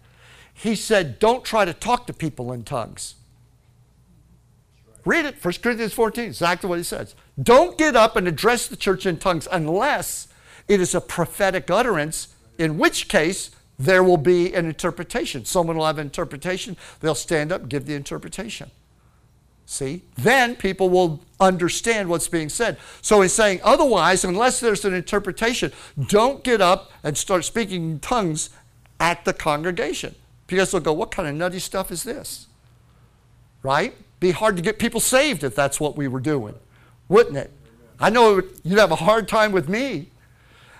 He 0.54 0.76
said, 0.76 1.20
don't 1.20 1.44
try 1.44 1.66
to 1.66 1.74
talk 1.74 2.08
to 2.08 2.14
people 2.14 2.52
in 2.52 2.64
tongues. 2.64 3.16
Read 5.06 5.26
it, 5.26 5.44
1 5.44 5.54
Corinthians 5.62 5.94
14, 5.94 6.24
exactly 6.26 6.70
what 6.70 6.78
he 6.78 6.84
says. 6.84 7.16
Don't 7.42 7.78
get 7.78 7.96
up 7.96 8.16
and 8.16 8.28
address 8.28 8.68
the 8.68 8.78
church 8.78 9.06
in 9.06 9.18
tongues 9.18 9.48
unless 9.52 10.28
it 10.68 10.80
is 10.80 10.96
a 10.96 11.02
prophetic 11.02 11.70
utterance, 11.70 12.30
in 12.58 12.78
which 12.78 13.10
case 13.10 13.52
there 13.78 14.04
will 14.04 14.18
be 14.18 14.54
an 14.54 14.66
interpretation. 14.66 15.44
Someone 15.44 15.78
will 15.78 15.86
have 15.86 15.98
an 15.98 16.08
interpretation, 16.08 16.78
they'll 17.02 17.16
stand 17.16 17.52
up, 17.52 17.68
give 17.68 17.86
the 17.86 17.96
interpretation. 17.96 18.72
See? 19.66 20.04
Then 20.16 20.56
people 20.56 20.90
will 20.90 21.22
understand 21.40 22.10
what's 22.10 22.28
being 22.28 22.50
said. 22.50 22.78
So 23.02 23.22
he's 23.22 23.34
saying, 23.34 23.62
otherwise, 23.64 24.24
unless 24.24 24.60
there's 24.60 24.86
an 24.86 24.94
interpretation, 24.94 25.72
don't 26.08 26.44
get 26.44 26.62
up 26.62 26.92
and 27.04 27.18
start 27.18 27.46
speaking 27.46 27.92
in 27.92 28.00
tongues 28.00 28.50
at 29.00 29.26
the 29.26 29.34
congregation. 29.34 30.16
Because 30.54 30.72
they'll 30.72 30.82
go, 30.82 30.94
what 30.94 31.10
kind 31.10 31.28
of 31.28 31.36
nutty 31.36 31.60
stuff 31.60 31.92
is 31.92 32.04
this? 32.04 32.48
Right? 33.64 33.96
Be 34.20 34.32
hard 34.32 34.56
to 34.58 34.62
get 34.62 34.78
people 34.78 35.00
saved 35.00 35.44
if 35.44 35.56
that's 35.56 35.80
what 35.80 35.98
we 35.98 36.08
were 36.08 36.20
doing, 36.20 36.54
wouldn't 37.10 37.38
it? 37.38 37.52
I 38.00 38.10
know 38.10 38.42
you'd 38.64 38.78
have 38.78 38.92
a 38.92 38.98
hard 38.98 39.28
time 39.28 39.52
with 39.52 39.68
me. 39.68 40.10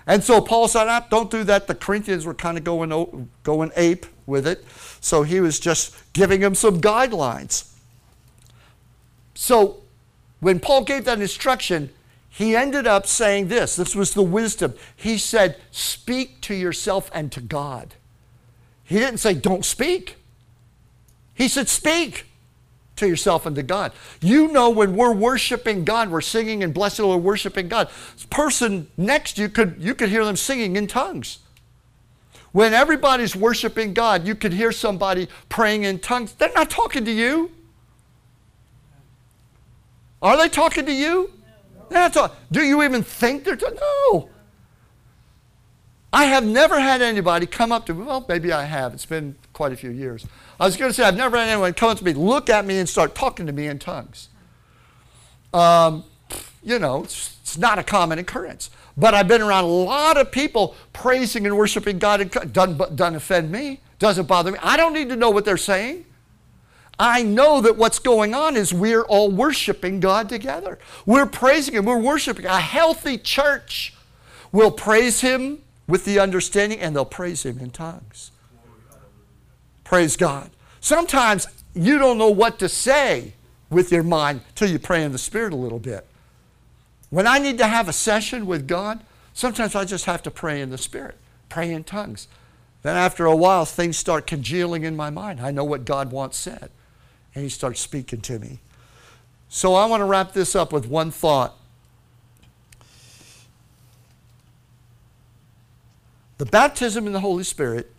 And 0.06 0.22
so 0.22 0.40
Paul 0.40 0.68
said, 0.68 0.86
ah, 0.86 1.06
don't 1.10 1.30
do 1.30 1.42
that. 1.44 1.66
The 1.66 1.74
Corinthians 1.74 2.24
were 2.24 2.34
kind 2.34 2.56
of 2.56 2.64
going, 2.64 3.30
going 3.42 3.72
ape 3.74 4.06
with 4.26 4.46
it. 4.46 4.64
So 5.00 5.22
he 5.22 5.40
was 5.40 5.58
just 5.58 5.94
giving 6.12 6.40
them 6.40 6.54
some 6.54 6.80
guidelines. 6.80 7.72
So 9.34 9.82
when 10.40 10.60
Paul 10.60 10.84
gave 10.84 11.04
that 11.06 11.20
instruction, 11.20 11.90
he 12.28 12.54
ended 12.54 12.86
up 12.86 13.06
saying 13.06 13.48
this. 13.48 13.76
This 13.76 13.96
was 13.96 14.14
the 14.14 14.22
wisdom. 14.22 14.74
He 14.94 15.18
said, 15.18 15.56
Speak 15.70 16.40
to 16.42 16.54
yourself 16.54 17.10
and 17.14 17.32
to 17.32 17.40
God. 17.40 17.94
He 18.84 18.96
didn't 18.96 19.18
say, 19.18 19.34
Don't 19.34 19.64
speak. 19.64 20.16
He 21.34 21.48
said, 21.48 21.68
Speak 21.68 22.26
to 22.96 23.08
yourself 23.08 23.44
and 23.44 23.56
to 23.56 23.62
God. 23.62 23.92
You 24.20 24.48
know, 24.52 24.70
when 24.70 24.94
we're 24.94 25.12
worshiping 25.12 25.84
God, 25.84 26.10
we're 26.10 26.20
singing 26.20 26.62
and 26.62 26.72
blessing, 26.72 27.06
we're 27.08 27.16
worshiping 27.16 27.68
God. 27.68 27.88
This 28.14 28.26
person 28.26 28.88
next 28.96 29.34
to 29.34 29.42
you 29.42 29.48
could 29.48 29.76
you 29.78 29.94
could 29.94 30.10
hear 30.10 30.24
them 30.24 30.36
singing 30.36 30.76
in 30.76 30.86
tongues. 30.86 31.38
When 32.52 32.72
everybody's 32.72 33.34
worshiping 33.34 33.94
God, 33.94 34.28
you 34.28 34.36
could 34.36 34.52
hear 34.52 34.70
somebody 34.70 35.28
praying 35.48 35.82
in 35.82 35.98
tongues. 35.98 36.34
They're 36.34 36.52
not 36.54 36.70
talking 36.70 37.04
to 37.04 37.10
you. 37.10 37.50
Are 40.22 40.36
they 40.36 40.48
talking 40.48 40.86
to 40.86 40.92
you? 40.92 41.32
No. 41.90 42.08
Talk- 42.08 42.36
Do 42.52 42.62
you 42.62 42.82
even 42.84 43.02
think 43.02 43.44
they're 43.44 43.56
talking? 43.56 43.78
No. 44.12 44.28
I 46.14 46.26
have 46.26 46.44
never 46.44 46.78
had 46.78 47.02
anybody 47.02 47.44
come 47.44 47.72
up 47.72 47.86
to 47.86 47.94
me. 47.94 48.04
Well, 48.04 48.24
maybe 48.28 48.52
I 48.52 48.62
have. 48.62 48.94
It's 48.94 49.04
been 49.04 49.34
quite 49.52 49.72
a 49.72 49.76
few 49.76 49.90
years. 49.90 50.24
I 50.60 50.66
was 50.66 50.76
going 50.76 50.88
to 50.88 50.94
say, 50.94 51.02
I've 51.02 51.16
never 51.16 51.36
had 51.36 51.48
anyone 51.48 51.74
come 51.74 51.90
up 51.90 51.98
to 51.98 52.04
me, 52.04 52.12
look 52.12 52.48
at 52.48 52.64
me, 52.64 52.78
and 52.78 52.88
start 52.88 53.16
talking 53.16 53.46
to 53.46 53.52
me 53.52 53.66
in 53.66 53.80
tongues. 53.80 54.28
Um, 55.52 56.04
you 56.62 56.78
know, 56.78 57.02
it's, 57.02 57.36
it's, 57.42 57.58
not 57.58 57.80
a 57.80 57.82
common 57.82 58.20
occurrence. 58.20 58.70
But 58.96 59.12
I've 59.12 59.26
been 59.26 59.42
around 59.42 59.64
a 59.64 59.66
lot 59.66 60.16
of 60.16 60.30
people 60.30 60.76
praising 60.92 61.46
and 61.46 61.58
worshiping 61.58 61.98
God. 61.98 62.20
It 62.20 62.52
doesn't, 62.52 62.78
doesn't 62.94 63.16
offend 63.16 63.50
me, 63.50 63.80
doesn't 63.98 64.28
bother 64.28 64.52
me. 64.52 64.58
I 64.62 64.76
don't 64.76 64.92
need 64.92 65.08
to 65.08 65.16
know 65.16 65.30
what 65.30 65.44
they're 65.44 65.56
saying. 65.56 66.06
I 66.96 67.24
know 67.24 67.60
that 67.60 67.76
what's 67.76 67.98
going 67.98 68.34
on 68.34 68.56
is 68.56 68.72
we're 68.72 69.02
all 69.02 69.32
worshiping 69.32 69.98
God 69.98 70.28
together. 70.28 70.78
We're 71.06 71.26
praising 71.26 71.74
Him, 71.74 71.86
we're 71.86 71.98
worshiping. 71.98 72.46
A 72.46 72.60
healthy 72.60 73.18
church 73.18 73.94
will 74.52 74.70
praise 74.70 75.20
Him 75.20 75.63
with 75.86 76.04
the 76.04 76.18
understanding 76.18 76.80
and 76.80 76.94
they'll 76.94 77.04
praise 77.04 77.44
Him 77.44 77.58
in 77.58 77.70
tongues. 77.70 78.30
Praise 79.82 80.16
God. 80.16 80.50
Sometimes 80.80 81.46
you 81.74 81.98
don't 81.98 82.18
know 82.18 82.30
what 82.30 82.58
to 82.58 82.68
say 82.68 83.34
with 83.70 83.92
your 83.92 84.02
mind 84.02 84.40
till 84.54 84.68
you 84.68 84.78
pray 84.78 85.02
in 85.02 85.12
the 85.12 85.18
Spirit 85.18 85.52
a 85.52 85.56
little 85.56 85.78
bit. 85.78 86.06
When 87.10 87.26
I 87.26 87.38
need 87.38 87.58
to 87.58 87.66
have 87.66 87.88
a 87.88 87.92
session 87.92 88.46
with 88.46 88.66
God, 88.66 89.00
sometimes 89.32 89.74
I 89.74 89.84
just 89.84 90.06
have 90.06 90.22
to 90.24 90.30
pray 90.30 90.60
in 90.60 90.70
the 90.70 90.78
Spirit, 90.78 91.16
pray 91.48 91.72
in 91.72 91.84
tongues. 91.84 92.28
Then 92.82 92.96
after 92.96 93.24
a 93.24 93.36
while, 93.36 93.64
things 93.64 93.96
start 93.96 94.26
congealing 94.26 94.84
in 94.84 94.96
my 94.96 95.10
mind. 95.10 95.40
I 95.40 95.50
know 95.50 95.64
what 95.64 95.84
God 95.84 96.10
wants 96.10 96.36
said 96.36 96.70
and 97.34 97.42
he 97.42 97.48
starts 97.48 97.80
speaking 97.80 98.20
to 98.22 98.38
me. 98.38 98.60
So 99.48 99.74
I 99.74 99.86
want 99.86 100.00
to 100.00 100.04
wrap 100.04 100.32
this 100.32 100.54
up 100.54 100.72
with 100.72 100.86
one 100.86 101.10
thought. 101.10 101.56
The 106.38 106.46
baptism 106.46 107.06
in 107.06 107.12
the 107.12 107.20
Holy 107.20 107.44
Spirit 107.44 107.92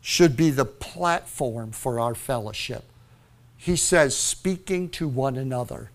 should 0.00 0.36
be 0.36 0.50
the 0.50 0.64
platform 0.64 1.70
for 1.70 2.00
our 2.00 2.14
fellowship. 2.14 2.84
He 3.56 3.76
says, 3.76 4.16
speaking 4.16 4.88
to 4.90 5.06
one 5.06 5.36
another. 5.36 5.90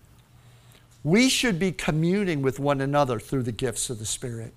We 1.04 1.28
should 1.28 1.58
be 1.58 1.72
communing 1.72 2.40
with 2.42 2.58
one 2.58 2.80
another 2.80 3.20
through 3.20 3.42
the 3.42 3.52
gifts 3.52 3.90
of 3.90 3.98
the 3.98 4.06
Spirit. 4.06 4.54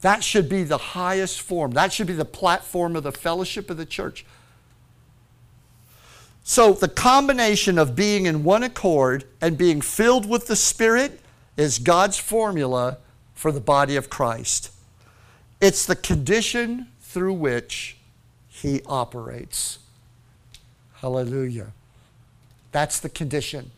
That 0.00 0.22
should 0.22 0.48
be 0.48 0.62
the 0.62 0.78
highest 0.78 1.40
form. 1.40 1.72
That 1.72 1.92
should 1.92 2.06
be 2.06 2.14
the 2.14 2.24
platform 2.24 2.96
of 2.96 3.02
the 3.02 3.12
fellowship 3.12 3.68
of 3.68 3.76
the 3.76 3.86
church. 3.86 4.24
So, 6.44 6.72
the 6.72 6.88
combination 6.88 7.78
of 7.78 7.94
being 7.94 8.24
in 8.24 8.42
one 8.44 8.62
accord 8.62 9.24
and 9.40 9.58
being 9.58 9.82
filled 9.82 10.26
with 10.26 10.46
the 10.46 10.56
Spirit 10.56 11.20
is 11.58 11.78
God's 11.78 12.16
formula 12.16 12.98
for 13.34 13.52
the 13.52 13.60
body 13.60 13.96
of 13.96 14.08
Christ. 14.08 14.70
It's 15.60 15.86
the 15.86 15.96
condition 15.96 16.88
through 17.00 17.34
which 17.34 17.96
He 18.48 18.82
operates. 18.86 19.78
Hallelujah. 20.94 21.72
That's 22.72 23.00
the 23.00 23.08
condition 23.08 23.70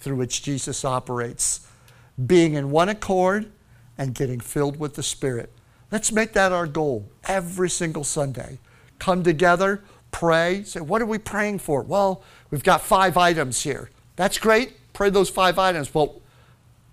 through 0.00 0.16
which 0.16 0.42
Jesus 0.42 0.84
operates. 0.84 1.66
Being 2.24 2.54
in 2.54 2.70
one 2.70 2.88
accord 2.88 3.50
and 3.96 4.14
getting 4.14 4.40
filled 4.40 4.78
with 4.78 4.94
the 4.94 5.02
Spirit. 5.02 5.52
Let's 5.90 6.12
make 6.12 6.32
that 6.32 6.52
our 6.52 6.66
goal 6.66 7.08
every 7.24 7.70
single 7.70 8.04
Sunday. 8.04 8.58
Come 8.98 9.22
together, 9.22 9.82
pray. 10.10 10.62
Say, 10.64 10.80
what 10.80 11.00
are 11.00 11.06
we 11.06 11.18
praying 11.18 11.60
for? 11.60 11.82
Well, 11.82 12.22
we've 12.50 12.64
got 12.64 12.80
five 12.80 13.16
items 13.16 13.62
here. 13.62 13.90
That's 14.16 14.38
great. 14.38 14.92
Pray 14.92 15.10
those 15.10 15.30
five 15.30 15.58
items. 15.58 15.94
Well, 15.94 16.20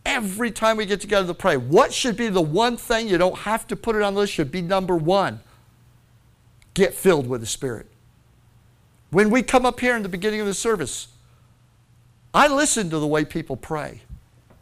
every 0.05 0.51
time 0.51 0.77
we 0.77 0.85
get 0.85 1.01
together 1.01 1.27
to 1.27 1.33
pray, 1.33 1.57
what 1.57 1.93
should 1.93 2.15
be 2.15 2.29
the 2.29 2.41
one 2.41 2.77
thing 2.77 3.07
you 3.07 3.17
don't 3.17 3.39
have 3.39 3.67
to 3.67 3.75
put 3.75 3.95
it 3.95 4.01
on 4.01 4.13
the 4.13 4.21
list? 4.21 4.33
Should 4.33 4.51
be 4.51 4.61
number 4.61 4.95
one. 4.95 5.41
Get 6.73 6.93
filled 6.93 7.27
with 7.27 7.41
the 7.41 7.47
Spirit. 7.47 7.87
When 9.09 9.29
we 9.29 9.43
come 9.43 9.65
up 9.65 9.79
here 9.79 9.95
in 9.95 10.03
the 10.03 10.09
beginning 10.09 10.41
of 10.41 10.45
the 10.45 10.53
service, 10.53 11.07
I 12.33 12.47
listen 12.47 12.89
to 12.89 12.99
the 12.99 13.07
way 13.07 13.23
people 13.23 13.55
pray. 13.55 14.01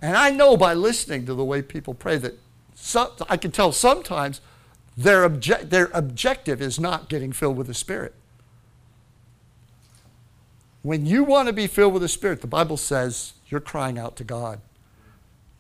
And 0.02 0.16
I 0.16 0.30
know 0.30 0.58
by 0.58 0.74
listening 0.74 1.26
to 1.26 1.34
the 1.34 1.46
way 1.46 1.62
people 1.62 1.94
pray 1.94 2.18
that 2.18 2.38
some, 2.76 3.10
I 3.30 3.38
can 3.38 3.52
tell 3.52 3.72
sometimes 3.72 4.42
their, 4.96 5.28
obje- 5.28 5.70
their 5.70 5.90
objective 5.94 6.62
is 6.62 6.80
not 6.80 7.10
getting 7.10 7.32
filled 7.32 7.58
with 7.58 7.68
the 7.68 7.74
Spirit. 7.74 8.14
When 10.84 11.06
you 11.06 11.24
want 11.24 11.48
to 11.48 11.54
be 11.54 11.68
filled 11.68 11.94
with 11.94 12.02
the 12.02 12.10
Spirit, 12.10 12.42
the 12.42 12.48
Bible 12.48 12.78
says 12.78 13.34
you're 13.48 13.62
crying 13.62 13.98
out 13.98 14.16
to 14.18 14.24
God. 14.24 14.60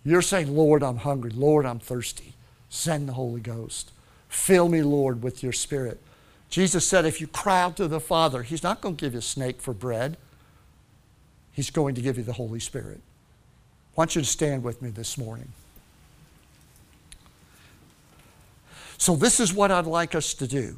You're 0.05 0.21
saying, 0.21 0.55
Lord, 0.55 0.83
I'm 0.83 0.97
hungry. 0.97 1.31
Lord, 1.31 1.65
I'm 1.65 1.79
thirsty. 1.79 2.33
Send 2.69 3.07
the 3.07 3.13
Holy 3.13 3.41
Ghost. 3.41 3.91
Fill 4.27 4.67
me, 4.67 4.81
Lord, 4.81 5.23
with 5.23 5.43
your 5.43 5.53
Spirit. 5.53 6.01
Jesus 6.49 6.87
said, 6.87 7.05
if 7.05 7.21
you 7.21 7.27
cry 7.27 7.61
out 7.61 7.77
to 7.77 7.87
the 7.87 7.99
Father, 7.99 8.43
He's 8.43 8.63
not 8.63 8.81
going 8.81 8.95
to 8.97 9.05
give 9.05 9.13
you 9.13 9.19
a 9.19 9.23
snake 9.23 9.61
for 9.61 9.73
bread. 9.73 10.17
He's 11.51 11.69
going 11.69 11.95
to 11.95 12.01
give 12.01 12.17
you 12.17 12.23
the 12.23 12.33
Holy 12.33 12.59
Spirit. 12.59 12.99
I 12.99 14.01
want 14.01 14.15
you 14.15 14.21
to 14.21 14.27
stand 14.27 14.63
with 14.63 14.81
me 14.81 14.89
this 14.89 15.17
morning. 15.17 15.49
So, 18.97 19.15
this 19.15 19.39
is 19.39 19.53
what 19.53 19.69
I'd 19.69 19.85
like 19.85 20.15
us 20.15 20.33
to 20.35 20.47
do. 20.47 20.77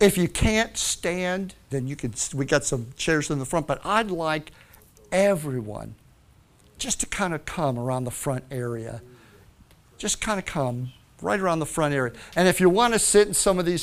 If 0.00 0.18
you 0.18 0.28
can't 0.28 0.76
stand, 0.76 1.54
then 1.70 1.86
you 1.86 1.96
could. 1.96 2.14
We 2.34 2.44
got 2.44 2.64
some 2.64 2.88
chairs 2.96 3.30
in 3.30 3.38
the 3.38 3.44
front, 3.44 3.66
but 3.66 3.84
I'd 3.84 4.10
like 4.10 4.52
everyone 5.12 5.94
just 6.82 7.00
to 7.00 7.06
kind 7.06 7.32
of 7.32 7.44
come 7.44 7.78
around 7.78 8.04
the 8.04 8.10
front 8.10 8.44
area. 8.50 9.02
Just 9.98 10.20
kind 10.20 10.38
of 10.38 10.44
come 10.44 10.92
right 11.20 11.38
around 11.38 11.60
the 11.60 11.66
front 11.66 11.94
area. 11.94 12.12
And 12.34 12.48
if 12.48 12.60
you 12.60 12.68
want 12.68 12.92
to 12.94 12.98
sit 12.98 13.28
in 13.28 13.34
some 13.34 13.60
of 13.60 13.66
these 13.66 13.82